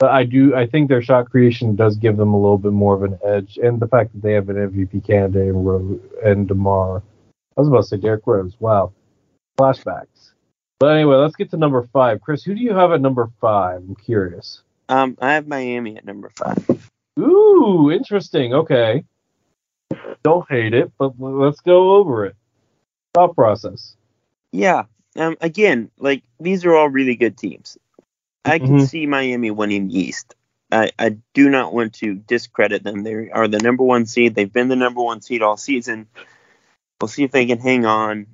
But 0.00 0.10
I 0.10 0.24
do 0.24 0.56
I 0.56 0.66
think 0.66 0.88
their 0.88 1.00
shot 1.00 1.30
creation 1.30 1.76
does 1.76 1.96
give 1.96 2.16
them 2.16 2.34
a 2.34 2.36
little 2.36 2.58
bit 2.58 2.72
more 2.72 2.96
of 2.96 3.04
an 3.04 3.16
edge, 3.24 3.60
and 3.62 3.78
the 3.78 3.86
fact 3.86 4.12
that 4.14 4.22
they 4.22 4.32
have 4.32 4.48
an 4.48 4.56
MVP 4.56 5.06
candidate 5.06 5.50
in 5.50 5.62
Ro- 5.62 6.00
and 6.24 6.48
DeMar. 6.48 6.96
I 7.56 7.60
was 7.60 7.68
about 7.68 7.82
to 7.82 7.86
say 7.86 7.96
Derrick 7.98 8.26
Rose. 8.26 8.56
Wow, 8.58 8.92
Flashbacks. 9.56 10.32
But 10.80 10.96
anyway, 10.96 11.14
let's 11.14 11.36
get 11.36 11.52
to 11.52 11.56
number 11.56 11.88
five. 11.92 12.20
Chris, 12.20 12.42
who 12.42 12.56
do 12.56 12.60
you 12.60 12.74
have 12.74 12.90
at 12.90 13.00
number 13.00 13.30
five? 13.40 13.82
I'm 13.82 13.94
curious. 13.94 14.62
Um, 14.88 15.16
I 15.20 15.34
have 15.34 15.46
Miami 15.46 15.96
at 15.96 16.04
number 16.04 16.30
five. 16.30 16.58
Ooh, 17.18 17.90
interesting. 17.90 18.54
Okay. 18.54 19.04
Don't 20.22 20.48
hate 20.48 20.74
it, 20.74 20.92
but 20.98 21.12
let's 21.18 21.60
go 21.60 21.96
over 21.96 22.26
it. 22.26 22.36
Thought 23.14 23.34
process. 23.34 23.96
Yeah. 24.52 24.84
Um. 25.16 25.36
Again, 25.40 25.90
like 25.98 26.22
these 26.40 26.64
are 26.64 26.74
all 26.74 26.88
really 26.88 27.16
good 27.16 27.36
teams. 27.36 27.76
I 28.44 28.58
can 28.58 28.76
Mhm. 28.76 28.88
see 28.88 29.06
Miami 29.06 29.50
winning 29.50 29.88
the 29.88 29.98
East. 29.98 30.34
I, 30.70 30.90
I 30.98 31.16
do 31.34 31.48
not 31.48 31.72
want 31.72 31.94
to 31.94 32.14
discredit 32.14 32.82
them. 32.82 33.02
They 33.02 33.30
are 33.30 33.48
the 33.48 33.58
number 33.58 33.84
one 33.84 34.06
seed. 34.06 34.34
They've 34.34 34.52
been 34.52 34.68
the 34.68 34.76
number 34.76 35.02
one 35.02 35.22
seed 35.22 35.42
all 35.42 35.56
season. 35.56 36.08
We'll 37.00 37.08
see 37.08 37.24
if 37.24 37.30
they 37.30 37.46
can 37.46 37.58
hang 37.58 37.86
on. 37.86 38.26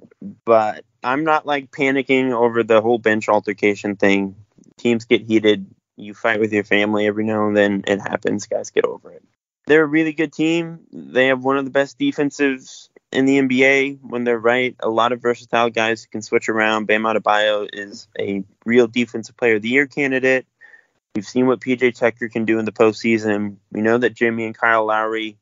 But 0.45 0.85
I'm 1.03 1.25
not 1.25 1.47
like 1.47 1.71
panicking 1.71 2.33
over 2.33 2.63
the 2.63 2.81
whole 2.81 2.99
bench 2.99 3.29
altercation 3.29 3.97
thing. 3.97 4.37
Teams 4.79 5.05
get 5.05 5.23
heated. 5.23 5.67
You 5.97 6.15
fight 6.15 6.41
with 6.41 6.53
your 6.53 6.65
family 6.65 7.07
every 7.07 7.25
now 7.25 7.47
and 7.47 7.57
then. 7.57 7.85
It 7.87 8.01
happens. 8.01 8.47
Guys, 8.47 8.71
get 8.71 8.85
over 8.85 9.13
it. 9.13 9.23
They're 9.67 9.85
a 9.85 9.87
really 9.87 10.13
good 10.13 10.33
team. 10.33 10.81
They 10.93 11.29
have 11.29 11.43
one 11.43 11.57
of 11.57 11.65
the 11.65 11.71
best 11.71 11.99
defensives 11.99 12.89
in 13.13 13.25
the 13.25 13.39
NBA 13.39 14.01
when 14.03 14.25
they're 14.25 14.39
right. 14.39 14.77
A 14.81 14.89
lot 14.89 15.13
of 15.13 15.23
versatile 15.23 15.71
guys 15.71 16.03
who 16.03 16.11
can 16.11 16.23
switch 16.23 16.49
around. 16.49 16.87
Bam 16.87 17.05
Adebayo 17.05 17.69
is 17.73 18.09
a 18.19 18.45
real 18.67 18.89
defensive 18.89 19.37
player 19.37 19.57
of 19.57 19.63
the 19.63 19.69
year 19.69 19.87
candidate. 19.87 20.47
We've 21.15 21.27
seen 21.27 21.47
what 21.47 21.61
PJ 21.61 21.97
Tucker 21.97 22.29
can 22.29 22.45
do 22.45 22.59
in 22.59 22.65
the 22.65 22.73
postseason. 22.73 23.57
We 23.71 23.81
know 23.81 23.99
that 23.99 24.15
Jimmy 24.15 24.47
and 24.47 24.55
Kyle 24.55 24.85
Lowry 24.85 25.39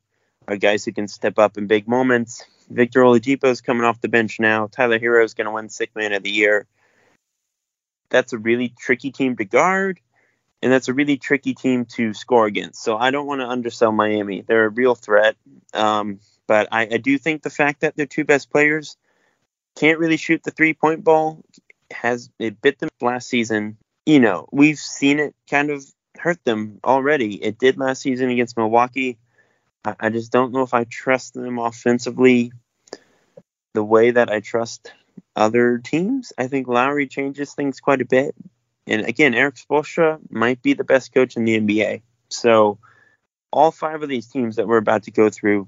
are 0.47 0.57
guys 0.57 0.85
who 0.85 0.93
can 0.93 1.07
step 1.07 1.39
up 1.39 1.57
in 1.57 1.67
big 1.67 1.87
moments. 1.87 2.45
Victor 2.69 3.01
Oladipo 3.01 3.45
is 3.45 3.61
coming 3.61 3.83
off 3.83 3.99
the 3.99 4.07
bench 4.07 4.39
now. 4.39 4.67
Tyler 4.67 4.99
Herro 4.99 5.25
is 5.25 5.33
going 5.33 5.45
to 5.45 5.51
win 5.51 5.69
Sixth 5.69 5.95
Man 5.95 6.13
of 6.13 6.23
the 6.23 6.29
Year. 6.31 6.67
That's 8.09 8.33
a 8.33 8.37
really 8.37 8.73
tricky 8.79 9.11
team 9.11 9.35
to 9.37 9.45
guard, 9.45 9.99
and 10.63 10.71
that's 10.71 10.87
a 10.87 10.93
really 10.93 11.17
tricky 11.17 11.53
team 11.53 11.85
to 11.85 12.13
score 12.13 12.45
against. 12.45 12.83
So 12.83 12.97
I 12.97 13.11
don't 13.11 13.27
want 13.27 13.41
to 13.41 13.47
undersell 13.47 13.91
Miami. 13.91 14.41
They're 14.41 14.65
a 14.65 14.69
real 14.69 14.95
threat, 14.95 15.35
um, 15.73 16.19
but 16.47 16.69
I, 16.71 16.81
I 16.83 16.97
do 16.97 17.17
think 17.17 17.43
the 17.43 17.49
fact 17.49 17.81
that 17.81 17.95
their 17.95 18.05
two 18.05 18.23
best 18.23 18.49
players 18.49 18.97
can't 19.75 19.99
really 19.99 20.17
shoot 20.17 20.41
the 20.43 20.51
three 20.51 20.73
point 20.73 21.03
ball 21.03 21.43
has 21.91 22.29
it 22.39 22.61
bit 22.61 22.79
them 22.79 22.89
last 23.01 23.27
season 23.27 23.77
you 24.05 24.19
know, 24.19 24.47
we've 24.51 24.79
seen 24.79 25.19
it 25.19 25.35
kind 25.49 25.69
of 25.69 25.85
hurt 26.17 26.43
them 26.43 26.79
already. 26.83 27.35
It 27.41 27.57
did 27.57 27.77
last 27.77 28.01
season 28.01 28.29
against 28.29 28.57
Milwaukee. 28.57 29.17
I, 29.85 29.95
I 29.99 30.09
just 30.09 30.31
don't 30.31 30.53
know 30.53 30.63
if 30.63 30.73
I 30.73 30.83
trust 30.83 31.33
them 31.33 31.59
offensively 31.59 32.51
the 33.73 33.83
way 33.83 34.11
that 34.11 34.29
I 34.29 34.39
trust 34.39 34.93
other 35.35 35.79
teams. 35.79 36.33
I 36.37 36.47
think 36.47 36.67
Lowry 36.67 37.07
changes 37.07 37.53
things 37.53 37.79
quite 37.79 38.01
a 38.01 38.05
bit. 38.05 38.35
And 38.87 39.05
again, 39.05 39.33
Erik 39.33 39.55
Spoelstra 39.55 40.19
might 40.29 40.61
be 40.61 40.73
the 40.73 40.83
best 40.83 41.13
coach 41.13 41.37
in 41.37 41.45
the 41.45 41.59
NBA. 41.59 42.01
So 42.29 42.79
all 43.51 43.71
five 43.71 44.03
of 44.03 44.09
these 44.09 44.27
teams 44.27 44.57
that 44.57 44.67
we're 44.67 44.77
about 44.77 45.03
to 45.03 45.11
go 45.11 45.29
through 45.29 45.67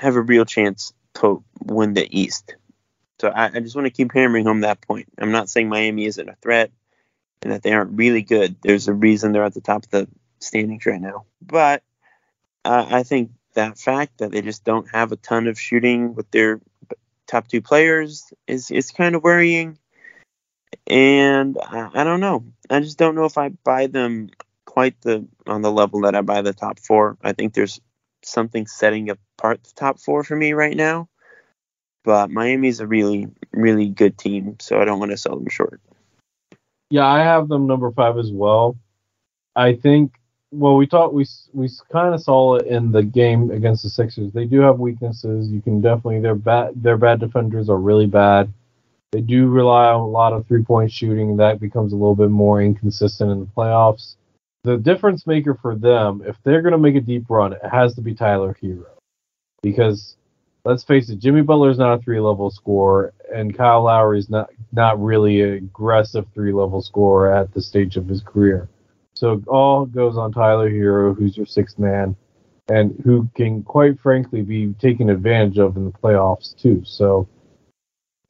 have 0.00 0.16
a 0.16 0.20
real 0.20 0.44
chance 0.44 0.92
to 1.14 1.42
win 1.64 1.94
the 1.94 2.06
East. 2.18 2.56
So 3.20 3.28
I, 3.28 3.46
I 3.54 3.60
just 3.60 3.76
want 3.76 3.86
to 3.86 3.90
keep 3.92 4.12
hammering 4.12 4.44
home 4.44 4.60
that 4.60 4.80
point. 4.80 5.08
I'm 5.18 5.30
not 5.30 5.48
saying 5.48 5.68
Miami 5.68 6.06
isn't 6.06 6.28
a 6.28 6.36
threat 6.42 6.72
and 7.42 7.52
that 7.52 7.62
they 7.62 7.72
aren't 7.72 7.96
really 7.96 8.22
good. 8.22 8.56
There's 8.62 8.88
a 8.88 8.94
reason 8.94 9.32
they're 9.32 9.44
at 9.44 9.54
the 9.54 9.60
top 9.60 9.84
of 9.84 9.90
the 9.90 10.08
standings 10.40 10.84
right 10.86 11.00
now. 11.00 11.24
But 11.40 11.82
uh, 12.64 12.86
I 12.90 13.02
think 13.04 13.30
that 13.54 13.78
fact 13.78 14.18
that 14.18 14.32
they 14.32 14.42
just 14.42 14.64
don't 14.64 14.90
have 14.92 15.12
a 15.12 15.16
ton 15.16 15.46
of 15.46 15.58
shooting 15.58 16.14
with 16.14 16.30
their 16.30 16.60
top 17.26 17.48
two 17.48 17.62
players 17.62 18.32
is 18.46 18.70
is 18.70 18.90
kind 18.90 19.14
of 19.14 19.22
worrying. 19.22 19.78
And 20.86 21.58
I, 21.62 21.90
I 21.94 22.04
don't 22.04 22.20
know. 22.20 22.44
I 22.70 22.80
just 22.80 22.98
don't 22.98 23.14
know 23.14 23.24
if 23.24 23.38
I 23.38 23.50
buy 23.50 23.86
them 23.86 24.30
quite 24.64 25.00
the 25.02 25.26
on 25.46 25.62
the 25.62 25.70
level 25.70 26.00
that 26.02 26.14
I 26.14 26.22
buy 26.22 26.42
the 26.42 26.52
top 26.52 26.78
four. 26.78 27.18
I 27.22 27.32
think 27.32 27.54
there's 27.54 27.80
something 28.24 28.66
setting 28.66 29.10
apart 29.10 29.62
the 29.64 29.72
top 29.74 29.98
four 29.98 30.24
for 30.24 30.36
me 30.36 30.52
right 30.52 30.76
now. 30.76 31.08
But 32.04 32.30
Miami's 32.30 32.80
a 32.80 32.86
really, 32.86 33.28
really 33.52 33.88
good 33.88 34.18
team, 34.18 34.56
so 34.60 34.80
I 34.80 34.84
don't 34.84 34.98
want 34.98 35.12
to 35.12 35.16
sell 35.16 35.36
them 35.36 35.48
short. 35.48 35.80
Yeah, 36.90 37.06
I 37.06 37.20
have 37.20 37.48
them 37.48 37.66
number 37.66 37.90
five 37.92 38.18
as 38.18 38.30
well. 38.30 38.76
I 39.54 39.74
think. 39.74 40.14
Well, 40.50 40.76
we 40.76 40.84
thought 40.84 41.14
we 41.14 41.26
we 41.54 41.70
kind 41.90 42.14
of 42.14 42.20
saw 42.20 42.56
it 42.56 42.66
in 42.66 42.92
the 42.92 43.02
game 43.02 43.50
against 43.50 43.84
the 43.84 43.88
Sixers. 43.88 44.32
They 44.32 44.44
do 44.44 44.60
have 44.60 44.78
weaknesses. 44.78 45.48
You 45.48 45.62
can 45.62 45.80
definitely 45.80 46.20
their 46.20 46.34
bad 46.34 46.82
their 46.82 46.98
bad 46.98 47.20
defenders 47.20 47.70
are 47.70 47.78
really 47.78 48.06
bad. 48.06 48.52
They 49.12 49.20
do 49.20 49.48
rely 49.48 49.86
on 49.88 50.00
a 50.00 50.06
lot 50.06 50.32
of 50.32 50.46
three 50.46 50.64
point 50.64 50.90
shooting. 50.90 51.36
That 51.36 51.60
becomes 51.60 51.92
a 51.92 51.96
little 51.96 52.16
bit 52.16 52.30
more 52.30 52.62
inconsistent 52.62 53.30
in 53.30 53.40
the 53.40 53.46
playoffs. 53.46 54.16
The 54.64 54.78
difference 54.78 55.26
maker 55.26 55.54
for 55.54 55.74
them, 55.74 56.22
if 56.24 56.36
they're 56.44 56.62
going 56.62 56.72
to 56.72 56.78
make 56.78 56.94
a 56.94 57.00
deep 57.00 57.26
run, 57.28 57.52
it 57.52 57.60
has 57.70 57.94
to 57.96 58.00
be 58.00 58.14
Tyler 58.14 58.56
Herro, 58.62 58.86
because 59.62 60.16
let's 60.64 60.84
face 60.84 61.10
it, 61.10 61.18
Jimmy 61.18 61.42
Butler's 61.42 61.78
not 61.78 61.98
a 61.98 62.02
three 62.02 62.20
level 62.20 62.50
scorer, 62.50 63.12
and 63.34 63.56
Kyle 63.56 63.82
Lowry's 63.82 64.30
not 64.30 64.50
not 64.72 65.02
really 65.02 65.42
an 65.42 65.54
aggressive 65.54 66.26
three 66.32 66.52
level 66.52 66.80
scorer 66.80 67.34
at 67.34 67.52
the 67.52 67.60
stage 67.60 67.96
of 67.96 68.08
his 68.08 68.22
career. 68.22 68.68
So 69.14 69.42
all 69.46 69.84
goes 69.84 70.16
on 70.16 70.32
Tyler 70.32 70.70
Herro, 70.70 71.14
who's 71.14 71.36
your 71.36 71.46
sixth 71.46 71.78
man, 71.78 72.16
and 72.70 72.98
who 73.04 73.28
can 73.34 73.62
quite 73.62 74.00
frankly 74.00 74.40
be 74.40 74.72
taken 74.74 75.10
advantage 75.10 75.58
of 75.58 75.76
in 75.76 75.84
the 75.84 75.90
playoffs 75.90 76.56
too. 76.56 76.82
So 76.86 77.28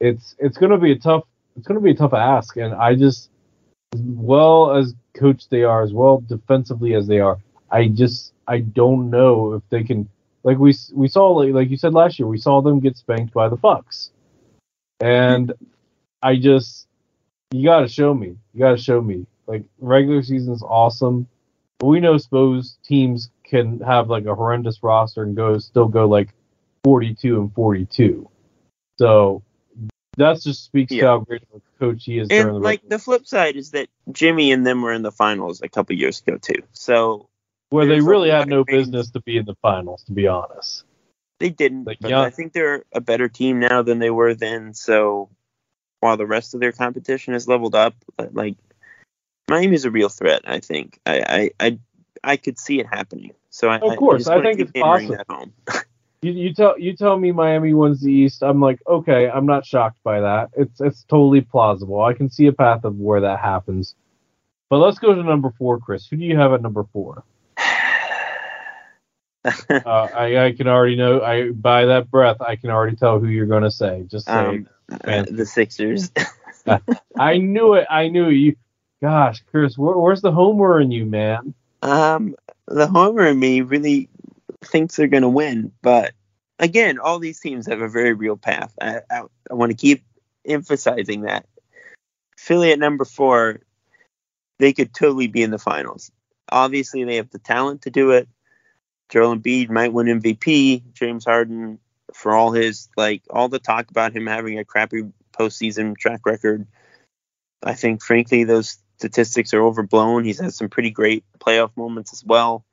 it's 0.03 0.35
it's 0.37 0.57
going 0.57 0.71
to 0.71 0.77
be 0.77 0.91
a 0.91 0.97
tough 0.97 1.23
it's 1.55 1.67
to 1.67 1.79
be 1.79 1.91
a 1.91 1.95
tough 1.95 2.13
ask, 2.13 2.57
and 2.57 2.73
I 2.73 2.95
just 2.95 3.29
as 3.93 4.01
well 4.01 4.75
as 4.75 4.95
coach 5.13 5.47
they 5.49 5.63
are, 5.63 5.83
as 5.83 5.93
well 5.93 6.23
defensively 6.27 6.95
as 6.95 7.07
they 7.07 7.19
are, 7.19 7.37
I 7.71 7.87
just 7.87 8.33
I 8.47 8.59
don't 8.59 9.09
know 9.09 9.53
if 9.53 9.63
they 9.69 9.83
can 9.83 10.09
like 10.43 10.57
we 10.57 10.75
we 10.93 11.07
saw 11.07 11.29
like, 11.31 11.53
like 11.53 11.69
you 11.69 11.77
said 11.77 11.93
last 11.93 12.19
year 12.19 12.27
we 12.27 12.37
saw 12.37 12.61
them 12.61 12.79
get 12.79 12.97
spanked 12.97 13.33
by 13.33 13.47
the 13.47 13.55
Bucks, 13.55 14.11
and 14.99 15.53
I 16.21 16.35
just 16.35 16.87
you 17.51 17.63
got 17.63 17.81
to 17.81 17.87
show 17.87 18.13
me 18.13 18.35
you 18.53 18.59
got 18.59 18.71
to 18.71 18.81
show 18.81 19.01
me. 19.01 19.25
Like 19.45 19.63
regular 19.79 20.23
season's 20.23 20.63
awesome, 20.63 21.27
but 21.77 21.87
we 21.87 21.99
know 21.99 22.17
suppose 22.17 22.77
teams 22.83 23.29
can 23.43 23.79
have 23.81 24.09
like 24.09 24.25
a 24.25 24.33
horrendous 24.33 24.81
roster 24.81 25.23
and 25.23 25.35
go 25.35 25.57
still 25.57 25.87
go 25.87 26.07
like 26.07 26.29
42 26.85 27.41
and 27.41 27.53
42, 27.53 28.29
so 28.97 29.43
that 30.17 30.41
just 30.41 30.65
speaks 30.65 30.91
to 30.91 31.01
how 31.01 31.19
great 31.19 31.43
of 31.43 31.61
a 31.61 31.79
coach 31.79 32.05
he 32.05 32.19
is 32.19 32.27
during 32.27 32.47
the 32.47 32.53
And 32.53 32.63
like 32.63 32.87
the 32.87 32.99
flip 32.99 33.25
side 33.25 33.55
is 33.55 33.71
that 33.71 33.89
Jimmy 34.11 34.51
and 34.51 34.65
them 34.65 34.81
were 34.81 34.93
in 34.93 35.01
the 35.01 35.11
finals 35.11 35.61
a 35.61 35.69
couple 35.69 35.95
years 35.95 36.21
ago 36.21 36.37
too. 36.37 36.63
So 36.73 37.29
where 37.69 37.87
they 37.87 38.01
really 38.01 38.29
had 38.29 38.47
no 38.47 38.63
business 38.63 39.09
to 39.11 39.21
be 39.21 39.37
in 39.37 39.45
the 39.45 39.55
finals, 39.61 40.03
to 40.03 40.11
be 40.11 40.27
honest. 40.27 40.83
they 41.39 41.49
didn't. 41.49 41.85
Like, 41.85 41.99
but 41.99 42.11
yeah. 42.11 42.21
I 42.21 42.29
think 42.29 42.53
they're 42.53 42.83
a 42.93 43.01
better 43.01 43.27
team 43.27 43.59
now 43.59 43.81
than 43.81 43.99
they 43.99 44.11
were 44.11 44.35
then. 44.35 44.75
So 44.75 45.29
while 45.99 46.17
the 46.17 46.27
rest 46.27 46.53
of 46.53 46.59
their 46.59 46.71
competition 46.71 47.33
has 47.33 47.47
leveled 47.47 47.73
up, 47.73 47.95
like 48.31 48.57
Miami's 49.49 49.85
a 49.85 49.91
real 49.91 50.09
threat. 50.09 50.41
I 50.45 50.59
think. 50.59 50.99
I 51.05 51.51
I 51.59 51.65
I, 51.65 51.79
I 52.23 52.37
could 52.37 52.59
see 52.59 52.79
it 52.79 52.85
happening. 52.85 53.31
So 53.49 53.69
I, 53.69 53.79
Of 53.79 53.97
course, 53.97 54.27
I, 54.27 54.37
I 54.37 54.41
think 54.41 54.59
it's 54.59 54.71
possible. 54.71 55.51
You, 56.23 56.31
you 56.31 56.53
tell 56.53 56.79
you 56.79 56.95
tell 56.95 57.17
me 57.17 57.31
Miami 57.31 57.73
wins 57.73 58.01
the 58.01 58.11
East. 58.11 58.43
I'm 58.43 58.61
like, 58.61 58.79
okay, 58.87 59.29
I'm 59.29 59.45
not 59.45 59.65
shocked 59.65 60.01
by 60.03 60.21
that. 60.21 60.51
It's 60.55 60.79
it's 60.79 61.03
totally 61.03 61.41
plausible. 61.41 62.01
I 62.01 62.13
can 62.13 62.29
see 62.29 62.47
a 62.47 62.53
path 62.53 62.85
of 62.85 62.97
where 62.97 63.21
that 63.21 63.39
happens. 63.39 63.95
But 64.69 64.77
let's 64.77 64.99
go 64.99 65.13
to 65.13 65.21
number 65.21 65.51
four, 65.57 65.79
Chris. 65.79 66.07
Who 66.07 66.15
do 66.15 66.23
you 66.23 66.37
have 66.37 66.53
at 66.53 66.61
number 66.61 66.85
four? 66.93 67.23
Uh, 69.69 70.07
I, 70.15 70.45
I 70.45 70.51
can 70.53 70.69
already 70.69 70.95
know. 70.95 71.21
I 71.21 71.49
by 71.49 71.87
that 71.87 72.09
breath, 72.09 72.37
I 72.39 72.55
can 72.55 72.69
already 72.69 72.95
tell 72.95 73.19
who 73.19 73.27
you're 73.27 73.45
going 73.45 73.63
to 73.63 73.71
say. 73.71 74.05
Just 74.09 74.27
say, 74.27 74.31
um, 74.31 74.69
Man. 75.05 75.25
the 75.29 75.45
Sixers. 75.45 76.13
I 77.19 77.39
knew 77.39 77.73
it. 77.73 77.85
I 77.89 78.07
knew 78.07 78.29
it. 78.29 78.35
You, 78.35 78.55
gosh, 79.01 79.43
Chris, 79.51 79.77
where, 79.77 79.97
where's 79.97 80.21
the 80.21 80.31
homer 80.31 80.79
in 80.79 80.91
you, 80.91 81.05
man? 81.05 81.53
Um, 81.81 82.37
the 82.67 82.87
homer 82.87 83.27
in 83.27 83.37
me 83.37 83.59
really 83.59 84.07
thinks 84.65 84.95
they're 84.95 85.07
going 85.07 85.23
to 85.23 85.29
win, 85.29 85.71
but 85.81 86.13
again, 86.59 86.99
all 86.99 87.19
these 87.19 87.39
teams 87.39 87.67
have 87.67 87.81
a 87.81 87.89
very 87.89 88.13
real 88.13 88.37
path. 88.37 88.73
I, 88.81 89.01
I, 89.09 89.21
I 89.49 89.53
want 89.53 89.71
to 89.71 89.77
keep 89.77 90.03
emphasizing 90.45 91.21
that. 91.21 91.45
Philly 92.37 92.71
at 92.71 92.79
number 92.79 93.05
four, 93.05 93.61
they 94.59 94.73
could 94.73 94.93
totally 94.93 95.27
be 95.27 95.43
in 95.43 95.51
the 95.51 95.59
finals. 95.59 96.11
Obviously, 96.49 97.03
they 97.03 97.17
have 97.17 97.29
the 97.29 97.39
talent 97.39 97.83
to 97.83 97.89
do 97.89 98.11
it. 98.11 98.27
Joel 99.09 99.35
Embiid 99.35 99.69
might 99.69 99.93
win 99.93 100.21
MVP. 100.21 100.93
James 100.93 101.25
Harden, 101.25 101.79
for 102.13 102.33
all 102.33 102.51
his 102.51 102.89
like 102.97 103.23
all 103.29 103.49
the 103.49 103.59
talk 103.59 103.89
about 103.89 104.15
him 104.15 104.27
having 104.27 104.59
a 104.59 104.65
crappy 104.65 105.03
postseason 105.31 105.97
track 105.97 106.25
record, 106.25 106.67
I 107.61 107.73
think 107.73 108.03
frankly 108.03 108.43
those 108.43 108.77
statistics 108.97 109.53
are 109.53 109.61
overblown. 109.61 110.23
He's 110.23 110.39
had 110.39 110.53
some 110.53 110.69
pretty 110.69 110.91
great 110.91 111.23
playoff 111.39 111.75
moments 111.75 112.13
as 112.13 112.23
well. 112.23 112.65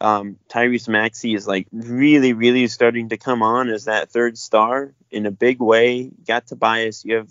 Um, 0.00 0.36
Tyrese 0.48 0.88
Maxey 0.88 1.34
is 1.34 1.46
like 1.46 1.66
really, 1.72 2.32
really 2.32 2.68
starting 2.68 3.08
to 3.08 3.16
come 3.16 3.42
on 3.42 3.68
as 3.68 3.86
that 3.86 4.10
third 4.10 4.38
star 4.38 4.94
in 5.10 5.26
a 5.26 5.30
big 5.30 5.60
way. 5.60 6.10
Got 6.26 6.46
Tobias, 6.46 7.04
you 7.04 7.16
have 7.16 7.30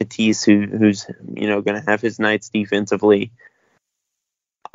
Matisse, 0.00 0.44
who, 0.44 0.66
who's 0.66 1.06
you 1.34 1.48
know 1.48 1.62
going 1.62 1.80
to 1.80 1.90
have 1.90 2.00
his 2.00 2.18
nights 2.18 2.48
defensively. 2.50 3.32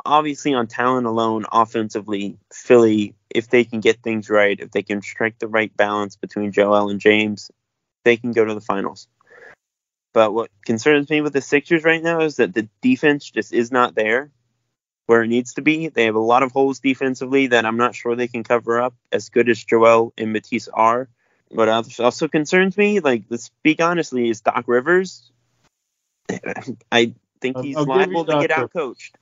Obviously, 0.04 0.54
on 0.54 0.66
talent 0.66 1.06
alone, 1.06 1.46
offensively, 1.50 2.38
Philly, 2.52 3.14
if 3.30 3.48
they 3.48 3.64
can 3.64 3.80
get 3.80 4.02
things 4.02 4.30
right, 4.30 4.58
if 4.60 4.70
they 4.70 4.82
can 4.82 5.02
strike 5.02 5.38
the 5.38 5.48
right 5.48 5.74
balance 5.76 6.16
between 6.16 6.52
Joel 6.52 6.90
and 6.90 7.00
James, 7.00 7.50
they 8.04 8.16
can 8.16 8.32
go 8.32 8.44
to 8.44 8.54
the 8.54 8.60
finals. 8.60 9.08
But 10.12 10.32
what 10.32 10.50
concerns 10.64 11.10
me 11.10 11.20
with 11.22 11.32
the 11.32 11.42
Sixers 11.42 11.84
right 11.84 12.02
now 12.02 12.20
is 12.20 12.36
that 12.36 12.54
the 12.54 12.68
defense 12.80 13.30
just 13.30 13.52
is 13.52 13.72
not 13.72 13.94
there 13.94 14.30
where 15.06 15.22
it 15.22 15.28
needs 15.28 15.54
to 15.54 15.62
be. 15.62 15.88
They 15.88 16.04
have 16.04 16.14
a 16.14 16.20
lot 16.20 16.42
of 16.42 16.52
holes 16.52 16.80
defensively 16.80 17.48
that 17.48 17.64
I'm 17.64 17.76
not 17.76 17.94
sure 17.94 18.14
they 18.14 18.28
can 18.28 18.44
cover 18.44 18.80
up 18.80 18.94
as 19.10 19.28
good 19.28 19.48
as 19.48 19.62
Joel 19.62 20.12
and 20.18 20.32
Matisse 20.32 20.68
are. 20.68 21.08
What 21.48 21.68
also 21.68 22.28
concerns 22.28 22.76
me, 22.76 23.00
like 23.00 23.24
let's 23.30 23.44
speak 23.44 23.80
honestly, 23.80 24.28
is 24.28 24.40
Doc 24.40 24.64
Rivers. 24.66 25.30
I 26.90 27.14
think 27.40 27.58
he's 27.60 27.76
I'll 27.76 27.84
liable 27.84 28.24
to 28.24 28.40
get 28.40 28.50
out 28.50 28.72
coached. 28.72 29.16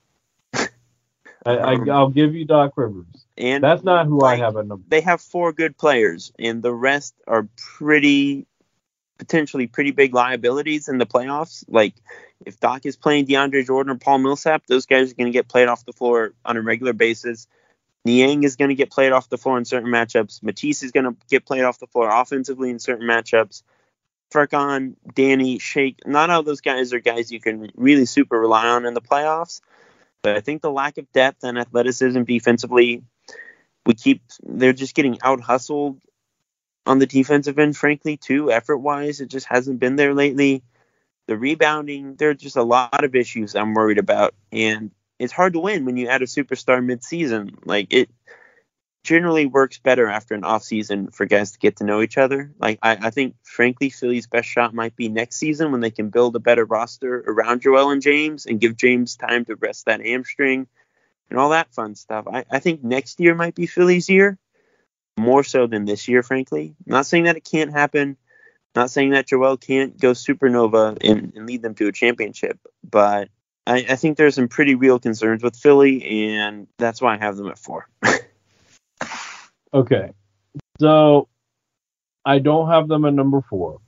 I, 1.45 1.75
will 1.75 1.91
um, 1.91 2.11
give 2.11 2.33
you 2.33 2.45
Doc 2.45 2.73
Rivers, 2.75 3.05
and 3.37 3.63
that's 3.63 3.83
not 3.83 4.07
who 4.07 4.19
like, 4.19 4.39
I 4.39 4.43
have 4.43 4.55
a 4.55 4.63
number. 4.63 4.83
They 4.87 5.01
have 5.01 5.21
four 5.21 5.53
good 5.53 5.77
players, 5.77 6.31
and 6.39 6.63
the 6.63 6.73
rest 6.73 7.13
are 7.27 7.47
pretty, 7.55 8.47
potentially 9.19 9.67
pretty 9.67 9.91
big 9.91 10.15
liabilities 10.15 10.89
in 10.89 10.97
the 10.97 11.05
playoffs. 11.05 11.63
Like 11.67 11.93
if 12.43 12.59
Doc 12.59 12.85
is 12.85 12.97
playing 12.97 13.27
DeAndre 13.27 13.65
Jordan 13.65 13.93
or 13.93 13.97
Paul 13.97 14.19
Millsap, 14.19 14.65
those 14.67 14.85
guys 14.85 15.11
are 15.11 15.15
going 15.15 15.31
to 15.31 15.37
get 15.37 15.47
played 15.47 15.67
off 15.67 15.85
the 15.85 15.93
floor 15.93 16.33
on 16.43 16.57
a 16.57 16.61
regular 16.61 16.93
basis. 16.93 17.47
Niang 18.03 18.43
is 18.43 18.55
going 18.55 18.69
to 18.69 18.75
get 18.75 18.91
played 18.91 19.11
off 19.11 19.29
the 19.29 19.37
floor 19.37 19.57
in 19.57 19.65
certain 19.65 19.89
matchups. 19.89 20.43
Matisse 20.43 20.83
is 20.83 20.91
going 20.91 21.05
to 21.05 21.15
get 21.29 21.45
played 21.45 21.63
off 21.63 21.79
the 21.79 21.87
floor 21.87 22.09
offensively 22.09 22.69
in 22.69 22.79
certain 22.79 23.07
matchups. 23.07 23.63
Furkan, 24.31 24.95
Danny, 25.13 25.59
Shake, 25.59 25.99
not 26.05 26.29
all 26.29 26.43
those 26.43 26.61
guys 26.61 26.93
are 26.93 26.99
guys 26.99 27.31
you 27.31 27.39
can 27.39 27.71
really 27.75 28.05
super 28.05 28.39
rely 28.39 28.67
on 28.67 28.85
in 28.85 28.93
the 28.93 29.01
playoffs. 29.01 29.61
But 30.21 30.35
I 30.35 30.41
think 30.41 30.61
the 30.61 30.71
lack 30.71 30.97
of 30.97 31.11
depth 31.11 31.43
and 31.43 31.57
athleticism 31.57 32.23
defensively, 32.23 33.03
we 33.85 33.93
keep 33.93 34.23
they're 34.43 34.73
just 34.73 34.95
getting 34.95 35.19
out 35.21 35.41
hustled 35.41 35.99
on 36.85 36.99
the 36.99 37.05
defensive 37.05 37.57
end, 37.57 37.77
frankly, 37.77 38.17
too, 38.17 38.51
effort 38.51 38.77
wise. 38.77 39.21
It 39.21 39.29
just 39.29 39.47
hasn't 39.47 39.79
been 39.79 39.95
there 39.95 40.13
lately 40.13 40.63
the 41.27 41.37
rebounding, 41.37 42.15
there 42.15 42.29
are 42.29 42.35
just 42.35 42.57
a 42.57 42.63
lot 42.63 43.03
of 43.03 43.15
issues 43.15 43.55
I'm 43.55 43.73
worried 43.73 43.97
about. 43.97 44.35
And 44.51 44.91
it's 45.19 45.33
hard 45.33 45.53
to 45.53 45.59
win 45.59 45.85
when 45.85 45.97
you 45.97 46.07
add 46.07 46.21
a 46.21 46.25
superstar 46.25 46.83
midseason. 46.83 47.57
Like 47.65 47.87
it 47.91 48.09
generally 49.03 49.45
works 49.45 49.77
better 49.77 50.07
after 50.07 50.33
an 50.33 50.43
off 50.43 50.63
season 50.63 51.11
for 51.11 51.25
guys 51.25 51.51
to 51.51 51.59
get 51.59 51.77
to 51.77 51.83
know 51.83 52.01
each 52.01 52.17
other. 52.17 52.51
Like 52.59 52.79
I, 52.81 52.97
I 52.99 53.09
think 53.11 53.35
frankly 53.43 53.89
Philly's 53.89 54.27
best 54.27 54.49
shot 54.49 54.73
might 54.73 54.95
be 54.95 55.09
next 55.09 55.37
season 55.37 55.71
when 55.71 55.81
they 55.81 55.91
can 55.91 56.09
build 56.09 56.35
a 56.35 56.39
better 56.39 56.65
roster 56.65 57.23
around 57.27 57.61
Joel 57.61 57.91
and 57.91 58.01
James 58.01 58.45
and 58.45 58.59
give 58.59 58.75
James 58.75 59.15
time 59.15 59.45
to 59.45 59.55
rest 59.55 59.85
that 59.85 60.01
hamstring 60.01 60.67
and 61.29 61.39
all 61.39 61.49
that 61.49 61.73
fun 61.73 61.95
stuff. 61.95 62.25
I, 62.31 62.45
I 62.51 62.59
think 62.59 62.83
next 62.83 63.19
year 63.19 63.35
might 63.35 63.55
be 63.55 63.67
Philly's 63.67 64.09
year. 64.09 64.37
More 65.17 65.45
so 65.45 65.65
than 65.65 65.85
this 65.85 66.09
year, 66.09 66.23
frankly. 66.23 66.75
I'm 66.85 66.91
not 66.91 67.05
saying 67.05 67.23
that 67.23 67.37
it 67.37 67.49
can't 67.49 67.71
happen. 67.71 68.17
Not 68.75 68.91
saying 68.91 69.11
that 69.11 69.27
Joel 69.27 69.55
can't 69.55 69.97
go 69.97 70.11
supernova 70.11 70.97
and, 71.01 71.31
and 71.33 71.47
lead 71.47 71.61
them 71.61 71.75
to 71.75 71.87
a 71.87 71.93
championship, 71.93 72.59
but 72.83 73.29
I, 73.65 73.85
I, 73.89 73.95
think 73.95 74.17
there's 74.17 74.35
some 74.35 74.49
pretty 74.49 74.75
real 74.75 74.99
concerns 74.99 75.41
with 75.41 75.55
Philly, 75.55 76.29
and 76.33 76.67
that's 76.77 77.01
why 77.01 77.15
I 77.15 77.17
have 77.17 77.37
them 77.37 77.47
at 77.47 77.57
four. 77.57 77.87
okay, 79.73 80.11
so 80.77 81.29
I 82.25 82.39
don't 82.39 82.69
have 82.69 82.89
them 82.89 83.05
at 83.05 83.13
number 83.13 83.41
four, 83.49 83.79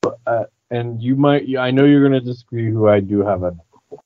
but, 0.00 0.18
uh, 0.26 0.44
and 0.70 1.02
you 1.02 1.14
might. 1.14 1.44
I 1.58 1.70
know 1.70 1.84
you're 1.84 2.08
going 2.08 2.18
to 2.18 2.26
disagree 2.26 2.70
who 2.70 2.88
I 2.88 3.00
do 3.00 3.20
have 3.20 3.44
at 3.44 3.52
number 3.52 3.78
four, 3.90 4.00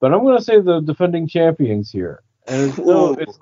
but 0.00 0.12
I'm 0.12 0.24
going 0.24 0.36
to 0.36 0.44
say 0.44 0.60
the 0.60 0.80
defending 0.80 1.28
champions 1.28 1.92
here, 1.92 2.24
and 2.48 2.70
it's 2.70 2.78
no, 2.78 3.14
it's, 3.14 3.38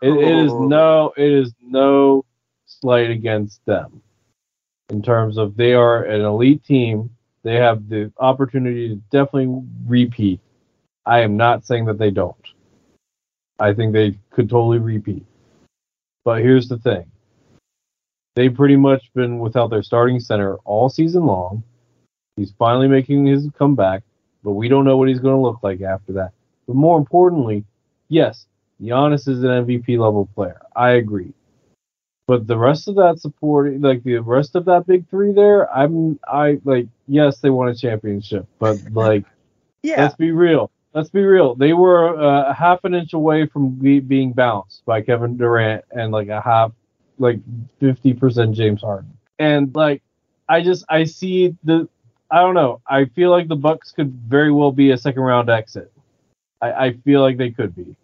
it, 0.00 0.08
it 0.08 0.38
is 0.38 0.52
no, 0.54 1.12
it 1.18 1.30
is 1.30 1.52
no 1.60 2.24
slight 2.64 3.10
against 3.10 3.64
them 3.66 4.02
in 4.88 5.02
terms 5.02 5.38
of 5.38 5.56
they 5.56 5.74
are 5.74 6.04
an 6.04 6.20
elite 6.20 6.64
team. 6.64 7.10
They 7.42 7.56
have 7.56 7.88
the 7.88 8.12
opportunity 8.18 8.88
to 8.88 8.96
definitely 9.10 9.62
repeat. 9.86 10.40
I 11.04 11.20
am 11.20 11.36
not 11.36 11.64
saying 11.64 11.84
that 11.86 11.98
they 11.98 12.10
don't. 12.10 12.34
I 13.58 13.72
think 13.72 13.92
they 13.92 14.18
could 14.30 14.50
totally 14.50 14.78
repeat. 14.78 15.24
But 16.24 16.42
here's 16.42 16.68
the 16.68 16.78
thing. 16.78 17.06
They've 18.34 18.54
pretty 18.54 18.76
much 18.76 19.02
been 19.14 19.38
without 19.38 19.70
their 19.70 19.82
starting 19.82 20.20
center 20.20 20.56
all 20.64 20.88
season 20.88 21.24
long. 21.24 21.62
He's 22.36 22.52
finally 22.58 22.88
making 22.88 23.24
his 23.24 23.48
comeback, 23.56 24.02
but 24.44 24.52
we 24.52 24.68
don't 24.68 24.84
know 24.84 24.96
what 24.98 25.08
he's 25.08 25.20
going 25.20 25.34
to 25.34 25.40
look 25.40 25.60
like 25.62 25.80
after 25.80 26.12
that. 26.14 26.32
But 26.66 26.76
more 26.76 26.98
importantly, 26.98 27.64
yes, 28.08 28.46
Giannis 28.82 29.26
is 29.28 29.42
an 29.42 29.64
MVP 29.64 29.98
level 29.98 30.28
player. 30.34 30.60
I 30.74 30.90
agree. 30.90 31.32
But 32.26 32.46
the 32.48 32.58
rest 32.58 32.88
of 32.88 32.96
that 32.96 33.20
support, 33.20 33.80
like 33.80 34.02
the 34.02 34.18
rest 34.18 34.56
of 34.56 34.64
that 34.64 34.86
big 34.86 35.08
three 35.08 35.32
there, 35.32 35.72
I'm 35.72 36.18
I 36.26 36.58
like 36.64 36.88
yes 37.06 37.38
they 37.38 37.50
won 37.50 37.68
a 37.68 37.74
championship, 37.74 38.46
but 38.58 38.78
like 38.92 39.24
yeah. 39.82 40.02
let's 40.02 40.16
be 40.16 40.32
real. 40.32 40.70
Let's 40.92 41.10
be 41.10 41.22
real. 41.22 41.54
They 41.54 41.72
were 41.72 42.18
uh, 42.18 42.50
a 42.50 42.54
half 42.54 42.84
an 42.84 42.94
inch 42.94 43.12
away 43.12 43.46
from 43.46 43.70
be, 43.70 44.00
being 44.00 44.32
bounced 44.32 44.84
by 44.86 45.02
Kevin 45.02 45.36
Durant 45.36 45.84
and 45.90 46.10
like 46.10 46.28
a 46.28 46.40
half, 46.40 46.72
like 47.18 47.38
fifty 47.78 48.12
percent 48.12 48.56
James 48.56 48.80
Harden. 48.80 49.16
And 49.38 49.74
like 49.74 50.02
I 50.48 50.62
just 50.62 50.84
I 50.88 51.04
see 51.04 51.54
the 51.62 51.88
I 52.30 52.40
don't 52.40 52.54
know. 52.54 52.80
I 52.88 53.04
feel 53.04 53.30
like 53.30 53.46
the 53.46 53.56
Bucks 53.56 53.92
could 53.92 54.12
very 54.12 54.50
well 54.50 54.72
be 54.72 54.90
a 54.90 54.98
second 54.98 55.22
round 55.22 55.48
exit. 55.48 55.92
I, 56.60 56.72
I 56.72 56.92
feel 57.04 57.20
like 57.20 57.36
they 57.36 57.50
could 57.50 57.76
be. 57.76 57.94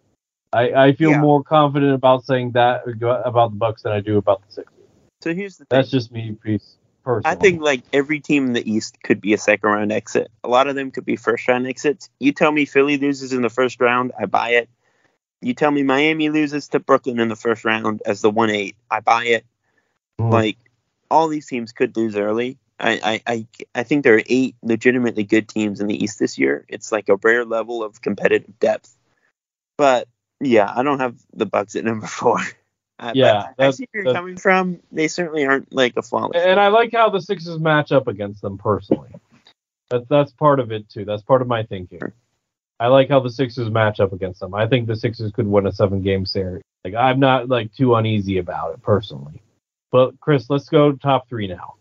I, 0.53 0.73
I 0.73 0.93
feel 0.93 1.13
yeah. 1.13 1.21
more 1.21 1.43
confident 1.43 1.95
about 1.95 2.25
saying 2.25 2.53
that 2.53 2.83
about 3.25 3.51
the 3.53 3.57
Bucks 3.57 3.83
than 3.83 3.93
I 3.93 4.01
do 4.01 4.19
about 4.19 4.43
the 4.47 4.53
Sixers. 4.53 4.75
So 5.23 5.35
here's 5.35 5.57
the 5.57 5.65
thing. 5.65 5.79
That's 5.79 5.91
just 5.91 6.13
me, 6.13 6.37
piece. 6.43 6.77
Personally. 7.05 7.37
I 7.37 7.41
think 7.41 7.63
like 7.63 7.83
every 7.93 8.21
team 8.21 8.47
in 8.47 8.53
the 8.53 8.71
East 8.71 9.03
could 9.03 9.21
be 9.21 9.33
a 9.33 9.39
second 9.39 9.69
round 9.69 9.91
exit. 9.91 10.31
A 10.45 10.49
lot 10.49 10.69
of 10.69 10.77
them 10.77 10.93
could 10.93 11.05
be 11.05 11.17
first 11.17 11.49
round 11.49 11.67
exits. 11.67 12.09
You 12.21 12.33
tell 12.33 12.53
me 12.53 12.65
Philly 12.65 12.97
loses 12.97 13.33
in 13.33 13.43
the 13.43 13.51
first 13.51 13.81
round, 13.81 14.13
I 14.19 14.27
buy 14.27 14.51
it. 14.51 14.69
You 15.41 15.55
tell 15.55 15.73
me 15.73 15.83
Miami 15.83 16.29
loses 16.29 16.69
to 16.69 16.79
Brooklyn 16.79 17.19
in 17.19 17.29
the 17.29 17.35
first 17.35 17.65
round 17.65 18.03
as 18.07 18.21
the 18.21 18.31
one 18.31 18.51
eight, 18.51 18.77
I 18.89 19.01
buy 19.01 19.25
it. 19.25 19.45
Mm. 20.21 20.31
Like 20.31 20.59
all 21.11 21.27
these 21.27 21.47
teams 21.47 21.73
could 21.73 21.97
lose 21.97 22.15
early. 22.15 22.59
I, 22.79 23.01
I, 23.27 23.33
I, 23.33 23.47
I 23.75 23.83
think 23.83 24.05
there 24.05 24.17
are 24.17 24.23
eight 24.27 24.55
legitimately 24.63 25.25
good 25.25 25.49
teams 25.49 25.81
in 25.81 25.89
the 25.89 26.03
East 26.03 26.21
this 26.21 26.39
year. 26.39 26.65
It's 26.69 26.93
like 26.93 27.09
a 27.09 27.17
rare 27.17 27.45
level 27.45 27.83
of 27.83 28.01
competitive 28.01 28.59
depth. 28.61 28.97
But 29.77 30.07
yeah, 30.43 30.73
I 30.75 30.83
don't 30.83 31.01
have 31.01 31.17
the 31.33 31.47
Bucks 31.47 31.77
at 31.77 31.85
number 31.85 32.07
four. 32.19 32.39
Uh, 32.99 33.13
yeah, 33.15 33.49
I 33.59 33.71
see 33.71 33.89
where 33.91 34.05
you're 34.05 34.15
coming 34.15 34.37
from. 34.37 34.81
They 34.93 35.09
certainly 35.09 35.45
aren't 35.45 35.73
like 35.73 35.97
a 35.97 36.03
flawless. 36.03 36.41
And 36.41 36.61
I 36.61 36.69
like 36.69 36.93
how 36.93 37.11
the 37.11 37.21
Sixers 37.21 37.59
match 37.59 37.91
up 37.91 38.07
against 38.07 38.43
them 38.43 38.59
personally. 38.59 39.11
That's 39.91 40.07
that's 40.09 40.33
part 40.33 40.61
of 40.61 40.71
it 40.71 40.89
too. 40.89 41.05
That's 41.05 41.23
part 41.23 41.43
of 41.43 41.49
my 41.49 41.65
thinking. 41.65 42.01
I 42.79 42.89
like 42.89 43.09
how 43.09 43.21
the 43.21 43.31
Sixers 43.31 43.71
match 43.71 44.01
up 44.01 44.13
against 44.13 44.41
them. 44.41 44.55
I 44.55 44.67
think 44.67 44.87
the 44.87 44.97
Sixers 44.97 45.33
could 45.33 45.47
win 45.47 45.67
a 45.67 45.73
seven 45.73 46.03
game 46.03 46.27
series. 46.27 46.63
Like 46.85 46.95
I'm 46.95 47.21
not 47.21 47.49
like 47.49 47.73
too 47.75 47.95
uneasy 47.95 48.39
about 48.39 48.75
it 48.75 48.83
personally. 48.83 49.43
But 49.91 50.19
Chris, 50.21 50.49
let's 50.49 50.69
go 50.69 50.93
top 50.93 51.29
three 51.29 51.47
now. 51.47 51.75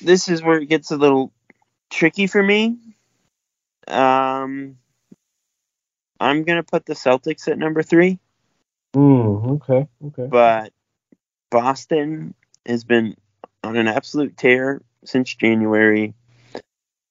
This 0.00 0.28
is 0.28 0.42
where 0.42 0.58
it 0.58 0.66
gets 0.66 0.90
a 0.90 0.96
little 0.96 1.32
tricky 1.90 2.26
for 2.26 2.42
me. 2.42 2.76
Um, 3.88 4.76
I'm 6.20 6.44
gonna 6.44 6.62
put 6.62 6.86
the 6.86 6.94
Celtics 6.94 7.48
at 7.48 7.58
number 7.58 7.82
three. 7.82 8.18
Mm, 8.94 9.56
okay, 9.56 9.86
okay. 10.06 10.26
But 10.26 10.72
Boston 11.50 12.34
has 12.64 12.84
been 12.84 13.16
on 13.62 13.76
an 13.76 13.88
absolute 13.88 14.36
tear 14.36 14.80
since 15.04 15.34
January. 15.34 16.14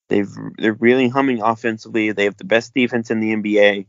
They've 0.07 0.31
they're 0.57 0.73
really 0.73 1.09
humming 1.09 1.41
offensively. 1.41 2.11
They 2.11 2.25
have 2.25 2.37
the 2.37 2.45
best 2.45 2.73
defense 2.73 3.11
in 3.11 3.19
the 3.19 3.35
NBA. 3.35 3.85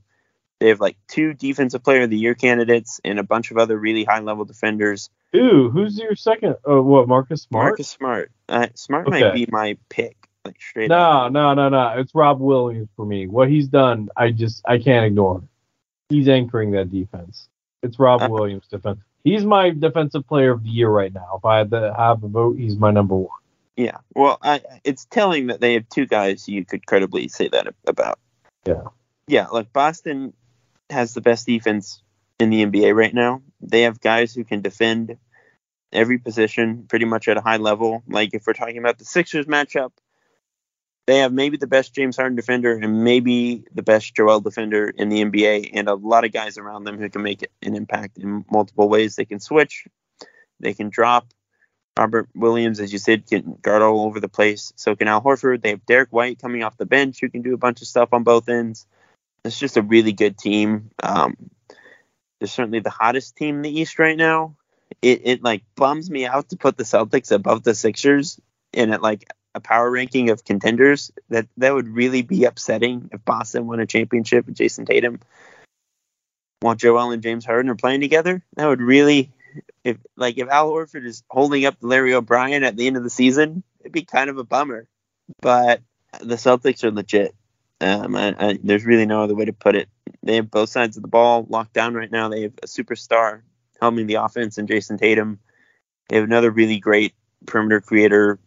They 0.58 0.68
have 0.68 0.80
like 0.80 0.96
two 1.06 1.34
defensive 1.34 1.84
player 1.84 2.02
of 2.02 2.10
the 2.10 2.18
year 2.18 2.34
candidates 2.34 3.00
and 3.04 3.18
a 3.18 3.22
bunch 3.22 3.50
of 3.50 3.58
other 3.58 3.76
really 3.76 4.04
high 4.04 4.20
level 4.20 4.44
defenders. 4.44 5.10
Ooh, 5.34 5.68
who's 5.68 5.98
your 5.98 6.16
second? 6.16 6.56
Oh, 6.64 6.80
what 6.82 7.08
Marcus 7.08 7.42
Smart? 7.42 7.64
Marcus 7.64 7.88
Smart. 7.88 8.32
Uh, 8.48 8.68
Smart 8.74 9.08
okay. 9.08 9.20
might 9.20 9.34
be 9.34 9.46
my 9.50 9.76
pick. 9.88 10.25
Like 10.46 10.60
straight. 10.60 10.88
No, 10.88 11.28
no, 11.28 11.54
no, 11.54 11.68
no. 11.68 11.94
It's 11.96 12.14
Rob 12.14 12.40
Williams 12.40 12.88
for 12.96 13.04
me. 13.04 13.26
What 13.26 13.48
he's 13.48 13.68
done, 13.68 14.08
I 14.16 14.30
just 14.30 14.62
I 14.66 14.78
can't 14.78 15.04
ignore. 15.04 15.42
He's 16.08 16.28
anchoring 16.28 16.72
that 16.72 16.90
defense. 16.90 17.48
It's 17.82 17.98
Rob 17.98 18.22
uh, 18.22 18.28
Williams 18.30 18.66
defense. 18.68 19.00
He's 19.24 19.44
my 19.44 19.70
defensive 19.70 20.26
player 20.26 20.52
of 20.52 20.62
the 20.62 20.70
year 20.70 20.88
right 20.88 21.12
now. 21.12 21.36
If 21.36 21.44
I 21.44 21.58
had 21.58 21.70
to 21.70 21.94
have 21.96 22.22
a 22.22 22.28
vote, 22.28 22.56
he's 22.58 22.76
my 22.76 22.90
number 22.90 23.16
one. 23.16 23.38
Yeah. 23.76 23.98
Well, 24.14 24.38
I, 24.42 24.62
it's 24.84 25.04
telling 25.04 25.48
that 25.48 25.60
they 25.60 25.74
have 25.74 25.88
two 25.88 26.06
guys 26.06 26.48
you 26.48 26.64
could 26.64 26.86
credibly 26.86 27.28
say 27.28 27.48
that 27.48 27.74
about. 27.86 28.18
Yeah. 28.64 28.84
Yeah, 29.28 29.48
like 29.48 29.72
Boston 29.72 30.32
has 30.90 31.14
the 31.14 31.20
best 31.20 31.46
defense 31.46 32.02
in 32.38 32.50
the 32.50 32.64
NBA 32.64 32.94
right 32.94 33.12
now. 33.12 33.42
They 33.60 33.82
have 33.82 34.00
guys 34.00 34.34
who 34.34 34.44
can 34.44 34.60
defend 34.60 35.18
every 35.92 36.18
position 36.18 36.86
pretty 36.88 37.04
much 37.04 37.28
at 37.28 37.36
a 37.36 37.40
high 37.40 37.56
level. 37.56 38.02
Like 38.08 38.34
if 38.34 38.46
we're 38.46 38.52
talking 38.52 38.78
about 38.78 38.98
the 38.98 39.04
Sixers 39.04 39.46
matchup, 39.46 39.90
they 41.06 41.18
have 41.18 41.32
maybe 41.32 41.56
the 41.56 41.68
best 41.68 41.94
James 41.94 42.16
Harden 42.16 42.36
defender 42.36 42.72
and 42.72 43.04
maybe 43.04 43.64
the 43.72 43.82
best 43.82 44.14
Joel 44.14 44.40
defender 44.40 44.88
in 44.88 45.08
the 45.08 45.24
NBA, 45.24 45.70
and 45.72 45.88
a 45.88 45.94
lot 45.94 46.24
of 46.24 46.32
guys 46.32 46.58
around 46.58 46.84
them 46.84 46.98
who 46.98 47.08
can 47.08 47.22
make 47.22 47.48
an 47.62 47.76
impact 47.76 48.18
in 48.18 48.44
multiple 48.50 48.88
ways. 48.88 49.14
They 49.14 49.24
can 49.24 49.40
switch, 49.40 49.86
they 50.60 50.74
can 50.74 50.90
drop. 50.90 51.28
Robert 51.98 52.28
Williams, 52.34 52.78
as 52.78 52.92
you 52.92 52.98
said, 52.98 53.26
can 53.26 53.56
guard 53.62 53.80
all 53.80 54.04
over 54.04 54.20
the 54.20 54.28
place. 54.28 54.70
So 54.76 54.94
can 54.94 55.08
Al 55.08 55.22
Horford. 55.22 55.62
They 55.62 55.70
have 55.70 55.86
Derrick 55.86 56.10
White 56.10 56.38
coming 56.38 56.62
off 56.62 56.76
the 56.76 56.84
bench 56.84 57.20
who 57.20 57.30
can 57.30 57.40
do 57.40 57.54
a 57.54 57.58
bunch 57.58 57.80
of 57.80 57.88
stuff 57.88 58.10
on 58.12 58.22
both 58.22 58.50
ends. 58.50 58.86
It's 59.46 59.58
just 59.58 59.78
a 59.78 59.82
really 59.82 60.12
good 60.12 60.36
team. 60.36 60.90
Um, 61.02 61.36
they're 62.38 62.48
certainly 62.48 62.80
the 62.80 62.90
hottest 62.90 63.36
team 63.36 63.56
in 63.56 63.62
the 63.62 63.80
East 63.80 63.98
right 63.98 64.16
now. 64.16 64.56
It, 65.00 65.22
it 65.24 65.42
like 65.42 65.62
bums 65.74 66.10
me 66.10 66.26
out 66.26 66.50
to 66.50 66.56
put 66.56 66.76
the 66.76 66.84
Celtics 66.84 67.32
above 67.32 67.62
the 67.62 67.74
Sixers 67.74 68.38
and 68.74 68.92
it 68.92 69.00
like 69.00 69.24
a 69.56 69.60
power 69.60 69.90
ranking 69.90 70.30
of 70.30 70.44
contenders. 70.44 71.10
That 71.30 71.48
that 71.56 71.74
would 71.74 71.88
really 71.88 72.22
be 72.22 72.44
upsetting 72.44 73.10
if 73.12 73.24
Boston 73.24 73.66
won 73.66 73.80
a 73.80 73.86
championship 73.86 74.46
with 74.46 74.56
Jayson 74.56 74.86
Tatum 74.86 75.20
while 76.60 76.74
Joel 76.74 77.10
and 77.10 77.22
James 77.22 77.44
Harden 77.44 77.70
are 77.70 77.76
playing 77.76 78.00
together. 78.00 78.44
That 78.56 78.66
would 78.66 78.80
really 78.80 79.32
if 79.82 79.96
like 80.16 80.38
if 80.38 80.48
Al 80.48 80.70
Horford 80.70 81.06
is 81.06 81.22
holding 81.30 81.64
up 81.64 81.76
Larry 81.80 82.14
O'Brien 82.14 82.64
at 82.64 82.76
the 82.76 82.86
end 82.86 82.96
of 82.96 83.02
the 83.02 83.10
season, 83.10 83.62
it'd 83.80 83.92
be 83.92 84.04
kind 84.04 84.30
of 84.30 84.38
a 84.38 84.44
bummer. 84.44 84.86
But 85.40 85.80
the 86.20 86.36
Celtics 86.36 86.84
are 86.84 86.92
legit. 86.92 87.34
Um, 87.80 88.16
I, 88.16 88.34
I, 88.38 88.58
there's 88.62 88.84
really 88.84 89.06
no 89.06 89.22
other 89.22 89.34
way 89.34 89.44
to 89.46 89.52
put 89.52 89.76
it. 89.76 89.88
They 90.22 90.36
have 90.36 90.50
both 90.50 90.70
sides 90.70 90.96
of 90.96 91.02
the 91.02 91.08
ball 91.08 91.46
locked 91.48 91.72
down 91.72 91.94
right 91.94 92.10
now. 92.10 92.28
They 92.28 92.42
have 92.42 92.54
a 92.62 92.66
superstar 92.66 93.42
helming 93.82 94.06
the 94.06 94.14
offense 94.14 94.56
and 94.58 94.68
Jayson 94.68 94.98
Tatum. 94.98 95.40
They 96.08 96.16
have 96.16 96.24
another 96.24 96.50
really 96.50 96.78
great 96.78 97.14
perimeter 97.46 97.80
creator, 97.80 98.38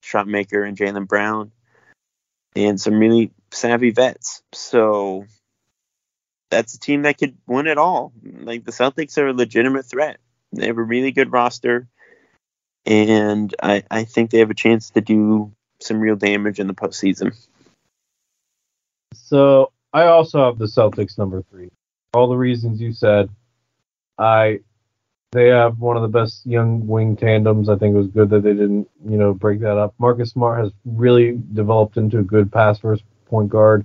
shot 0.00 0.26
maker, 0.26 0.64
in 0.64 0.76
Jaylen 0.76 1.06
Brown, 1.06 1.52
and 2.56 2.80
some 2.80 2.98
really 2.98 3.32
savvy 3.52 3.90
vets. 3.90 4.42
So 4.52 5.26
that's 6.50 6.74
a 6.74 6.80
team 6.80 7.02
that 7.02 7.18
could 7.18 7.36
win 7.46 7.66
it 7.66 7.78
all. 7.78 8.12
Like 8.22 8.64
the 8.64 8.72
Celtics 8.72 9.18
are 9.18 9.28
a 9.28 9.32
legitimate 9.32 9.86
threat. 9.86 10.18
They 10.52 10.66
have 10.66 10.78
a 10.78 10.82
really 10.82 11.12
good 11.12 11.32
roster, 11.32 11.88
and 12.86 13.54
I, 13.62 13.84
I 13.90 14.04
think 14.04 14.30
they 14.30 14.38
have 14.38 14.50
a 14.50 14.54
chance 14.54 14.90
to 14.90 15.00
do 15.00 15.52
some 15.80 16.00
real 16.00 16.16
damage 16.16 16.58
in 16.58 16.66
the 16.66 16.74
postseason. 16.74 17.36
So 19.14 19.72
I 19.92 20.04
also 20.04 20.44
have 20.44 20.58
the 20.58 20.66
Celtics 20.66 21.18
number 21.18 21.42
three. 21.42 21.70
All 22.14 22.28
the 22.28 22.36
reasons 22.36 22.80
you 22.80 22.92
said. 22.92 23.28
I 24.18 24.60
they 25.32 25.48
have 25.48 25.78
one 25.78 25.96
of 25.96 26.02
the 26.02 26.08
best 26.08 26.46
young 26.46 26.86
wing 26.86 27.16
tandems. 27.16 27.68
I 27.68 27.76
think 27.76 27.94
it 27.94 27.98
was 27.98 28.06
good 28.08 28.30
that 28.30 28.42
they 28.42 28.52
didn't, 28.52 28.88
you 29.06 29.18
know, 29.18 29.34
break 29.34 29.60
that 29.60 29.76
up. 29.76 29.94
Marcus 29.98 30.30
Smart 30.30 30.64
has 30.64 30.72
really 30.84 31.38
developed 31.52 31.96
into 31.96 32.18
a 32.18 32.22
good 32.22 32.50
pass 32.50 32.78
first 32.78 33.04
point 33.26 33.50
guard, 33.50 33.84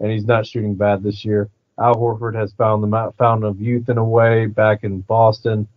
and 0.00 0.10
he's 0.10 0.24
not 0.24 0.46
shooting 0.46 0.74
bad 0.74 1.02
this 1.02 1.24
year. 1.24 1.50
Al 1.78 1.94
Horford 1.94 2.34
has 2.34 2.52
found 2.54 2.82
the 2.82 3.12
fountain 3.18 3.48
of 3.48 3.60
youth 3.60 3.88
in 3.88 3.98
a 3.98 4.04
way 4.04 4.46
back 4.46 4.82
in 4.82 5.00
Boston. 5.02 5.68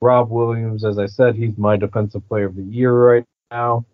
Rob 0.00 0.30
Williams, 0.30 0.84
as 0.84 0.98
I 0.98 1.06
said, 1.06 1.34
he's 1.34 1.56
my 1.58 1.76
defensive 1.76 2.26
player 2.28 2.46
of 2.46 2.54
the 2.54 2.62
year 2.62 2.92
right 2.92 3.24
now. 3.50 3.84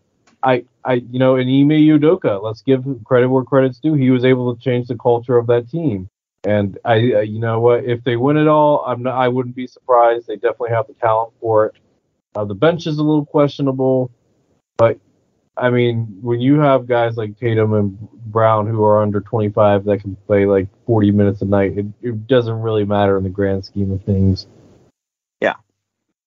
I, 0.42 0.64
I, 0.84 0.94
you 0.94 1.18
know, 1.18 1.36
and 1.36 1.48
Ime 1.48 1.70
Udoka, 1.70 2.42
let's 2.42 2.60
give 2.60 2.84
credit 3.04 3.28
where 3.28 3.44
credit's 3.44 3.78
due. 3.78 3.94
He 3.94 4.10
was 4.10 4.26
able 4.26 4.54
to 4.54 4.60
change 4.60 4.88
the 4.88 4.96
culture 4.96 5.38
of 5.38 5.46
that 5.46 5.70
team. 5.70 6.08
And 6.44 6.78
I, 6.84 6.94
uh, 6.94 7.20
you 7.20 7.38
know 7.38 7.60
what, 7.60 7.84
if 7.84 8.04
they 8.04 8.16
win 8.16 8.36
it 8.36 8.48
all, 8.48 8.84
I'm 8.86 9.02
not, 9.02 9.14
I 9.14 9.28
wouldn't 9.28 9.56
be 9.56 9.66
surprised. 9.66 10.26
They 10.26 10.36
definitely 10.36 10.70
have 10.70 10.86
the 10.86 10.94
talent 10.94 11.32
for 11.40 11.66
it. 11.66 11.76
Uh, 12.34 12.44
the 12.44 12.54
bench 12.54 12.86
is 12.86 12.98
a 12.98 13.02
little 13.02 13.24
questionable, 13.24 14.10
but 14.76 14.98
I 15.56 15.70
mean, 15.70 16.18
when 16.20 16.40
you 16.40 16.58
have 16.60 16.86
guys 16.86 17.16
like 17.16 17.38
Tatum 17.38 17.74
and 17.74 17.98
Brown 18.26 18.66
who 18.66 18.82
are 18.82 19.00
under 19.00 19.20
25 19.20 19.84
that 19.84 20.00
can 20.00 20.16
play 20.26 20.46
like 20.46 20.68
40 20.86 21.12
minutes 21.12 21.42
a 21.42 21.44
night, 21.44 21.78
it, 21.78 21.86
it 22.02 22.26
doesn't 22.26 22.60
really 22.60 22.84
matter 22.84 23.16
in 23.16 23.22
the 23.22 23.30
grand 23.30 23.64
scheme 23.64 23.92
of 23.92 24.02
things. 24.02 24.46
Yeah. 25.40 25.54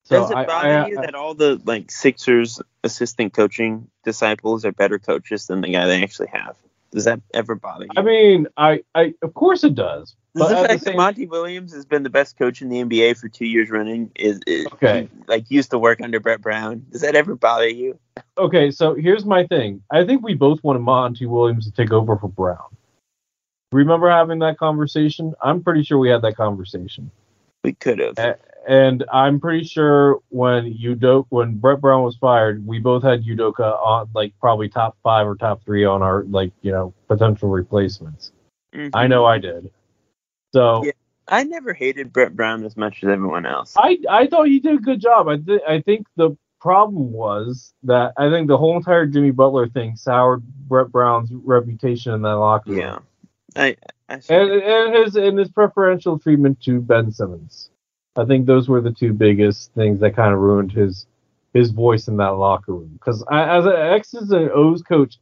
So 0.06 0.22
Does 0.22 0.32
it 0.32 0.34
bother 0.34 0.50
I, 0.50 0.84
I, 0.84 0.88
you 0.88 0.96
that 0.96 1.14
all 1.14 1.34
the 1.34 1.62
like 1.66 1.92
Sixers 1.92 2.62
assistant 2.84 3.34
coaching 3.34 3.90
disciples 4.06 4.64
are 4.64 4.72
better 4.72 4.98
coaches 4.98 5.48
than 5.48 5.60
the 5.60 5.70
guy 5.70 5.88
they 5.88 6.02
actually 6.02 6.30
have? 6.32 6.56
Does 6.92 7.06
that 7.06 7.22
ever 7.34 7.56
bother 7.56 7.86
you? 7.86 7.90
I 7.98 8.02
mean, 8.02 8.48
I, 8.58 8.84
I 8.96 9.14
of 9.22 9.34
course 9.34 9.64
it 9.64 9.76
does. 9.76 10.16
Does 10.36 10.50
the 10.50 10.56
fact 10.56 10.68
the 10.68 10.80
same... 10.80 10.94
that 10.94 10.98
Monty 10.98 11.26
Williams 11.26 11.74
has 11.74 11.86
been 11.86 12.04
the 12.04 12.10
best 12.10 12.38
coach 12.38 12.62
in 12.62 12.70
the 12.70 12.84
NBA 12.84 13.18
for 13.18 13.28
two 13.28 13.46
years 13.46 13.70
running 13.70 14.12
is, 14.16 14.40
is 14.48 14.68
okay? 14.68 15.10
He, 15.12 15.24
like 15.28 15.50
used 15.50 15.72
to 15.72 15.80
work 15.80 16.00
under 16.02 16.20
Brett 16.20 16.42
Brown. 16.42 16.86
Does 16.92 17.02
that 17.02 17.16
ever 17.16 17.36
bother 17.36 17.68
you? 17.68 18.00
Okay, 18.38 18.72
so 18.72 18.94
here's 18.94 19.26
my 19.26 19.46
thing. 19.48 19.82
I 19.92 20.06
think 20.06 20.24
we 20.24 20.34
both 20.34 20.64
wanted 20.64 20.80
Monty 20.80 21.26
Williams 21.26 21.66
to 21.66 21.72
take 21.72 21.92
over 21.92 22.18
for 22.18 22.30
Brown. 22.30 22.58
Remember 23.72 24.10
having 24.10 24.40
that 24.40 24.58
conversation? 24.58 25.34
I'm 25.42 25.62
pretty 25.62 25.84
sure 25.84 25.98
we 25.98 26.10
had 26.10 26.22
that 26.22 26.38
conversation. 26.38 27.12
We 27.64 27.74
could 27.74 28.00
have 28.00 28.16
and 28.68 29.06
I'm 29.12 29.40
pretty 29.40 29.64
sure 29.64 30.20
when 30.28 30.74
Udoka, 30.74 31.26
when 31.30 31.56
Brett 31.56 31.80
Brown 31.80 32.04
was 32.04 32.18
fired, 32.18 32.68
we 32.68 32.80
both 32.80 33.02
had 33.02 33.24
Udoka 33.24 33.82
on 33.82 34.10
like 34.14 34.34
probably 34.42 34.68
top 34.68 34.98
five 35.02 35.26
or 35.26 35.36
top 35.36 35.64
three 35.64 35.86
on 35.86 36.04
our 36.04 36.24
like 36.26 36.52
you 36.62 36.72
know 36.72 36.94
potential 37.08 37.50
replacements. 37.50 38.34
Mm-hmm. 38.76 38.96
I 38.96 39.08
know 39.08 39.26
I 39.26 39.38
did. 39.38 39.72
So 40.54 40.84
yeah, 40.84 40.92
I 41.30 41.46
never 41.46 41.74
hated 41.74 42.12
Brett 42.12 42.36
Brown 42.36 42.66
as 42.66 42.76
much 42.76 43.04
as 43.04 43.10
everyone 43.10 43.46
else. 43.46 43.74
I 43.78 44.00
I 44.10 44.28
thought 44.28 44.48
he 44.48 44.60
did 44.60 44.76
a 44.76 44.82
good 44.82 45.00
job. 45.00 45.30
I 45.30 45.38
th- 45.38 45.62
I 45.68 45.80
think 45.82 46.06
the 46.18 46.36
problem 46.60 47.14
was 47.14 47.74
that 47.84 48.14
I 48.18 48.30
think 48.30 48.50
the 48.50 48.58
whole 48.58 48.76
entire 48.76 49.06
Jimmy 49.06 49.32
Butler 49.32 49.70
thing 49.70 49.96
soured 49.96 50.44
Brett 50.44 50.92
Brown's 50.92 51.32
reputation 51.32 52.14
in 52.14 52.22
that 52.24 52.36
locker 52.36 52.72
room. 52.72 52.80
Yeah. 52.80 53.00
I, 53.56 53.78
I 54.10 54.22
and, 54.28 54.52
and 54.52 54.96
his 54.96 55.16
and 55.16 55.40
his 55.40 55.50
preferential 55.50 56.20
treatment 56.20 56.60
to 56.64 56.82
Ben 56.82 57.14
Simmons. 57.14 57.70
I 58.18 58.26
think 58.26 58.46
those 58.46 58.68
were 58.68 58.82
the 58.82 58.92
two 58.92 59.14
biggest 59.14 59.72
things 59.74 60.00
that 60.00 60.16
kind 60.16 60.34
of 60.34 60.40
ruined 60.40 60.72
his 60.72 61.06
his 61.54 61.72
voice 61.72 62.08
in 62.08 62.18
that 62.18 62.38
locker 62.38 62.74
room. 62.74 62.92
Because 62.94 63.24
as 63.32 63.66
an 63.66 63.74
X's 63.74 64.32
and 64.32 64.52
O's 64.52 64.82
coach, 64.82 65.18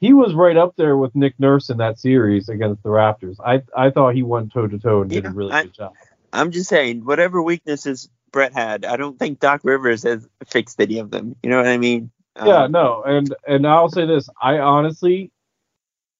he 0.00 0.12
was 0.12 0.34
right 0.34 0.56
up 0.56 0.74
there 0.76 0.96
with 0.96 1.14
Nick 1.14 1.38
Nurse 1.38 1.70
in 1.70 1.78
that 1.78 1.98
series 1.98 2.48
against 2.48 2.82
the 2.82 2.88
Raptors. 2.88 3.36
I 3.44 3.62
I 3.76 3.90
thought 3.90 4.14
he 4.14 4.22
went 4.22 4.52
toe 4.52 4.66
to 4.66 4.78
toe 4.78 5.02
and 5.02 5.10
did 5.10 5.26
a 5.26 5.30
really 5.30 5.52
I, 5.52 5.62
good 5.64 5.74
job. 5.74 5.92
I'm 6.32 6.50
just 6.50 6.68
saying, 6.68 7.04
whatever 7.04 7.42
weaknesses 7.42 8.08
Brett 8.30 8.52
had, 8.52 8.84
I 8.84 8.96
don't 8.96 9.18
think 9.18 9.40
Doc 9.40 9.62
Rivers 9.64 10.02
has 10.02 10.28
fixed 10.46 10.80
any 10.80 10.98
of 10.98 11.10
them. 11.10 11.36
You 11.42 11.50
know 11.50 11.56
what 11.56 11.68
I 11.68 11.78
mean? 11.78 12.10
Yeah, 12.36 12.64
um, 12.64 12.72
no, 12.72 13.02
and 13.02 13.34
and 13.46 13.66
I'll 13.66 13.88
say 13.88 14.06
this: 14.06 14.28
I 14.40 14.58
honestly 14.58 15.30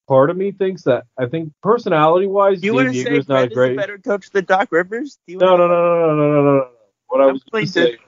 part 0.06 0.30
of 0.30 0.36
me 0.36 0.52
thinks 0.52 0.82
that 0.84 1.04
I 1.18 1.26
think 1.26 1.52
personality 1.62 2.26
wise, 2.26 2.62
you 2.62 2.72
to 2.72 2.92
say 2.92 3.22
not 3.28 3.44
a 3.44 3.48
great. 3.48 3.72
Is 3.72 3.76
a 3.76 3.80
better 3.80 3.98
coach 3.98 4.30
than 4.30 4.44
Doc 4.44 4.68
Rivers? 4.70 5.18
Do 5.26 5.34
you 5.34 5.38
no, 5.38 5.56
no, 5.56 5.66
no, 5.66 5.84
no, 5.84 6.06
no, 6.06 6.14
no, 6.14 6.32
no, 6.32 6.42
no. 6.42 6.68
What 7.08 7.20
I'm 7.20 7.28
I 7.28 7.32
was 7.32 7.42
going 7.44 7.66
to 7.66 7.72
say. 7.72 7.98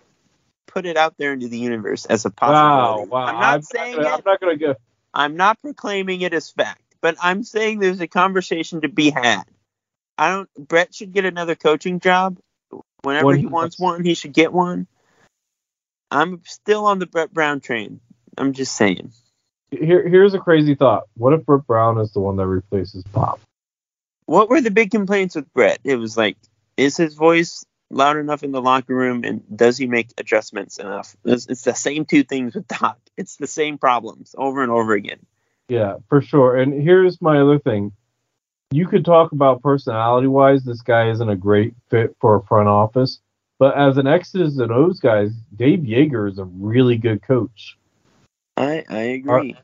Put 0.67 0.85
it 0.85 0.99
out 0.99 1.17
there 1.17 1.33
into 1.33 1.49
the 1.49 1.59
universe 1.59 2.05
as 2.05 2.27
a 2.27 2.31
possibility. 2.31 3.09
Wow, 3.11 3.27
wow. 3.27 3.27
I'm 3.27 3.41
not 3.41 3.55
I'm 3.55 3.63
saying 3.63 3.97
not, 3.97 4.07
it. 4.07 4.13
I'm 4.13 4.23
not 4.27 4.41
going 4.41 4.59
to 4.59 4.67
go. 4.67 4.75
I'm 5.15 5.37
not 5.37 5.61
proclaiming 5.63 6.21
it 6.21 6.35
as 6.35 6.51
fact, 6.51 6.83
but 7.01 7.17
I'm 7.23 7.43
saying 7.43 7.79
there's 7.79 8.01
a 8.01 8.07
conversation 8.07 8.83
to 8.83 8.89
be 8.89 9.11
had. 9.11 9.45
I 10.19 10.31
don't. 10.31 10.51
Brett 10.59 10.95
should 10.95 11.13
get 11.13 11.25
another 11.25 11.55
coaching 11.55 12.01
job. 12.01 12.39
Whenever 13.03 13.35
he 13.35 13.47
wants 13.47 13.79
one, 13.79 14.05
he 14.05 14.15
should 14.15 14.35
get 14.35 14.53
one. 14.53 14.87
I'm 16.11 16.43
still 16.45 16.85
on 16.85 16.99
the 16.99 17.07
Brett 17.07 17.33
Brown 17.33 17.61
train. 17.61 18.01
I'm 18.37 18.53
just 18.53 18.75
saying. 18.75 19.13
Here, 19.71 20.09
here's 20.09 20.35
a 20.35 20.39
crazy 20.39 20.75
thought. 20.75 21.05
What 21.17 21.35
if 21.35 21.45
Brett 21.45 21.67
Brown 21.67 21.99
is 21.99 22.13
the 22.13 22.21
one 22.21 22.37
that 22.37 22.47
replaces 22.47 23.05
Pop? 23.13 23.41
What 24.27 24.49
were 24.49 24.61
the 24.61 24.71
big 24.71 24.91
complaints 24.91 25.35
with 25.35 25.53
Brett? 25.53 25.79
It 25.85 25.97
was 25.97 26.17
like, 26.17 26.37
is 26.77 26.97
his 26.97 27.15
voice 27.15 27.65
loud 27.91 28.17
enough 28.17 28.43
in 28.43 28.53
the 28.53 28.61
locker 28.61 28.95
room, 28.95 29.25
and 29.25 29.43
does 29.55 29.79
he 29.79 29.87
make 29.87 30.11
adjustments 30.19 30.79
enough? 30.79 31.17
It's, 31.25 31.47
it's 31.47 31.63
the 31.63 31.75
same 31.75 32.05
two 32.05 32.23
things 32.23 32.55
with 32.55 32.69
Doc. 32.69 32.99
It's 33.17 33.37
the 33.37 33.47
same 33.47 33.79
problems 33.79 34.35
over 34.37 34.63
and 34.63 34.71
over 34.71 34.93
again. 34.93 35.25
Yeah, 35.69 35.97
for 36.09 36.21
sure. 36.21 36.57
And 36.57 36.73
here's 36.73 37.21
my 37.21 37.41
other 37.41 37.59
thing. 37.59 37.93
You 38.71 38.87
could 38.87 39.05
talk 39.05 39.33
about 39.33 39.63
personality 39.63 40.27
wise, 40.27 40.65
this 40.65 40.83
guy 40.83 41.11
isn't 41.11 41.29
a 41.29 41.37
great 41.37 41.75
fit 41.91 42.15
for 42.21 42.37
a 42.37 42.43
front 42.43 42.69
office. 42.69 43.21
But 43.59 43.77
as 43.77 43.97
an 43.97 44.07
X's 44.07 44.59
and 44.59 44.71
O's 44.71 45.01
guy, 45.01 45.29
Dave 45.57 45.81
Joerger 45.81 46.31
is 46.31 46.39
a 46.39 46.45
really 46.45 46.97
good 46.97 47.23
coach. 47.23 47.78
I 48.59 48.85
I 48.89 49.01
agree. 49.03 49.57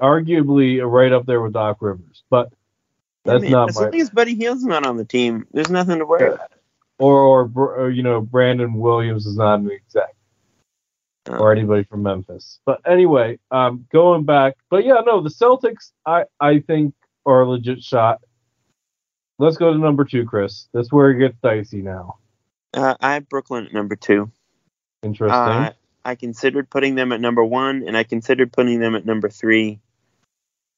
Ar- 0.00 0.20
arguably 0.20 0.80
right 0.84 1.12
up 1.12 1.26
there 1.26 1.40
with 1.40 1.52
Doc 1.52 1.78
Rivers, 1.80 2.24
but 2.30 2.52
that's 3.24 3.44
yeah, 3.44 3.50
man, 3.50 3.52
not. 3.52 3.68
As 3.70 3.76
long 3.76 3.94
as 3.94 4.10
Buddy 4.10 4.34
Hield's 4.34 4.64
not 4.64 4.84
on 4.84 4.96
the 4.96 5.04
team, 5.04 5.46
there's 5.52 5.70
nothing 5.70 5.98
to 5.98 6.06
worry 6.06 6.32
about. 6.32 6.52
Or, 6.98 7.50
or, 7.54 7.74
or 7.74 7.90
you 7.90 8.02
know 8.02 8.20
Brandon 8.20 8.74
Williams 8.74 9.26
is 9.26 9.36
not 9.36 9.60
an 9.60 9.70
exec. 9.70 10.14
Uh, 11.28 11.38
or 11.38 11.52
anybody 11.52 11.84
from 11.84 12.02
Memphis. 12.02 12.60
But 12.66 12.82
anyway, 12.86 13.38
um, 13.50 13.86
going 13.90 14.24
back, 14.24 14.56
but 14.68 14.84
yeah, 14.84 15.00
no, 15.06 15.22
the 15.22 15.30
Celtics, 15.30 15.92
I 16.04 16.24
I 16.40 16.58
think 16.58 16.94
are 17.24 17.42
a 17.42 17.48
legit 17.48 17.82
shot. 17.82 18.20
Let's 19.38 19.56
go 19.56 19.72
to 19.72 19.78
number 19.78 20.04
two, 20.04 20.26
Chris. 20.26 20.68
That's 20.74 20.92
where 20.92 21.10
it 21.10 21.18
gets 21.18 21.36
dicey 21.42 21.82
now. 21.82 22.18
Uh, 22.74 22.94
I 23.00 23.14
have 23.14 23.28
Brooklyn 23.28 23.66
at 23.66 23.72
number 23.72 23.96
two. 23.96 24.30
Interesting. 25.02 25.40
Uh, 25.40 25.72
I 26.04 26.14
considered 26.16 26.68
putting 26.68 26.94
them 26.94 27.12
at 27.12 27.20
number 27.20 27.44
one, 27.44 27.84
and 27.86 27.96
I 27.96 28.04
considered 28.04 28.52
putting 28.52 28.80
them 28.80 28.94
at 28.94 29.06
number 29.06 29.28
three. 29.28 29.80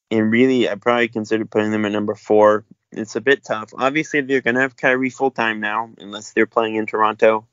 And 0.09 0.31
really, 0.31 0.69
I 0.69 0.75
probably 0.75 1.09
considered 1.09 1.51
putting 1.51 1.71
them 1.71 1.85
at 1.85 1.91
number 1.91 2.15
four. 2.15 2.63
It's 2.91 3.17
a 3.17 3.21
bit 3.21 3.43
tough. 3.43 3.73
Obviously, 3.77 4.21
they're 4.21 4.41
going 4.41 4.55
to 4.55 4.61
have 4.61 4.77
Kyrie 4.77 5.09
full 5.09 5.31
time 5.31 5.59
now, 5.59 5.89
unless 5.97 6.31
they're 6.31 6.45
playing 6.45 6.75
in 6.75 6.85
Toronto. 6.85 7.45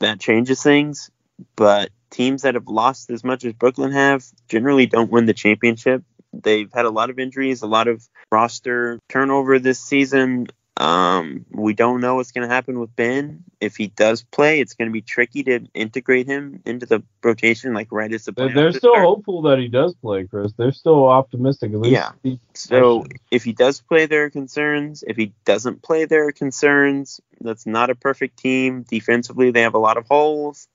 That 0.00 0.20
changes 0.20 0.62
things. 0.62 1.10
But 1.54 1.90
teams 2.10 2.42
that 2.42 2.54
have 2.54 2.68
lost 2.68 3.10
as 3.10 3.22
much 3.22 3.44
as 3.44 3.52
Brooklyn 3.52 3.92
have 3.92 4.24
generally 4.48 4.86
don't 4.86 5.10
win 5.10 5.26
the 5.26 5.34
championship. 5.34 6.02
They've 6.32 6.70
had 6.72 6.84
a 6.84 6.90
lot 6.90 7.10
of 7.10 7.18
injuries, 7.18 7.62
a 7.62 7.66
lot 7.66 7.88
of 7.88 8.06
roster 8.30 8.98
turnover 9.08 9.58
this 9.58 9.80
season. 9.80 10.46
Um, 10.78 11.44
we 11.50 11.74
don't 11.74 12.00
know 12.00 12.14
what's 12.14 12.30
going 12.30 12.48
to 12.48 12.54
happen 12.54 12.78
with 12.78 12.94
Ben. 12.94 13.42
If 13.60 13.76
he 13.76 13.88
does 13.88 14.22
play, 14.22 14.60
it's 14.60 14.74
going 14.74 14.88
to 14.88 14.92
be 14.92 15.02
tricky 15.02 15.42
to 15.42 15.66
integrate 15.74 16.26
him 16.26 16.62
into 16.64 16.86
the 16.86 17.02
rotation, 17.20 17.74
like 17.74 17.88
right 17.90 18.12
as 18.12 18.26
the 18.26 18.32
They're, 18.32 18.48
playoffs 18.48 18.54
they're 18.54 18.72
still 18.72 18.92
start. 18.92 19.04
hopeful 19.04 19.42
that 19.42 19.58
he 19.58 19.66
does 19.66 19.96
play, 19.96 20.28
Chris. 20.28 20.52
They're 20.56 20.70
still 20.70 21.08
optimistic. 21.08 21.72
At 21.72 21.80
least 21.80 22.12
Yeah. 22.24 22.38
So 22.54 23.06
if 23.32 23.42
he 23.42 23.52
does 23.52 23.80
play, 23.80 24.06
there 24.06 24.26
are 24.26 24.30
concerns. 24.30 25.02
If 25.04 25.16
he 25.16 25.32
doesn't 25.44 25.82
play, 25.82 26.04
there 26.04 26.28
are 26.28 26.32
concerns. 26.32 27.20
That's 27.40 27.66
not 27.66 27.90
a 27.90 27.96
perfect 27.96 28.38
team. 28.38 28.84
Defensively, 28.88 29.50
they 29.50 29.62
have 29.62 29.74
a 29.74 29.78
lot 29.78 29.96
of 29.96 30.06
holes. 30.06 30.68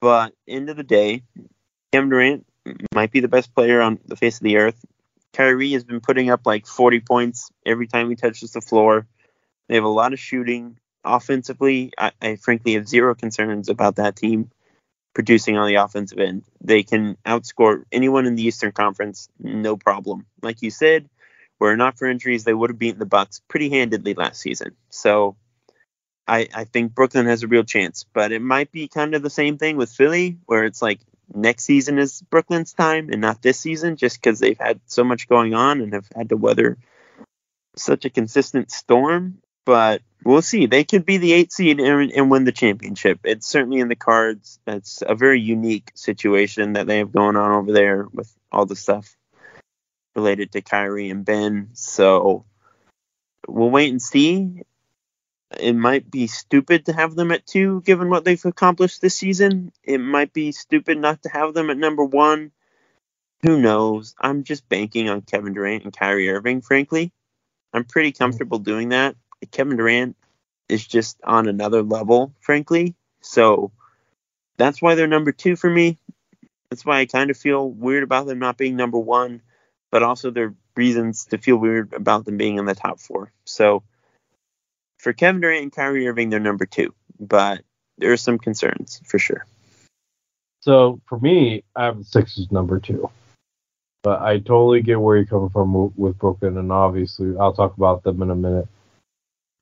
But 0.00 0.34
end 0.48 0.70
of 0.70 0.76
the 0.76 0.82
day, 0.82 1.22
Kevin 1.92 2.10
Durant 2.10 2.46
might 2.92 3.12
be 3.12 3.20
the 3.20 3.28
best 3.28 3.54
player 3.54 3.80
on 3.80 4.00
the 4.06 4.16
face 4.16 4.38
of 4.38 4.42
the 4.42 4.56
earth. 4.56 4.84
Kyrie 5.32 5.72
has 5.72 5.84
been 5.84 6.00
putting 6.00 6.30
up 6.30 6.42
like 6.46 6.66
40 6.66 7.00
points 7.00 7.50
every 7.64 7.86
time 7.86 8.08
he 8.08 8.16
touches 8.16 8.52
the 8.52 8.60
floor. 8.60 9.06
They 9.68 9.74
have 9.74 9.84
a 9.84 9.88
lot 9.88 10.12
of 10.12 10.18
shooting. 10.18 10.78
Offensively, 11.04 11.92
I, 11.98 12.12
I 12.20 12.36
frankly 12.36 12.74
have 12.74 12.88
zero 12.88 13.14
concerns 13.14 13.68
about 13.68 13.96
that 13.96 14.16
team 14.16 14.50
producing 15.14 15.56
on 15.56 15.68
the 15.68 15.76
offensive 15.76 16.18
end. 16.18 16.44
They 16.60 16.82
can 16.82 17.16
outscore 17.26 17.84
anyone 17.90 18.26
in 18.26 18.34
the 18.34 18.44
Eastern 18.44 18.72
Conference, 18.72 19.28
no 19.38 19.76
problem. 19.76 20.26
Like 20.42 20.62
you 20.62 20.70
said, 20.70 21.08
were 21.58 21.72
it 21.72 21.76
not 21.76 21.98
for 21.98 22.06
injuries, 22.06 22.44
they 22.44 22.54
would 22.54 22.70
have 22.70 22.78
beaten 22.78 22.98
the 22.98 23.06
Bucks 23.06 23.40
pretty 23.48 23.68
handedly 23.68 24.14
last 24.14 24.40
season. 24.40 24.76
So 24.90 25.36
I, 26.26 26.48
I 26.54 26.64
think 26.64 26.94
Brooklyn 26.94 27.26
has 27.26 27.42
a 27.42 27.48
real 27.48 27.64
chance, 27.64 28.04
but 28.12 28.32
it 28.32 28.42
might 28.42 28.70
be 28.70 28.86
kind 28.86 29.14
of 29.14 29.22
the 29.22 29.30
same 29.30 29.58
thing 29.58 29.76
with 29.76 29.90
Philly, 29.90 30.38
where 30.46 30.64
it's 30.64 30.82
like 30.82 31.00
next 31.34 31.64
season 31.64 31.98
is 31.98 32.22
Brooklyn's 32.22 32.72
time 32.72 33.10
and 33.10 33.20
not 33.20 33.42
this 33.42 33.60
season, 33.60 33.96
just 33.96 34.20
because 34.20 34.38
they've 34.38 34.58
had 34.58 34.80
so 34.86 35.04
much 35.04 35.28
going 35.28 35.54
on 35.54 35.80
and 35.80 35.92
have 35.92 36.08
had 36.14 36.28
to 36.30 36.36
weather 36.36 36.78
such 37.76 38.04
a 38.04 38.10
consistent 38.10 38.70
storm. 38.70 39.38
But 39.64 40.02
we'll 40.24 40.42
see. 40.42 40.66
They 40.66 40.84
could 40.84 41.04
be 41.04 41.18
the 41.18 41.32
eight 41.32 41.52
seed 41.52 41.78
and, 41.80 42.10
and 42.10 42.30
win 42.30 42.44
the 42.44 42.52
championship. 42.52 43.20
It's 43.24 43.46
certainly 43.46 43.80
in 43.80 43.88
the 43.88 43.96
cards. 43.96 44.60
That's 44.64 45.02
a 45.06 45.14
very 45.14 45.40
unique 45.40 45.92
situation 45.94 46.72
that 46.74 46.86
they 46.86 46.98
have 46.98 47.12
going 47.12 47.36
on 47.36 47.52
over 47.52 47.72
there 47.72 48.06
with 48.12 48.34
all 48.50 48.64
the 48.64 48.76
stuff 48.76 49.14
related 50.16 50.52
to 50.52 50.62
Kyrie 50.62 51.10
and 51.10 51.24
Ben. 51.24 51.70
So 51.74 52.44
we'll 53.46 53.70
wait 53.70 53.90
and 53.90 54.02
see. 54.02 54.62
It 55.56 55.74
might 55.74 56.10
be 56.10 56.26
stupid 56.26 56.86
to 56.86 56.92
have 56.92 57.14
them 57.14 57.32
at 57.32 57.46
two, 57.46 57.80
given 57.82 58.10
what 58.10 58.24
they've 58.24 58.44
accomplished 58.44 59.00
this 59.00 59.14
season. 59.14 59.72
It 59.82 59.98
might 59.98 60.32
be 60.32 60.52
stupid 60.52 60.98
not 60.98 61.22
to 61.22 61.30
have 61.30 61.54
them 61.54 61.70
at 61.70 61.78
number 61.78 62.04
one. 62.04 62.52
Who 63.42 63.60
knows? 63.60 64.14
I'm 64.20 64.44
just 64.44 64.68
banking 64.68 65.08
on 65.08 65.22
Kevin 65.22 65.54
Durant 65.54 65.84
and 65.84 65.96
Kyrie 65.96 66.28
Irving, 66.28 66.60
frankly. 66.60 67.12
I'm 67.72 67.84
pretty 67.84 68.12
comfortable 68.12 68.58
doing 68.58 68.90
that. 68.90 69.16
Kevin 69.50 69.76
Durant 69.76 70.16
is 70.68 70.86
just 70.86 71.18
on 71.24 71.48
another 71.48 71.82
level, 71.82 72.34
frankly. 72.40 72.94
So 73.20 73.72
that's 74.58 74.82
why 74.82 74.94
they're 74.96 75.06
number 75.06 75.32
two 75.32 75.56
for 75.56 75.70
me. 75.70 75.98
That's 76.68 76.84
why 76.84 76.98
I 76.98 77.06
kind 77.06 77.30
of 77.30 77.36
feel 77.36 77.70
weird 77.70 78.02
about 78.02 78.26
them 78.26 78.38
not 78.38 78.58
being 78.58 78.76
number 78.76 78.98
one, 78.98 79.40
but 79.90 80.02
also 80.02 80.30
there 80.30 80.46
are 80.46 80.54
reasons 80.76 81.26
to 81.26 81.38
feel 81.38 81.56
weird 81.56 81.94
about 81.94 82.24
them 82.24 82.36
being 82.36 82.58
in 82.58 82.66
the 82.66 82.74
top 82.74 83.00
four. 83.00 83.32
So 83.44 83.82
for 84.98 85.12
Kevin 85.12 85.40
Durant 85.40 85.62
and 85.62 85.72
Kyrie 85.72 86.06
Irving, 86.08 86.30
they're 86.30 86.40
number 86.40 86.66
two, 86.66 86.94
but 87.18 87.62
there 87.98 88.12
are 88.12 88.16
some 88.16 88.38
concerns 88.38 89.00
for 89.04 89.18
sure. 89.18 89.46
So 90.60 91.00
for 91.08 91.18
me, 91.18 91.64
I 91.74 91.84
have 91.84 91.98
the 91.98 92.04
Sixers 92.04 92.50
number 92.50 92.78
two. 92.78 93.10
But 94.02 94.22
I 94.22 94.38
totally 94.38 94.80
get 94.82 95.00
where 95.00 95.16
you're 95.16 95.26
coming 95.26 95.50
from 95.50 95.92
with 95.96 96.18
Brooklyn, 96.18 96.56
and 96.56 96.70
obviously 96.70 97.36
I'll 97.38 97.52
talk 97.52 97.76
about 97.76 98.04
them 98.04 98.22
in 98.22 98.30
a 98.30 98.34
minute. 98.34 98.68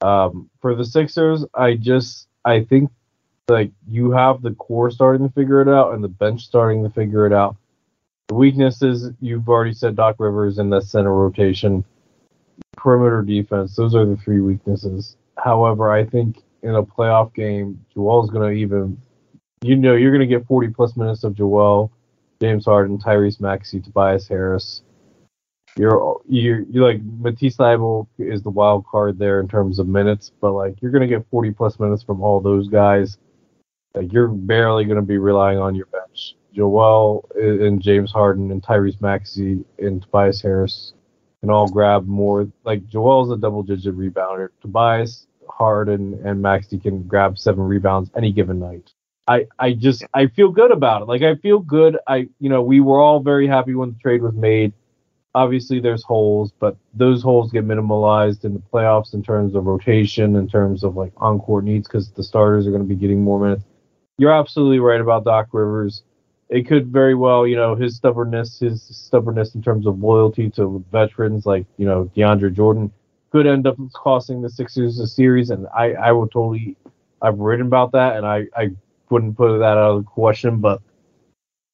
Um, 0.02 0.50
for 0.60 0.74
the 0.74 0.84
Sixers, 0.84 1.44
I 1.54 1.74
just 1.74 2.28
I 2.44 2.64
think 2.64 2.90
like 3.48 3.70
you 3.88 4.10
have 4.10 4.42
the 4.42 4.52
core 4.52 4.90
starting 4.90 5.26
to 5.26 5.32
figure 5.32 5.62
it 5.62 5.68
out 5.68 5.94
and 5.94 6.04
the 6.04 6.08
bench 6.08 6.44
starting 6.44 6.82
to 6.82 6.90
figure 6.90 7.26
it 7.26 7.32
out. 7.32 7.56
The 8.28 8.34
weaknesses 8.34 9.10
you've 9.20 9.48
already 9.48 9.72
said 9.72 9.96
Doc 9.96 10.16
Rivers 10.18 10.58
in 10.58 10.68
the 10.68 10.80
center 10.80 11.14
rotation, 11.14 11.84
perimeter 12.76 13.22
defense. 13.22 13.76
Those 13.76 13.94
are 13.94 14.04
the 14.04 14.16
three 14.16 14.40
weaknesses. 14.40 15.16
However, 15.38 15.92
I 15.92 16.04
think 16.04 16.42
in 16.62 16.74
a 16.74 16.82
playoff 16.82 17.34
game, 17.34 17.84
Joel's 17.94 18.30
going 18.30 18.50
to 18.50 18.60
even 18.60 18.98
you 19.62 19.76
know 19.76 19.94
you're 19.94 20.10
going 20.10 20.26
to 20.28 20.34
get 20.34 20.46
40 20.46 20.68
plus 20.68 20.96
minutes 20.96 21.24
of 21.24 21.34
Joel, 21.34 21.92
James 22.40 22.64
Harden, 22.64 22.98
Tyrese 22.98 23.40
Maxey, 23.40 23.80
Tobias 23.80 24.28
Harris. 24.28 24.82
You're 25.78 26.20
you're, 26.26 26.60
you're 26.70 26.86
like 26.86 27.02
Matisse 27.02 27.56
Thybulle 27.56 28.06
is 28.18 28.42
the 28.42 28.50
wild 28.50 28.86
card 28.86 29.18
there 29.18 29.40
in 29.40 29.48
terms 29.48 29.78
of 29.78 29.86
minutes, 29.86 30.32
but 30.40 30.52
like 30.52 30.80
you're 30.80 30.90
going 30.90 31.08
to 31.08 31.14
get 31.14 31.26
40 31.30 31.50
plus 31.52 31.78
minutes 31.78 32.02
from 32.02 32.22
all 32.22 32.40
those 32.40 32.68
guys. 32.68 33.18
Like 33.94 34.12
you're 34.12 34.28
barely 34.28 34.84
going 34.84 34.96
to 34.96 35.02
be 35.02 35.18
relying 35.18 35.58
on 35.58 35.74
your 35.74 35.86
bench. 35.86 36.36
Joel 36.54 37.28
and 37.34 37.82
James 37.82 38.10
Harden 38.10 38.50
and 38.50 38.62
Tyrese 38.62 39.00
Maxey 39.02 39.62
and 39.78 40.00
Tobias 40.00 40.40
Harris 40.40 40.94
can 41.46 41.54
all 41.54 41.68
grab 41.68 42.06
more. 42.06 42.48
Like 42.64 42.86
Joel's 42.88 43.30
a 43.30 43.36
double 43.36 43.62
digit 43.62 43.96
rebounder. 43.96 44.48
Tobias 44.60 45.28
Harden 45.48 46.20
and 46.24 46.42
Maxey 46.42 46.78
can 46.78 47.04
grab 47.04 47.38
seven 47.38 47.62
rebounds 47.62 48.10
any 48.16 48.32
given 48.32 48.58
night. 48.58 48.90
I, 49.28 49.46
I 49.58 49.72
just 49.72 50.04
I 50.12 50.26
feel 50.26 50.50
good 50.50 50.72
about 50.72 51.02
it. 51.02 51.04
Like 51.06 51.22
I 51.22 51.36
feel 51.36 51.60
good. 51.60 51.98
I 52.06 52.28
you 52.40 52.48
know 52.48 52.62
we 52.62 52.80
were 52.80 53.00
all 53.00 53.20
very 53.20 53.46
happy 53.46 53.74
when 53.74 53.90
the 53.90 53.98
trade 53.98 54.22
was 54.22 54.34
made. 54.34 54.72
Obviously 55.36 55.78
there's 55.80 56.02
holes, 56.02 56.52
but 56.58 56.76
those 56.94 57.22
holes 57.22 57.52
get 57.52 57.66
minimalized 57.66 58.44
in 58.44 58.54
the 58.54 58.62
playoffs 58.72 59.14
in 59.14 59.22
terms 59.22 59.54
of 59.54 59.66
rotation, 59.66 60.34
in 60.34 60.48
terms 60.48 60.82
of 60.82 60.96
like 60.96 61.12
on 61.18 61.38
court 61.38 61.64
needs, 61.64 61.86
because 61.86 62.10
the 62.10 62.24
starters 62.24 62.66
are 62.66 62.70
going 62.70 62.82
to 62.82 62.88
be 62.88 62.96
getting 62.96 63.22
more 63.22 63.38
minutes. 63.38 63.64
You're 64.18 64.32
absolutely 64.32 64.80
right 64.80 65.00
about 65.00 65.24
Doc 65.24 65.48
Rivers. 65.52 66.02
It 66.48 66.68
could 66.68 66.88
very 66.88 67.14
well, 67.14 67.46
you 67.46 67.56
know, 67.56 67.74
his 67.74 67.96
stubbornness, 67.96 68.60
his 68.60 68.82
stubbornness 68.82 69.54
in 69.54 69.62
terms 69.62 69.86
of 69.86 69.98
loyalty 69.98 70.48
to 70.50 70.84
veterans 70.92 71.44
like 71.44 71.66
you 71.76 71.86
know 71.86 72.10
DeAndre 72.16 72.52
Jordan 72.52 72.92
could 73.32 73.46
end 73.46 73.66
up 73.66 73.76
costing 73.92 74.42
the 74.42 74.48
Sixers 74.48 74.98
a 75.00 75.06
series, 75.06 75.50
and 75.50 75.66
I 75.74 75.92
I 75.92 76.12
would 76.12 76.30
totally 76.30 76.76
I've 77.20 77.38
written 77.38 77.66
about 77.66 77.92
that, 77.92 78.16
and 78.16 78.26
I 78.26 78.46
I 78.56 78.70
wouldn't 79.10 79.36
put 79.36 79.58
that 79.58 79.76
out 79.76 79.96
of 79.96 80.04
the 80.04 80.10
question, 80.10 80.58
but 80.58 80.80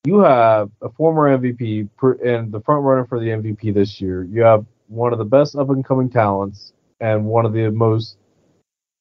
you 0.04 0.20
have 0.20 0.70
a 0.80 0.88
former 0.90 1.36
MVP 1.38 1.88
and 2.24 2.50
the 2.50 2.60
front 2.60 2.82
runner 2.82 3.04
for 3.04 3.20
the 3.20 3.26
MVP 3.26 3.72
this 3.72 4.00
year. 4.00 4.24
You 4.24 4.42
have 4.42 4.66
one 4.88 5.12
of 5.12 5.18
the 5.18 5.24
best 5.24 5.56
up 5.56 5.70
and 5.70 5.84
coming 5.84 6.10
talents 6.10 6.72
and 7.00 7.24
one 7.24 7.46
of 7.46 7.52
the 7.52 7.70
most, 7.70 8.18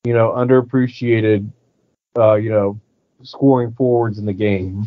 you 0.04 0.14
know, 0.14 0.32
underappreciated, 0.32 1.52
uh, 2.18 2.36
you 2.36 2.50
know, 2.50 2.80
scoring 3.24 3.74
forwards 3.74 4.20
in 4.20 4.26
the 4.26 4.34
game. 4.34 4.86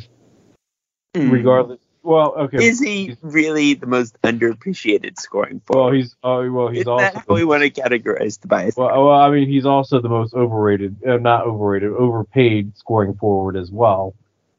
Hmm. 1.15 1.31
Regardless, 1.31 1.81
well, 2.03 2.35
okay. 2.37 2.65
Is 2.67 2.81
he 2.81 3.17
really 3.23 3.75
the 3.75 3.87
most 3.87 4.21
underappreciated 4.23 5.19
scoring 5.19 5.61
forward? 5.65 5.85
well, 5.85 5.93
he's 5.93 6.13
uh, 6.25 6.47
well, 6.51 6.69
he's 6.69 6.81
Is 6.83 6.87
also 6.89 7.03
that 7.05 7.25
how 7.29 7.35
we 7.35 7.45
want 7.45 7.63
to 7.63 7.71
categorize 7.71 8.41
Tobias? 8.41 8.77
well, 8.77 9.07
well, 9.07 9.21
I 9.21 9.31
mean, 9.31 9.49
he's 9.49 9.65
also 9.65 10.01
the 10.01 10.09
most 10.09 10.35
overrated, 10.35 10.97
uh, 11.07 11.17
not 11.19 11.47
overrated, 11.47 11.93
overpaid 11.93 12.77
scoring 12.77 13.15
forward 13.15 13.57
as 13.57 13.71
well. 13.71 14.15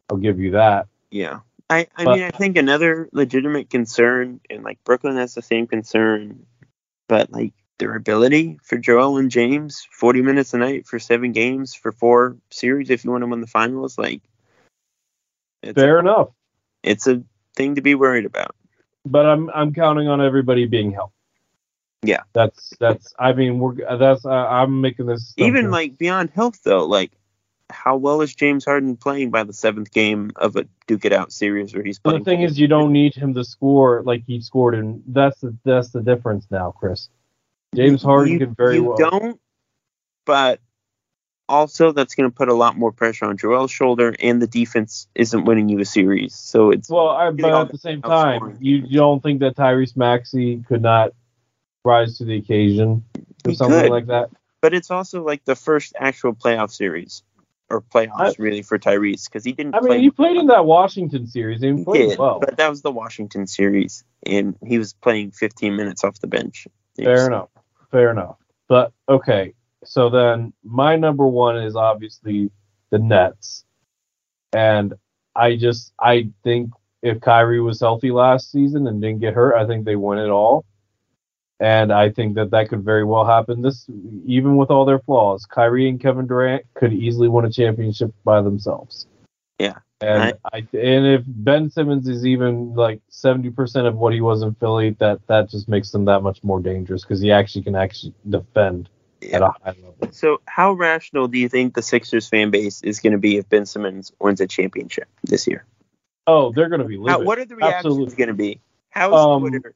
I'll 0.09 0.17
give 0.17 0.39
you 0.39 0.51
that. 0.51 0.87
Yeah. 1.11 1.39
I, 1.69 1.87
I 1.95 2.05
But- 2.05 2.15
mean, 2.15 2.23
I 2.23 2.31
think 2.31 2.57
another 2.57 3.09
legitimate 3.11 3.69
concern, 3.69 4.39
and 4.49 4.63
like 4.63 4.83
Brooklyn 4.83 5.17
has 5.17 5.33
the 5.35 5.41
same 5.41 5.67
concern, 5.67 6.45
but 7.09 7.31
like 7.31 7.53
durability 7.79 8.59
for 8.63 8.77
Joel 8.77 9.17
and 9.17 9.29
James, 9.29 9.85
40 9.91 10.21
minutes 10.21 10.53
a 10.53 10.57
night 10.57 10.87
for 10.87 10.97
seven 10.99 11.31
games 11.33 11.75
for 11.75 11.91
four 11.91 12.37
series 12.49 12.89
if 12.89 13.03
you 13.03 13.11
want 13.11 13.23
to 13.23 13.27
win 13.27 13.41
the 13.41 13.47
finals, 13.47 13.97
like 13.97 14.21
it's, 15.61 15.73
Fair 15.75 15.99
enough. 15.99 16.29
It's 16.85 17.07
a 17.07 17.23
thing 17.55 17.75
to 17.75 17.81
be 17.81 17.95
worried 17.95 18.25
about. 18.25 18.55
but 19.05 19.25
I'm 19.25 19.49
I'm 19.51 19.73
counting 19.73 20.07
on 20.07 20.21
everybody 20.21 20.65
being 20.65 20.91
healthy. 20.91 21.11
Yeah. 22.03 22.21
That's 22.33 22.73
that's 22.79 23.13
I 23.17 23.33
mean 23.33 23.59
we're 23.59 23.97
that's 23.97 24.25
uh, 24.25 24.29
I'm 24.29 24.81
making 24.81 25.07
this 25.07 25.33
Even 25.37 25.55
assumption. 25.55 25.71
like 25.71 25.97
beyond 25.97 26.29
health, 26.31 26.59
though, 26.63 26.85
like 26.85 27.11
how 27.71 27.97
well 27.97 28.21
is 28.21 28.35
James 28.35 28.63
Harden 28.63 28.95
playing 28.95 29.31
by 29.31 29.43
the 29.43 29.53
seventh 29.53 29.91
game 29.91 30.31
of 30.35 30.55
a 30.55 30.67
Duke 30.85 31.03
It 31.05 31.13
Out 31.13 31.31
series 31.31 31.73
where 31.73 31.83
he's 31.83 31.97
But 31.97 32.11
playing? 32.11 32.23
the 32.23 32.25
thing 32.31 32.41
is 32.43 32.59
you 32.59 32.67
don't 32.67 32.91
need 32.91 33.15
him 33.15 33.33
to 33.33 33.43
score 33.43 34.03
like 34.03 34.23
he 34.27 34.39
scored 34.41 34.75
and 34.75 35.01
that's 35.07 35.39
the 35.41 35.55
that's 35.63 35.89
the 35.89 36.01
difference 36.01 36.45
now, 36.51 36.71
Chris. 36.71 37.09
James 37.75 38.03
Harden 38.03 38.33
you, 38.33 38.39
can 38.39 38.53
very 38.55 38.75
you 38.75 38.83
well. 38.83 38.97
don't, 38.97 39.41
but 40.25 40.59
also 41.47 41.91
that's 41.91 42.15
going 42.15 42.29
to 42.29 42.35
put 42.35 42.49
a 42.49 42.53
lot 42.53 42.77
more 42.77 42.91
pressure 42.91 43.25
on 43.25 43.37
Joel's 43.37 43.71
shoulder, 43.71 44.15
and 44.19 44.41
the 44.41 44.47
defense 44.47 45.07
isn't 45.15 45.45
winning 45.45 45.69
you 45.69 45.79
a 45.79 45.85
series. 45.85 46.33
So 46.35 46.71
it's 46.71 46.89
Well, 46.89 47.09
I, 47.09 47.31
but 47.31 47.53
at 47.53 47.71
the 47.71 47.77
same 47.77 48.01
time, 48.01 48.57
you, 48.59 48.77
you 48.77 48.97
don't 48.99 49.21
think 49.21 49.39
that 49.41 49.55
Tyrese 49.55 49.95
Maxey 49.95 50.63
could 50.67 50.81
not 50.81 51.11
rise 51.83 52.17
to 52.17 52.25
the 52.25 52.37
occasion 52.37 53.03
or 53.45 53.51
He 53.51 53.55
something 53.55 53.79
could. 53.81 53.89
like 53.91 54.07
that? 54.07 54.29
but 54.61 54.73
it's 54.73 54.89
also 54.89 55.23
like 55.23 55.45
the 55.45 55.55
first 55.55 55.93
actual 55.99 56.33
playoff 56.33 56.71
series 56.71 57.21
or 57.69 57.81
playoffs 57.81 58.11
I- 58.17 58.35
really 58.39 58.63
for 58.63 58.79
Tyrese 58.79 59.25
because 59.25 59.43
he 59.45 59.51
didn't 59.51 59.75
I 59.75 59.81
mean, 59.81 59.99
he 59.99 60.09
played 60.09 60.37
in 60.37 60.47
that 60.47 60.65
Washington 60.65 61.27
series 61.27 61.61
and 61.61 61.77
he 61.79 61.85
He 61.85 61.97
did, 62.07 62.17
well. 62.17 62.39
but 62.39 62.57
that 62.57 62.69
was 62.69 62.81
the 62.81 62.91
Washington 62.91 63.45
series, 63.45 64.03
and 64.25 64.55
he 64.65 64.79
was 64.79 64.93
playing 64.93 65.31
15 65.31 65.75
minutes 65.75 66.03
off 66.03 66.19
the 66.19 66.27
bench. 66.27 66.67
Fair 66.97 67.27
enough. 67.27 67.49
Fair 67.91 68.09
enough. 68.09 68.37
But 68.67 68.91
okay, 69.07 69.53
so 69.85 70.09
then 70.09 70.53
my 70.63 70.95
number 70.95 71.27
one 71.27 71.57
is 71.57 71.75
obviously 71.75 72.51
the 72.89 72.99
Nets, 72.99 73.65
and 74.53 74.93
I 75.35 75.55
just 75.55 75.93
I 75.99 76.29
think 76.43 76.71
if 77.01 77.21
Kyrie 77.21 77.61
was 77.61 77.79
healthy 77.79 78.11
last 78.11 78.51
season 78.51 78.87
and 78.87 79.01
didn't 79.01 79.19
get 79.19 79.33
hurt, 79.33 79.55
I 79.55 79.67
think 79.67 79.85
they 79.85 79.95
win 79.95 80.17
it 80.17 80.29
all. 80.29 80.65
And 81.59 81.93
I 81.93 82.09
think 82.09 82.35
that 82.35 82.51
that 82.51 82.67
could 82.67 82.83
very 82.83 83.05
well 83.05 83.25
happen. 83.25 83.61
This, 83.61 83.87
even 84.25 84.57
with 84.57 84.69
all 84.69 84.83
their 84.83 84.99
flaws, 84.99 85.45
Kyrie 85.45 85.87
and 85.87 86.01
Kevin 86.01 86.27
Durant 86.27 86.65
could 86.73 86.91
easily 86.91 87.29
win 87.29 87.45
a 87.45 87.51
championship 87.51 88.13
by 88.25 88.41
themselves. 88.41 89.07
Yeah. 89.59 89.77
And 90.01 90.33
I, 90.51 90.57
and 90.57 91.05
if 91.07 91.21
Ben 91.25 91.69
Simmons 91.69 92.09
is 92.09 92.25
even 92.25 92.73
like 92.73 92.99
seventy 93.07 93.49
percent 93.49 93.87
of 93.87 93.95
what 93.95 94.13
he 94.13 94.19
was 94.19 94.41
in 94.41 94.53
Philly, 94.55 94.89
that 94.99 95.25
that 95.27 95.49
just 95.49 95.69
makes 95.69 95.91
them 95.91 96.03
that 96.05 96.21
much 96.21 96.43
more 96.43 96.59
dangerous 96.59 97.03
because 97.03 97.21
he 97.21 97.31
actually 97.31 97.63
can 97.63 97.75
actually 97.75 98.13
defend 98.29 98.89
at 99.33 99.41
a 99.41 99.47
high 99.63 99.75
level. 99.81 99.95
So, 100.11 100.41
how 100.45 100.73
rational 100.73 101.27
do 101.27 101.37
you 101.37 101.49
think 101.49 101.73
the 101.75 101.81
Sixers 101.81 102.27
fan 102.27 102.51
base 102.51 102.81
is 102.83 102.99
going 102.99 103.13
to 103.13 103.19
be 103.19 103.37
if 103.37 103.47
Ben 103.49 103.65
Simmons 103.65 104.11
wins 104.19 104.41
a 104.41 104.47
championship 104.47 105.07
this 105.23 105.47
year? 105.47 105.65
Oh, 106.27 106.51
they're 106.51 106.69
gonna 106.69 106.85
be 106.85 106.97
How, 107.05 107.21
what 107.21 107.37
are 107.37 107.45
the 107.45 107.55
reactions 107.55 108.15
going 108.15 108.29
to 108.29 108.33
be? 108.33 108.59
How 108.89 109.09
is 109.13 109.21
Um, 109.21 109.41
Twitter? 109.41 109.75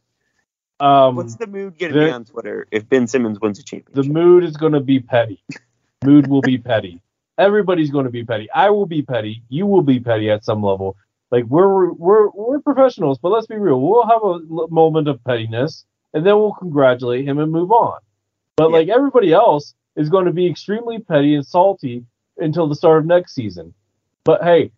Um, 0.80 1.16
What's 1.16 1.36
the 1.36 1.46
mood 1.46 1.78
going 1.78 1.92
to 1.94 2.00
be 2.00 2.06
there- 2.06 2.14
on 2.14 2.26
Twitter 2.26 2.66
if 2.72 2.88
Ben 2.90 3.06
Simmons 3.08 3.40
wins 3.40 3.60
a 3.60 3.64
championship? 3.64 3.94
the 4.04 4.12
mood 4.12 4.44
is 4.44 4.56
gonna 4.58 4.80
be 4.80 5.00
petty. 5.00 5.44
Mood 6.04 6.28
will 6.28 6.42
be 6.42 6.58
petty. 6.58 7.02
Everybody's 7.38 7.92
gonna 7.92 8.10
be 8.10 8.24
petty. 8.24 8.50
I 8.52 8.70
will 8.70 8.86
be 8.86 9.02
petty. 9.02 9.44
You 9.50 9.66
will 9.66 9.82
be 9.82 10.00
petty 10.00 10.32
at 10.32 10.44
some 10.46 10.64
level. 10.64 10.96
Like 11.32 11.44
we're 11.46 11.92
we're 11.92 12.30
we're 12.30 12.60
professionals, 12.62 13.20
but 13.20 13.30
let's 13.30 13.46
be 13.48 13.56
real. 13.58 13.80
We'll 13.82 14.08
have 14.08 14.24
a 14.24 14.68
moment 14.74 15.08
of 15.08 15.24
pettiness, 15.24 15.86
and 16.14 16.26
then 16.26 16.36
we'll 16.38 16.54
congratulate 16.54 17.26
him 17.28 17.38
and 17.40 17.52
move 17.52 17.72
on. 17.72 18.00
But 18.60 18.72
Yeah. 18.72 18.78
like 18.80 18.90
everybody 18.90 19.32
else 19.32 19.74
is 19.96 20.10
going 20.10 20.26
to 20.26 20.34
be 20.34 20.46
extremely 20.48 21.00
petty 21.00 21.36
and 21.36 21.46
salty 21.46 22.06
until 22.38 22.68
the 22.68 22.76
start 22.76 23.00
of 23.00 23.06
next 23.06 23.34
season. 23.34 23.74
But 24.26 24.44
hey, 24.44 24.72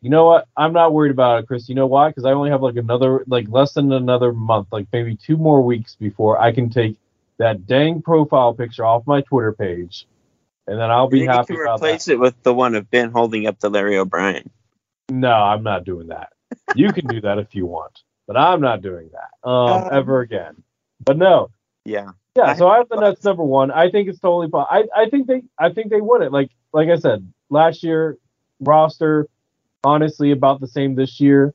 you 0.00 0.10
know 0.10 0.24
what? 0.26 0.48
I'm 0.56 0.72
not 0.72 0.92
worried 0.92 1.12
about 1.12 1.40
it, 1.42 1.46
Chris. 1.46 1.68
You 1.68 1.76
know 1.76 1.86
why? 1.86 2.08
Because 2.08 2.24
I 2.24 2.32
only 2.32 2.50
have 2.50 2.60
like 2.62 2.74
another, 2.76 3.22
like 3.28 3.46
less 3.48 3.72
than 3.74 3.92
another 3.92 4.32
month, 4.32 4.68
like 4.72 4.88
maybe 4.92 5.14
two 5.16 5.36
more 5.36 5.62
weeks 5.62 5.94
before 5.94 6.40
I 6.40 6.50
can 6.52 6.70
take 6.70 6.96
that 7.38 7.66
dang 7.66 8.02
profile 8.02 8.52
picture 8.52 8.84
off 8.84 9.06
my 9.06 9.20
Twitter 9.20 9.52
page, 9.52 10.08
and 10.66 10.76
then 10.78 10.90
I'll 10.90 11.08
be 11.08 11.20
You 11.20 11.28
happy 11.28 11.54
to 11.54 11.60
about 11.62 11.76
replace 11.76 12.06
that. 12.06 12.14
it 12.14 12.18
with 12.20 12.42
the 12.42 12.52
one 12.52 12.74
of 12.74 12.90
Ben 12.90 13.12
holding 13.12 13.46
up 13.46 13.60
to 13.60 13.68
Larry 13.68 13.96
O'Brien. 13.96 14.50
No, 15.08 15.32
I'm 15.32 15.62
not 15.62 15.84
doing 15.84 16.08
that. 16.08 16.32
You 16.74 16.92
can 16.92 17.06
do 17.06 17.20
that 17.20 17.38
if 17.38 17.54
you 17.54 17.66
want, 17.66 18.00
but 18.26 18.36
I'm 18.36 18.60
not 18.60 18.82
doing 18.82 19.10
that 19.12 19.48
um, 19.48 19.84
Um, 19.84 19.88
ever 19.92 20.20
again. 20.20 20.62
But 21.04 21.16
no, 21.16 21.50
Yeah. 21.84 22.10
Yeah. 22.36 22.54
So 22.54 22.68
I 22.68 22.78
have 22.78 22.88
the 22.88 22.96
Nets 22.96 23.24
number 23.24 23.42
one. 23.44 23.70
I 23.70 23.90
think 23.90 24.08
it's 24.08 24.20
totally 24.20 24.48
fine. 24.48 24.66
I, 24.70 24.84
I 24.96 25.08
think 25.08 25.26
they 25.26 25.42
I 25.58 25.70
think 25.72 25.90
they 25.90 26.00
win 26.00 26.22
it. 26.22 26.32
Like 26.32 26.50
like 26.72 26.88
I 26.88 26.96
said 26.96 27.30
last 27.48 27.82
year, 27.82 28.18
roster 28.60 29.26
honestly 29.84 30.30
about 30.30 30.60
the 30.60 30.68
same 30.68 30.94
this 30.94 31.20
year. 31.20 31.54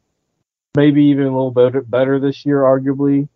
Maybe 0.76 1.04
even 1.06 1.24
a 1.24 1.32
little 1.32 1.52
better 1.52 1.82
better 1.82 2.20
this 2.20 2.46
year, 2.46 2.62
arguably. 2.62 3.28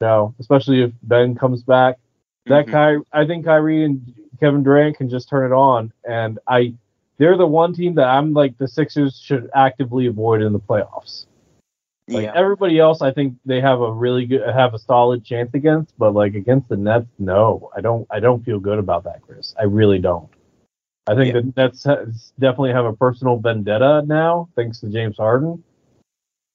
No, 0.00 0.34
especially 0.40 0.82
if 0.82 0.92
Ben 1.02 1.34
comes 1.34 1.62
back. 1.62 1.98
That 2.46 2.66
Mhm. 2.66 3.00
Ky- 3.02 3.08
I 3.12 3.26
think 3.26 3.44
Kyrie 3.44 3.84
and 3.84 4.12
Kevin 4.40 4.62
Durant 4.62 4.96
can 4.98 5.08
just 5.08 5.28
turn 5.28 5.50
it 5.50 5.54
on, 5.54 5.92
and 6.06 6.38
I 6.48 6.74
they're 7.18 7.36
the 7.36 7.46
one 7.46 7.72
team 7.72 7.94
that 7.94 8.08
I'm 8.08 8.32
like 8.32 8.58
the 8.58 8.66
Sixers 8.66 9.16
should 9.18 9.48
actively 9.54 10.06
avoid 10.08 10.42
in 10.42 10.52
the 10.52 10.58
playoffs. 10.58 11.26
Like 12.08 12.24
yeah. 12.24 12.32
everybody 12.34 12.78
else, 12.78 13.00
I 13.00 13.12
think 13.12 13.36
they 13.46 13.60
have 13.62 13.80
a 13.80 13.90
really 13.90 14.26
good, 14.26 14.42
have 14.46 14.74
a 14.74 14.78
solid 14.78 15.24
chance 15.24 15.54
against, 15.54 15.96
but 15.98 16.12
like 16.12 16.34
against 16.34 16.68
the 16.68 16.76
Nets, 16.76 17.06
no, 17.18 17.70
I 17.74 17.80
don't, 17.80 18.06
I 18.10 18.20
don't 18.20 18.44
feel 18.44 18.58
good 18.58 18.78
about 18.78 19.04
that, 19.04 19.22
Chris. 19.22 19.54
I 19.58 19.64
really 19.64 19.98
don't. 19.98 20.28
I 21.06 21.14
think 21.14 21.34
Yeah. 21.34 21.40
the 21.40 21.52
Nets 21.56 21.84
has, 21.84 22.32
definitely 22.38 22.72
have 22.72 22.84
a 22.84 22.92
personal 22.92 23.38
vendetta 23.38 24.02
now, 24.06 24.48
thanks 24.54 24.80
to 24.80 24.88
James 24.88 25.16
Harden, 25.16 25.62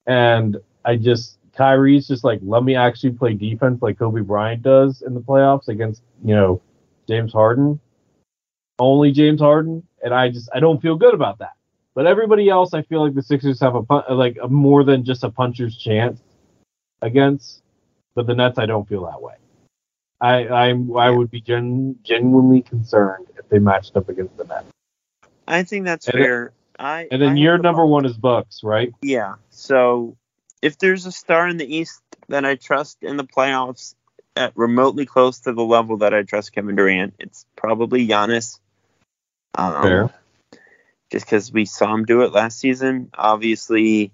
and 0.06 0.58
I 0.86 0.96
just 0.98 1.40
Kyrie's 1.54 2.08
just 2.08 2.24
like 2.24 2.40
let 2.44 2.64
me 2.64 2.76
actually 2.76 3.12
play 3.12 3.34
defense 3.34 3.82
like 3.82 4.00
Kobe 4.00 4.22
Bryant 4.22 4.62
does 4.62 5.02
in 5.02 5.14
the 5.14 5.20
playoffs 5.20 5.68
against 5.68 6.04
you 6.24 6.36
know 6.36 6.62
James 7.08 7.34
Harden, 7.34 7.80
only 8.80 9.12
James 9.12 9.42
Harden, 9.42 9.84
and 10.04 10.14
I 10.14 10.30
just 10.30 10.50
I 10.54 10.60
don't 10.60 10.82
feel 10.82 10.96
good 10.96 11.14
about 11.14 11.40
that. 11.40 11.54
But 11.96 12.08
everybody 12.08 12.50
else, 12.50 12.74
I 12.74 12.82
feel 12.84 13.04
like 13.04 13.16
the 13.16 13.24
Sixers 13.24 13.60
have 13.62 13.76
a 13.76 14.14
like 14.14 14.38
a 14.42 14.48
more 14.48 14.84
than 14.84 15.04
just 15.04 15.24
a 15.24 15.30
puncher's 15.30 15.76
chance 15.78 16.20
against. 17.02 17.62
But 18.16 18.28
the 18.28 18.36
Nets, 18.36 18.58
I 18.58 18.66
don't 18.66 18.88
feel 18.88 19.06
that 19.06 19.22
way. 19.22 19.36
I 20.22 20.48
I'm 20.48 20.96
I 20.96 21.10
would 21.10 21.32
be 21.32 21.42
gen- 21.42 21.98
genuinely 22.04 22.62
concerned 22.62 23.28
if 23.38 23.48
they 23.50 23.60
matched 23.60 23.96
up 23.96 24.10
against 24.10 24.38
the 24.38 24.44
Nets. 24.46 24.68
I 25.48 25.64
think 25.64 25.86
that's 25.86 26.08
And 26.08 26.20
fair. 26.20 26.54
I 26.78 27.08
And 27.12 27.22
then 27.22 27.32
I 27.32 27.36
your 27.36 27.58
the 27.58 27.64
number 27.64 27.84
Bucks. 27.84 27.92
one 27.92 28.06
is 28.06 28.18
Bucks, 28.18 28.64
right? 28.64 28.94
Yeah. 29.02 29.36
So 29.50 30.16
if 30.62 30.78
there's 30.78 31.06
a 31.06 31.12
star 31.12 31.48
in 31.48 31.58
the 31.58 31.76
East 31.76 32.02
that 32.28 32.46
I 32.46 32.56
trust 32.56 32.98
in 33.02 33.18
the 33.18 33.24
playoffs 33.24 33.96
at 34.36 34.54
remotely 34.56 35.06
close 35.06 35.40
to 35.42 35.54
the 35.54 35.64
level 35.64 35.98
that 35.98 36.14
I 36.14 36.24
trust 36.24 36.54
Kevin 36.54 36.76
Durant, 36.76 37.16
it's 37.20 37.46
probably 37.56 38.08
Giannis. 38.08 38.60
Um, 39.56 39.82
Fair. 39.82 40.10
Just 41.12 41.26
because 41.26 41.52
we 41.52 41.66
saw 41.66 41.94
him 41.94 42.06
do 42.06 42.22
it 42.22 42.34
last 42.34 42.60
season. 42.60 43.10
Obviously, 43.18 44.12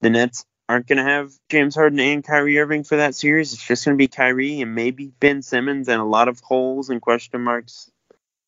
the 0.00 0.10
Nets 0.10 0.44
aren't 0.68 0.86
going 0.86 0.98
to 0.98 1.04
have 1.04 1.32
James 1.48 1.74
Harden 1.74 2.00
and 2.00 2.24
Kyrie 2.24 2.58
Irving 2.58 2.84
for 2.84 2.96
that 2.96 3.14
series. 3.14 3.52
It's 3.52 3.66
just 3.66 3.84
going 3.84 3.96
to 3.96 3.98
be 3.98 4.08
Kyrie 4.08 4.60
and 4.60 4.74
maybe 4.74 5.12
Ben 5.20 5.42
Simmons 5.42 5.88
and 5.88 6.00
a 6.00 6.04
lot 6.04 6.28
of 6.28 6.40
holes 6.40 6.90
and 6.90 7.00
question 7.00 7.42
marks 7.42 7.90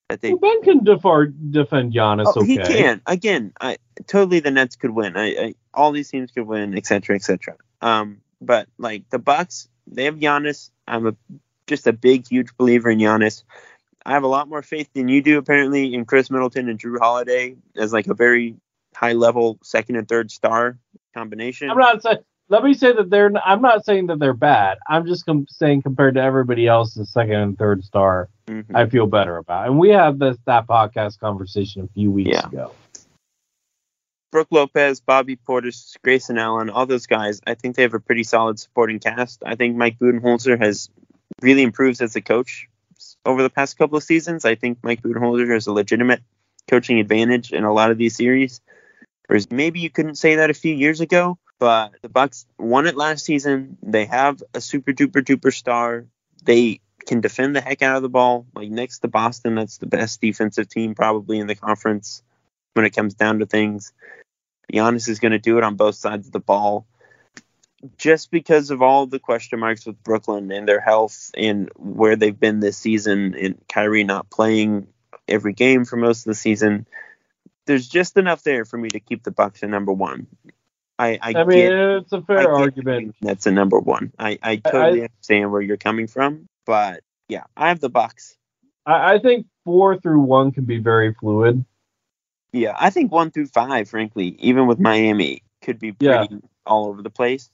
that 0.08 0.20
they 0.20 0.30
Well, 0.30 0.38
ben 0.38 0.62
can 0.62 0.84
defend 0.84 1.92
Giannis. 1.92 2.24
Oh, 2.26 2.40
okay. 2.40 2.46
he 2.46 2.56
can. 2.58 3.00
Again, 3.06 3.52
I 3.60 3.76
totally 4.06 4.40
the 4.40 4.50
Nets 4.50 4.76
could 4.76 4.90
win. 4.90 5.16
I, 5.16 5.26
I 5.26 5.54
all 5.72 5.92
these 5.92 6.10
teams 6.10 6.32
could 6.32 6.46
win, 6.46 6.76
etc., 6.76 6.84
cetera, 7.00 7.16
etc. 7.16 7.38
Cetera. 7.38 7.56
Um, 7.80 8.20
but 8.40 8.68
like 8.78 9.08
the 9.10 9.18
Bucks, 9.18 9.68
they 9.86 10.04
have 10.04 10.16
Giannis. 10.16 10.70
I'm 10.86 11.06
a 11.06 11.14
just 11.66 11.86
a 11.86 11.92
big, 11.92 12.26
huge 12.26 12.56
believer 12.56 12.90
in 12.90 12.98
Giannis. 12.98 13.44
I 14.08 14.12
have 14.12 14.22
a 14.22 14.28
lot 14.28 14.48
more 14.48 14.62
faith 14.62 14.88
than 14.94 15.08
you 15.08 15.20
do, 15.20 15.36
apparently, 15.36 15.92
in 15.92 16.06
Khris 16.06 16.30
Middleton 16.30 16.70
and 16.70 16.78
Jrue 16.78 16.98
Holiday 16.98 17.56
as 17.76 17.92
like 17.92 18.06
a 18.06 18.14
very 18.14 18.56
high 18.96 19.12
level 19.12 19.58
second 19.62 19.96
and 19.96 20.08
third 20.08 20.30
star 20.30 20.78
combination. 21.14 21.68
I'm 21.68 21.76
not 21.76 22.02
saying. 22.02 22.16
Let 22.48 22.64
me 22.64 22.72
say 22.72 22.94
that 22.94 23.10
they're. 23.10 23.30
I'm 23.44 23.60
not 23.60 23.84
saying 23.84 24.06
that 24.06 24.18
they're 24.18 24.32
bad. 24.32 24.78
I'm 24.88 25.06
just 25.06 25.26
com- 25.26 25.46
saying 25.50 25.82
compared 25.82 26.14
to 26.14 26.22
everybody 26.22 26.66
else, 26.66 26.94
the 26.94 27.04
second 27.04 27.34
and 27.34 27.58
third 27.58 27.84
star, 27.84 28.30
Mhm. 28.46 28.64
I 28.74 28.86
feel 28.86 29.06
better 29.06 29.36
about. 29.36 29.66
And 29.66 29.78
we 29.78 29.90
had 29.90 30.18
this 30.18 30.38
that 30.46 30.66
podcast 30.66 31.18
conversation 31.20 31.82
a 31.82 31.88
few 31.88 32.10
weeks 32.10 32.30
Yeah. 32.32 32.46
ago. 32.48 32.72
Brook 34.32 34.48
Lopez, 34.50 35.00
Bobby 35.00 35.36
Portis, 35.36 35.96
Grayson 36.02 36.38
Allen, 36.38 36.70
all 36.70 36.86
those 36.86 37.06
guys, 37.06 37.42
I 37.46 37.52
think 37.54 37.76
they 37.76 37.82
have 37.82 37.92
a 37.94 38.00
pretty 38.00 38.24
solid 38.24 38.58
supporting 38.58 39.00
cast. 39.00 39.42
I 39.44 39.54
think 39.54 39.76
Mike 39.76 39.98
Budenholzer 39.98 40.58
has 40.58 40.88
really 41.42 41.62
improved 41.62 42.00
as 42.00 42.16
a 42.16 42.22
coach 42.22 42.68
over 43.28 43.42
the 43.42 43.50
past 43.50 43.76
couple 43.76 43.98
of 43.98 44.02
seasons. 44.02 44.46
I 44.46 44.54
think 44.54 44.78
Mike 44.82 45.02
Budenholzer 45.02 45.52
has 45.52 45.66
a 45.66 45.72
legitimate 45.72 46.22
coaching 46.66 46.98
advantage 46.98 47.52
in 47.52 47.62
a 47.62 47.72
lot 47.72 47.90
of 47.90 47.98
these 47.98 48.16
series. 48.16 48.62
Whereas 49.26 49.50
maybe 49.50 49.80
you 49.80 49.90
couldn't 49.90 50.14
say 50.14 50.36
that 50.36 50.48
a 50.48 50.54
few 50.54 50.74
years 50.74 51.02
ago, 51.02 51.38
but 51.58 51.92
the 52.00 52.08
Bucks 52.08 52.46
won 52.58 52.86
it 52.86 52.96
last 52.96 53.26
season. 53.26 53.76
They 53.82 54.06
have 54.06 54.42
a 54.54 54.60
super 54.62 54.92
duper 54.92 55.22
duper 55.22 55.52
star. 55.52 56.06
They 56.42 56.80
can 57.06 57.20
defend 57.20 57.54
the 57.54 57.60
heck 57.60 57.82
out 57.82 57.96
of 57.96 58.02
the 58.02 58.08
ball. 58.08 58.46
Like 58.54 58.70
next 58.70 59.00
to 59.00 59.08
Boston, 59.08 59.56
that's 59.56 59.76
the 59.76 59.86
best 59.86 60.22
defensive 60.22 60.68
team 60.68 60.94
probably 60.94 61.38
in 61.38 61.46
the 61.46 61.54
conference 61.54 62.22
when 62.72 62.86
it 62.86 62.96
comes 62.96 63.12
down 63.12 63.40
to 63.40 63.46
things. 63.46 63.92
Giannis 64.72 65.08
is 65.08 65.18
going 65.18 65.32
to 65.32 65.38
do 65.38 65.58
it 65.58 65.64
on 65.64 65.76
both 65.76 65.96
sides 65.96 66.26
of 66.26 66.32
the 66.32 66.40
ball. 66.40 66.86
Just 67.96 68.30
because 68.30 68.70
of 68.70 68.82
all 68.82 69.06
the 69.06 69.20
question 69.20 69.60
marks 69.60 69.86
with 69.86 70.02
Brooklyn 70.02 70.50
and 70.50 70.66
their 70.66 70.80
health 70.80 71.30
and 71.36 71.70
where 71.76 72.16
they've 72.16 72.38
been 72.38 72.60
this 72.60 72.76
season, 72.76 73.34
and 73.34 73.62
Kyrie 73.68 74.04
not 74.04 74.30
playing 74.30 74.88
every 75.28 75.52
game 75.52 75.84
for 75.84 75.96
most 75.96 76.20
of 76.20 76.30
the 76.30 76.34
season, 76.34 76.86
there's 77.66 77.86
just 77.86 78.16
enough 78.16 78.42
there 78.42 78.64
for 78.64 78.78
me 78.78 78.88
to 78.88 79.00
keep 79.00 79.22
the 79.22 79.30
Bucks 79.30 79.62
at 79.62 79.68
number 79.68 79.92
one. 79.92 80.26
I, 80.98 81.18
I, 81.22 81.34
I 81.36 81.44
mean, 81.44 81.58
get, 81.58 81.72
it's 81.72 82.12
a 82.12 82.22
fair 82.22 82.52
argument. 82.52 83.14
that's 83.20 83.46
a 83.46 83.52
number 83.52 83.78
one. 83.78 84.12
I, 84.18 84.38
I 84.42 84.56
totally 84.56 85.02
understand 85.02 85.52
where 85.52 85.60
you're 85.60 85.76
coming 85.76 86.08
from, 86.08 86.48
but 86.66 87.04
Yeah, 87.28 87.44
I 87.56 87.68
have 87.68 87.78
the 87.78 87.88
Bucks. 87.90 88.36
I, 88.84 89.14
I 89.14 89.18
think 89.20 89.46
four 89.64 90.00
through 90.00 90.20
one 90.20 90.50
can 90.50 90.64
be 90.64 90.78
very 90.78 91.14
fluid. 91.14 91.64
Yeah, 92.52 92.74
I 92.76 92.90
think 92.90 93.12
one 93.12 93.30
through 93.30 93.46
five, 93.46 93.88
frankly, 93.88 94.34
even 94.40 94.66
with 94.66 94.80
Miami, 94.80 95.42
could 95.62 95.78
be 95.78 95.94
Yeah. 96.00 96.26
all 96.66 96.86
over 96.86 97.02
the 97.02 97.10
place. 97.10 97.50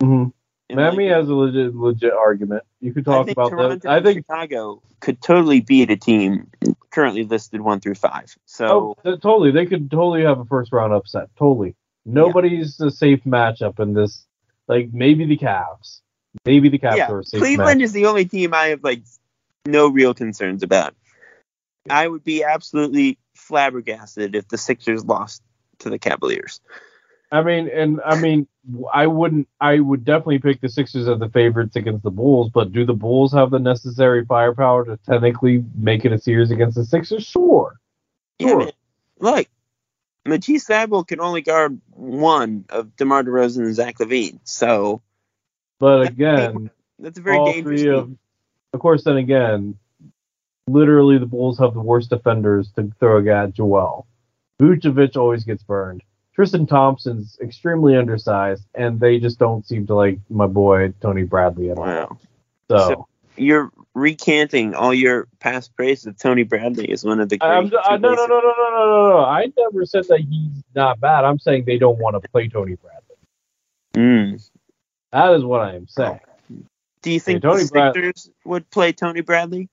Hmm 0.00 0.28
Miami 0.72 1.08
like, 1.08 1.16
has 1.16 1.28
a 1.28 1.34
legit 1.34 1.74
legit 1.74 2.12
argument. 2.12 2.62
You 2.80 2.92
could 2.92 3.04
talk 3.04 3.28
about 3.28 3.50
Toronto 3.50 3.76
that. 3.76 3.90
I 3.90 4.02
think 4.02 4.18
Chicago 4.18 4.82
could 5.00 5.20
totally 5.20 5.60
beat 5.60 5.90
a 5.90 5.96
team 5.96 6.50
currently 6.90 7.24
listed 7.24 7.60
one 7.60 7.80
through 7.80 7.94
five. 7.94 8.36
So 8.46 8.96
oh, 9.04 9.16
totally 9.16 9.50
they 9.50 9.66
could 9.66 9.90
totally 9.90 10.22
have 10.22 10.38
a 10.38 10.44
first 10.44 10.72
round 10.72 10.92
upset. 10.92 11.28
Totally. 11.38 11.74
Nobody's 12.04 12.80
a 12.80 12.90
safe 12.90 13.22
matchup 13.24 13.80
in 13.80 13.94
this. 13.94 14.26
Like 14.68 14.90
maybe 14.92 15.26
the 15.26 15.36
Cavs. 15.36 16.00
Maybe 16.44 16.68
the 16.68 16.78
Cavs 16.78 16.96
yeah, 16.96 17.10
are 17.10 17.20
a 17.20 17.24
safe 17.24 17.40
Cleveland 17.40 17.80
matchup. 17.80 17.84
is 17.84 17.92
the 17.92 18.06
only 18.06 18.24
team 18.24 18.54
I 18.54 18.68
have 18.68 18.84
like 18.84 19.02
no 19.66 19.88
real 19.88 20.14
concerns 20.14 20.62
about. 20.62 20.94
I 21.88 22.06
would 22.06 22.24
be 22.24 22.44
absolutely 22.44 23.18
flabbergasted 23.34 24.34
if 24.34 24.48
the 24.48 24.58
Sixers 24.58 25.04
lost 25.04 25.42
to 25.80 25.90
the 25.90 25.98
Cavaliers. 25.98 26.60
I 27.32 27.42
mean, 27.42 27.68
and 27.68 28.00
I 28.04 28.20
mean, 28.20 28.48
I 28.92 29.06
wouldn't. 29.06 29.48
I 29.60 29.78
would 29.78 30.04
definitely 30.04 30.40
pick 30.40 30.60
the 30.60 30.68
Sixers 30.68 31.08
as 31.08 31.18
the 31.18 31.28
favorites 31.28 31.76
against 31.76 32.02
the 32.02 32.10
Bulls. 32.10 32.50
But 32.50 32.72
do 32.72 32.84
the 32.84 32.94
Bulls 32.94 33.32
have 33.32 33.50
the 33.50 33.58
necessary 33.58 34.24
firepower 34.24 34.84
to 34.86 34.98
technically 35.08 35.64
make 35.76 36.04
it 36.04 36.12
a 36.12 36.18
series 36.18 36.50
against 36.50 36.76
the 36.76 36.84
Sixers? 36.84 37.24
Sure. 37.24 37.78
Yeah, 38.38 38.48
Sure. 38.48 38.58
man. 38.58 38.72
Look, 39.20 39.46
Matisse 40.26 40.66
Thybulle 40.66 41.06
can 41.06 41.20
only 41.20 41.42
guard 41.42 41.80
one 41.90 42.64
of 42.68 42.96
DeMar 42.96 43.22
DeRozan 43.22 43.64
and 43.64 43.74
Zach 43.74 43.98
LaVine, 43.98 44.40
so 44.44 45.02
But 45.78 46.08
again, 46.08 46.70
that's 46.98 47.18
a 47.18 47.22
very 47.22 47.44
dangerous 47.44 47.82
of, 47.84 48.16
of 48.72 48.80
course, 48.80 49.04
then 49.04 49.16
again, 49.16 49.78
literally 50.66 51.18
the 51.18 51.26
Bulls 51.26 51.58
have 51.58 51.74
the 51.74 51.80
worst 51.80 52.10
defenders 52.10 52.70
to 52.72 52.90
throw 52.98 53.26
at 53.28 53.54
Joel. 53.54 54.06
Vucevic 54.60 55.16
always 55.16 55.44
gets 55.44 55.62
burned. 55.62 56.02
Tristan 56.40 56.66
Thompson's 56.66 57.36
extremely 57.42 57.94
undersized, 57.98 58.64
and 58.74 58.98
they 58.98 59.18
just 59.20 59.38
don't 59.38 59.66
seem 59.66 59.86
to 59.88 59.94
like 59.94 60.18
my 60.30 60.46
boy 60.46 60.90
Tony 61.02 61.22
Bradley 61.22 61.70
at 61.70 61.76
all. 61.76 61.84
Wow. 61.84 62.18
So, 62.70 62.78
So- 62.78 63.08
You're 63.36 63.70
recanting 63.94 64.74
all 64.74 64.94
your 64.94 65.28
past 65.40 65.76
praise 65.76 66.06
of 66.06 66.16
Tony 66.16 66.44
Bradley 66.44 66.90
as 66.92 67.04
one 67.04 67.20
of 67.20 67.28
the 67.28 67.36
great. 67.36 67.46
I, 67.46 67.60
no, 67.60 67.68
no, 67.68 67.98
no, 67.98 68.26
no, 68.26 68.26
no, 68.26 68.40
no, 68.40 68.70
no, 68.70 69.10
no. 69.10 69.18
I 69.18 69.52
never 69.58 69.84
said 69.84 70.04
that 70.08 70.20
he's 70.20 70.64
not 70.74 70.98
bad. 70.98 71.26
I'm 71.26 71.38
saying 71.38 71.64
they 71.66 71.76
don't 71.76 71.98
want 71.98 72.14
to 72.22 72.26
play 72.30 72.48
Tony 72.48 72.76
Bradley. 72.76 73.16
Mm. 73.94 74.50
That 75.12 75.34
is 75.34 75.44
what 75.44 75.60
I 75.60 75.74
am 75.74 75.88
saying. 75.88 76.20
Do 77.02 77.10
you 77.10 77.20
think 77.20 77.42
Tony 77.42 77.64
the 77.64 77.70
Brad- 77.70 78.14
would 78.46 78.70
play 78.70 78.92
Tony 78.94 79.20
Bradley? 79.20 79.68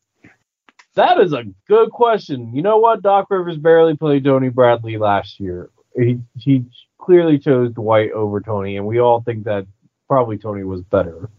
That 0.96 1.18
is 1.22 1.32
a 1.32 1.46
good 1.70 1.92
question. 1.92 2.54
You 2.54 2.62
know 2.62 2.80
what? 2.80 3.02
Doc 3.04 3.28
Rivers 3.30 3.58
barely 3.58 3.96
played 3.96 4.26
Tony 4.26 4.50
Bradley 4.50 4.98
last 4.98 5.40
year. 5.40 5.70
He 5.98 6.20
he 6.38 6.64
clearly 7.00 7.40
chose 7.40 7.72
Dwight 7.74 8.12
over 8.12 8.40
Tony, 8.40 8.78
and 8.78 8.86
we 8.86 9.00
all 9.00 9.22
think 9.22 9.46
that 9.46 9.66
probably 10.08 10.38
Tony 10.38 10.64
was 10.64 10.82
better. 10.84 11.30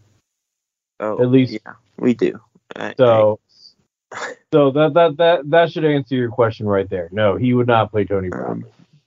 Oh, 0.99 1.21
At 1.21 1.29
least- 1.29 1.53
yeah, 1.53 1.73
we 1.97 2.13
do. 2.13 2.39
I- 2.75 2.93
So 2.97 3.39
so 4.53 4.71
that 4.71 4.93
that 4.95 5.17
that 5.17 5.49
that 5.49 5.71
should 5.71 5.85
answer 5.85 6.15
your 6.15 6.29
question 6.29 6.65
right 6.67 6.89
there. 6.89 7.09
No, 7.11 7.35
he 7.35 7.53
would 7.53 7.67
not 7.67 7.91
play 7.91 8.05
Tony 8.05 8.27
I- 8.27 8.29
Bradley. 8.31 8.51
um, 8.63 8.65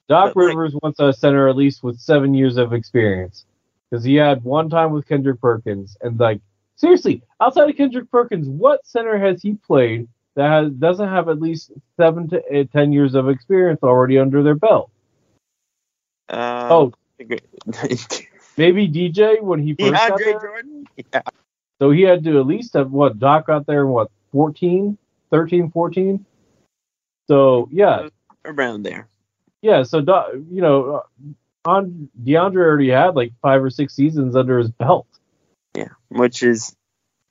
Doc 0.09 0.33
but, 0.35 0.41
like- 0.41 0.49
Rivers 0.49 0.75
wants 0.83 1.01
a 1.01 1.13
center 1.13 1.49
at 1.49 1.57
least 1.57 1.83
with 1.83 1.99
seven 1.99 2.35
years 2.35 2.57
of 2.57 2.73
experience 2.73 3.45
because 3.91 4.05
he 4.05 4.15
had 4.15 4.43
one 4.45 4.71
time 4.71 4.93
with 4.93 5.07
Kendrick 5.07 5.41
Perkins, 5.41 5.97
and 6.01 6.19
like 6.19 6.41
seriously, 6.77 7.23
outside 7.41 7.69
of 7.69 7.77
Kendrick 7.77 8.11
Perkins, 8.11 8.49
what 8.49 8.87
center 8.87 9.19
has 9.19 9.43
he 9.43 9.55
played 9.55 10.09
that 10.35 10.49
has 10.49 10.73
doesn't 10.73 11.09
have 11.09 11.29
at 11.29 11.41
least 11.41 11.73
seven 11.99 12.29
to 12.31 12.43
eight, 12.51 12.73
ten 12.73 12.91
years 12.93 13.15
of 13.15 13.29
experience 13.29 13.81
already 13.83 14.19
under 14.19 14.43
their 14.43 14.55
belt? 14.55 14.91
Uh, 16.29 16.69
Oh, 16.71 16.93
maybe 18.57 18.89
DJ 18.89 19.41
when 19.43 19.61
he 19.61 19.75
first 19.75 20.07
got 20.09 20.19
there. 20.19 20.41
Jordan. 20.41 20.87
Yeah, 21.13 21.23
So 21.81 21.91
he 21.91 22.03
had 22.03 22.25
to 22.25 22.41
at 22.41 22.47
least 22.47 22.75
have 22.75 22.91
what 22.91 23.19
Doc 23.19 23.47
got 23.47 23.67
there 23.67 23.83
in 23.83 23.89
what 23.89 24.11
14, 24.33 24.99
13, 25.31 25.71
14. 25.71 26.27
So 27.29 27.69
yeah, 27.73 28.09
around 28.45 28.83
there. 28.83 29.09
yeah. 29.63 29.83
So 29.85 30.01
Doc, 30.01 30.29
you 30.51 30.61
know, 30.63 30.97
uh, 30.97 31.01
on 31.69 32.09
DeAndre 32.25 32.57
already 32.57 32.91
had 32.91 33.15
like 33.17 33.33
five 33.41 33.63
or 33.63 33.71
six 33.71 33.95
seasons 33.95 34.37
under 34.37 34.59
his 34.59 34.71
belt. 34.71 35.07
Yeah, 35.77 35.89
which 36.09 36.43
is 36.43 36.75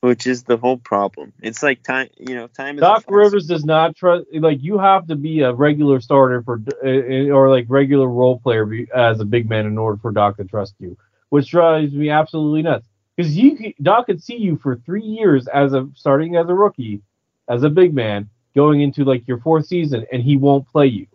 which 0.01 0.25
is 0.25 0.43
the 0.43 0.57
whole 0.57 0.77
problem. 0.77 1.31
It's 1.41 1.63
like 1.63 1.83
time, 1.83 2.09
you 2.17 2.35
know, 2.35 2.47
time 2.47 2.77
is. 2.77 2.81
Doc 2.81 3.05
Rivers 3.07 3.45
does 3.45 3.63
not 3.63 3.95
trust. 3.95 4.25
Like 4.33 4.61
you 4.61 4.77
have 4.79 5.07
to 5.07 5.15
be 5.15 5.41
a 5.41 5.53
regular 5.53 6.01
starter 6.01 6.41
for, 6.41 6.61
uh, 6.83 7.33
or 7.33 7.49
like 7.49 7.65
regular 7.69 8.07
role 8.07 8.39
player 8.39 8.67
as 8.93 9.19
a 9.19 9.25
big 9.25 9.47
man 9.47 9.65
in 9.65 9.77
order 9.77 9.97
for 10.01 10.11
Doc 10.11 10.37
to 10.37 10.43
trust 10.43 10.73
you, 10.79 10.97
which 11.29 11.49
drives 11.49 11.93
me 11.93 12.09
absolutely 12.09 12.63
nuts. 12.63 12.85
Because 13.15 13.37
you, 13.37 13.73
Doc 13.81 14.07
could 14.07 14.23
see 14.23 14.37
you 14.37 14.57
for 14.57 14.75
three 14.75 15.03
years 15.03 15.47
as 15.47 15.73
a 15.73 15.87
starting 15.93 16.35
as 16.35 16.49
a 16.49 16.53
rookie, 16.53 17.01
as 17.47 17.61
a 17.61 17.69
big 17.69 17.93
man, 17.93 18.27
going 18.55 18.81
into 18.81 19.03
like 19.03 19.27
your 19.27 19.37
fourth 19.37 19.67
season, 19.67 20.05
and 20.11 20.23
he 20.23 20.35
won't 20.35 20.67
play 20.67 20.87
you. 20.87 21.05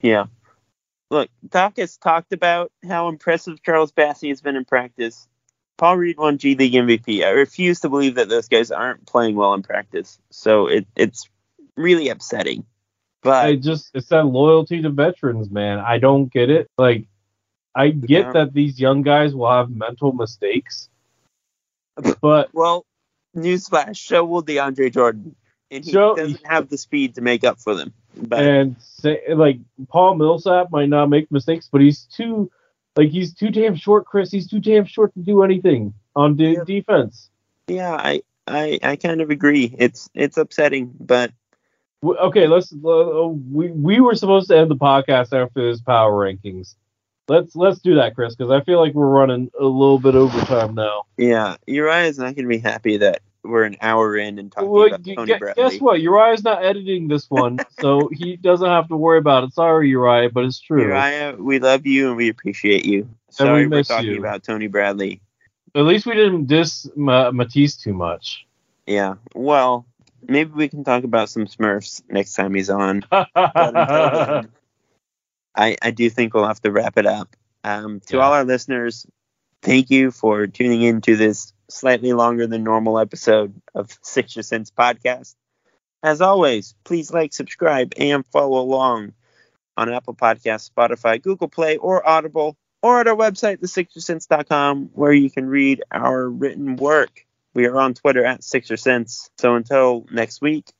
Yeah. 0.00 0.26
Look, 1.10 1.30
Doc 1.48 1.78
has 1.78 1.96
talked 1.96 2.32
about 2.32 2.70
how 2.86 3.08
impressive 3.08 3.62
Charles 3.62 3.90
Bassey 3.90 4.28
has 4.28 4.40
been 4.40 4.56
in 4.56 4.64
practice. 4.64 5.26
Paul 5.78 5.96
Reed 5.96 6.18
won 6.18 6.38
G 6.38 6.54
League 6.56 6.72
MVP. 6.74 7.24
I 7.24 7.30
refuse 7.30 7.80
to 7.80 7.88
believe 7.88 8.16
that 8.16 8.28
those 8.28 8.48
guys 8.48 8.70
aren't 8.70 9.06
playing 9.06 9.36
well 9.36 9.54
in 9.54 9.62
practice. 9.62 10.18
So 10.30 10.66
it, 10.66 10.86
it's 10.96 11.30
really 11.76 12.08
upsetting. 12.08 12.66
But 13.22 13.44
I 13.46 13.56
just 13.56 13.90
it's 13.94 14.08
that 14.08 14.24
loyalty 14.26 14.82
to 14.82 14.90
veterans, 14.90 15.50
man. 15.50 15.78
I 15.78 15.98
don't 15.98 16.30
get 16.32 16.50
it. 16.50 16.68
Like, 16.76 17.06
I 17.74 17.88
get 17.90 18.26
Yeah. 18.26 18.32
that 18.32 18.52
these 18.52 18.80
young 18.80 19.02
guys 19.02 19.34
will 19.34 19.50
have 19.50 19.70
mental 19.70 20.12
mistakes, 20.12 20.88
but 22.20 22.50
well, 22.52 22.84
newsflash: 23.36 23.96
so 23.96 24.24
will 24.24 24.42
DeAndre 24.42 24.92
Jordan, 24.92 25.34
and 25.70 25.84
he 25.84 25.92
So- 25.92 26.14
doesn't 26.16 26.46
have 26.46 26.68
the 26.68 26.78
speed 26.78 27.16
to 27.16 27.20
make 27.20 27.44
up 27.44 27.58
for 27.60 27.74
them. 27.74 27.92
But 28.16 28.42
and 28.44 28.76
say 28.80 29.20
like 29.32 29.58
Paul 29.88 30.16
Millsap 30.16 30.70
might 30.72 30.88
not 30.88 31.08
make 31.08 31.30
mistakes, 31.30 31.68
but 31.70 31.80
he's 31.80 32.02
too 32.04 32.50
like 32.98 33.08
he's 33.10 33.32
too 33.32 33.48
damn 33.50 33.76
short, 33.76 34.04
Chris. 34.04 34.30
He's 34.30 34.48
too 34.50 34.60
damn 34.60 34.84
short 34.84 35.14
to 35.14 35.20
do 35.20 35.42
anything 35.42 35.94
on 36.16 36.36
de- 36.36 36.52
Yeah. 36.54 36.64
defense. 36.66 37.30
yeah, 37.68 37.92
I, 37.94 38.22
I 38.46 38.78
I 38.82 38.96
kind 38.96 39.20
of 39.20 39.30
agree. 39.30 39.74
It's 39.78 40.10
it's 40.14 40.36
upsetting, 40.36 40.92
but 41.00 41.30
Okay, 42.04 42.46
let's. 42.46 42.72
Uh, 42.72 43.26
we 43.52 43.70
we 43.70 44.00
were 44.00 44.14
supposed 44.14 44.48
to 44.48 44.56
end 44.58 44.70
the 44.70 44.76
podcast 44.76 45.32
after 45.32 45.68
this 45.70 45.80
power 45.80 46.12
rankings. 46.12 46.74
Let's 47.28 47.56
let's 47.56 47.78
do 47.80 47.94
that, 47.96 48.14
Chris, 48.14 48.34
because 48.36 48.50
I 48.52 48.60
feel 48.64 48.80
like 48.80 48.94
we're 48.94 49.06
running 49.08 49.50
a 49.60 49.64
little 49.64 49.98
bit 49.98 50.14
over 50.14 50.38
time 50.46 50.74
now. 50.74 51.04
yeah, 51.16 51.56
Uriah's 51.66 52.18
not 52.18 52.34
going 52.36 52.44
to 52.44 52.48
be 52.48 52.58
happy 52.58 52.96
that 52.98 53.20
we're 53.44 53.64
an 53.64 53.76
hour 53.80 54.16
in 54.16 54.38
and 54.38 54.50
talking 54.52 54.68
Well, 54.70 54.86
about 54.88 55.02
gu- 55.02 55.14
Tony 55.14 55.34
Bradley. 55.38 55.62
guess 55.62 55.80
what? 55.80 56.00
Uriah's 56.00 56.44
not 56.44 56.64
editing 56.64 57.08
this 57.08 57.30
one, 57.30 57.58
so 57.78 58.08
he 58.12 58.36
doesn't 58.36 58.68
have 58.68 58.88
to 58.88 58.96
worry 58.96 59.18
about 59.18 59.44
it. 59.44 59.52
Sorry, 59.54 59.88
Uriah, 59.88 60.30
but 60.30 60.44
it's 60.44 60.60
true. 60.60 60.82
Uriah, 60.82 61.36
we 61.38 61.58
love 61.58 61.86
you 61.86 62.08
and 62.08 62.16
we 62.16 62.28
appreciate 62.28 62.84
you. 62.84 63.08
Sorry 63.30 63.66
we're 63.66 63.82
talking 63.84 64.12
you. 64.12 64.18
about 64.18 64.42
Tony 64.42 64.66
Bradley. 64.66 65.20
At 65.74 65.82
least 65.82 66.06
we 66.06 66.14
didn't 66.14 66.46
diss 66.46 66.88
Ma- 66.96 67.30
Matisse 67.30 67.76
too 67.76 67.92
much. 67.92 68.46
Yeah, 68.86 69.14
well, 69.34 69.86
maybe 70.26 70.50
we 70.52 70.68
can 70.68 70.82
talk 70.82 71.04
about 71.04 71.28
some 71.28 71.46
Smurfs 71.46 72.02
next 72.10 72.34
time 72.34 72.54
he's 72.54 72.70
on. 72.70 73.04
Then, 73.12 74.48
I, 75.54 75.76
I 75.82 75.90
do 75.90 76.08
think 76.10 76.34
we'll 76.34 76.46
have 76.46 76.60
to 76.62 76.70
wrap 76.72 76.96
it 76.98 77.06
up. 77.06 77.36
Um, 77.64 78.00
to 78.06 78.16
Yeah. 78.16 78.22
all 78.22 78.32
our 78.32 78.44
listeners, 78.44 79.06
thank 79.62 79.90
you 79.90 80.10
for 80.10 80.46
tuning 80.46 80.82
in 80.82 81.00
to 81.02 81.16
this 81.16 81.52
slightly 81.68 82.12
longer 82.12 82.46
than 82.46 82.64
normal 82.64 82.98
episode 82.98 83.60
of 83.74 83.90
Sixer 84.02 84.42
Sense 84.42 84.70
podcast. 84.70 85.34
As 86.02 86.20
always, 86.20 86.74
please 86.84 87.12
like, 87.12 87.32
subscribe, 87.32 87.92
and 87.98 88.24
follow 88.26 88.60
along 88.60 89.12
on 89.76 89.92
Apple 89.92 90.14
Podcasts, 90.14 90.70
Spotify, 90.70 91.20
Google 91.20 91.48
Play, 91.48 91.76
or 91.76 92.06
Audible, 92.08 92.56
or 92.82 93.00
at 93.00 93.08
our 93.08 93.16
website, 93.16 93.58
thesixersense.com, 93.58 94.90
where 94.94 95.12
you 95.12 95.30
can 95.30 95.46
read 95.46 95.82
our 95.90 96.28
written 96.28 96.76
work. 96.76 97.26
We 97.54 97.66
are 97.66 97.78
on 97.78 97.94
Twitter 97.94 98.24
at 98.24 98.44
Sixer 98.44 98.76
Sense. 98.76 99.30
So 99.38 99.56
until 99.56 100.06
next 100.10 100.40
week, 100.40 100.70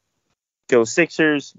go 0.69 0.85
Sixers, 0.85 1.55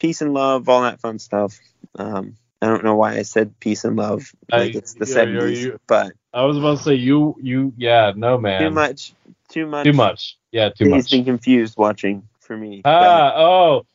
peace 0.00 0.20
and 0.20 0.34
love, 0.34 0.68
all 0.68 0.82
that 0.82 1.00
fun 1.00 1.18
stuff. 1.18 1.58
Um, 1.96 2.34
I 2.60 2.66
don't 2.66 2.82
know 2.84 2.96
why 2.96 3.14
I 3.14 3.22
said 3.22 3.60
peace 3.60 3.84
and 3.84 3.94
love 3.96 4.32
like 4.50 4.74
I- 4.74 4.78
it's 4.78 4.94
the 4.94 5.06
yeah, 5.06 5.22
yeah, 5.22 5.40
70s, 5.40 5.56
you- 5.60 5.80
but 5.86 6.12
I 6.34 6.44
was 6.44 6.58
about 6.58 6.78
to 6.78 6.82
say 6.82 6.94
you 6.94 7.36
you 7.40 7.72
yeah 7.76 8.12
no 8.14 8.36
man 8.38 8.60
too 8.60 8.70
much, 8.70 9.14
too 9.48 9.66
much, 9.66 9.84
too 9.84 9.92
much 9.92 10.38
yeah 10.52 10.68
too 10.70 10.86
much 10.86 11.04
Dazed 11.04 11.14
and 11.14 11.24
confused 11.24 11.78
watching 11.78 12.28
for 12.40 12.56
me. 12.56 12.82
ah 12.84 13.32
oh 13.36 13.86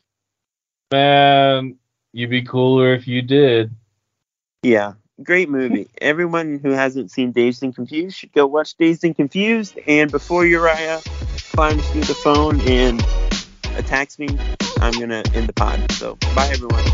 man 0.90 1.76
you'd 2.12 2.30
be 2.30 2.42
cooler 2.42 2.94
if 2.94 3.06
you 3.06 3.22
did 3.22 3.70
yeah, 4.62 4.92
great 5.22 5.48
movie. 5.48 5.88
Everyone 6.00 6.60
who 6.62 6.70
hasn't 6.70 7.10
seen 7.10 7.32
Dazed 7.32 7.62
and 7.62 7.74
Confused 7.74 8.16
should 8.16 8.32
go 8.32 8.46
watch 8.46 8.74
Dazed 8.74 9.04
and 9.04 9.16
Confused. 9.16 9.78
And 9.86 10.10
before 10.10 10.44
Uriah, 10.44 11.02
climbs 11.54 11.88
through 11.88 12.02
the 12.02 12.14
phone 12.14 12.66
and 12.66 13.02
attacks 13.74 14.18
me, 14.18 14.28
I'm 14.80 14.92
gonna 14.92 15.24
end 15.34 15.48
the 15.48 15.54
pod. 15.54 15.90
So 15.92 16.18
bye 16.34 16.48
everyone. 16.50 16.84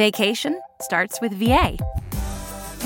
Vacation 0.00 0.58
starts 0.80 1.20
with 1.20 1.34
VA. 1.34 1.76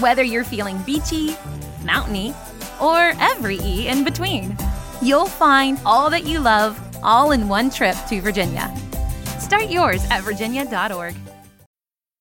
Whether 0.01 0.25
you're 0.25 0.43
feeling 0.43 0.83
beachy, 0.83 1.37
mountainy, 1.85 2.35
or 2.83 3.13
every 3.21 3.61
E 3.61 3.87
in 3.87 4.03
between, 4.03 4.57
you'll 5.01 5.27
find 5.29 5.79
all 5.87 6.11
that 6.11 6.25
you 6.25 6.41
love 6.41 6.77
all 7.05 7.31
in 7.31 7.49
one 7.49 7.71
trip 7.71 7.95
to 8.09 8.21
Virginia. 8.21 8.69
Start 9.39 9.67
yours 9.71 10.05
at 10.11 10.25
virginia.org. 10.25 11.15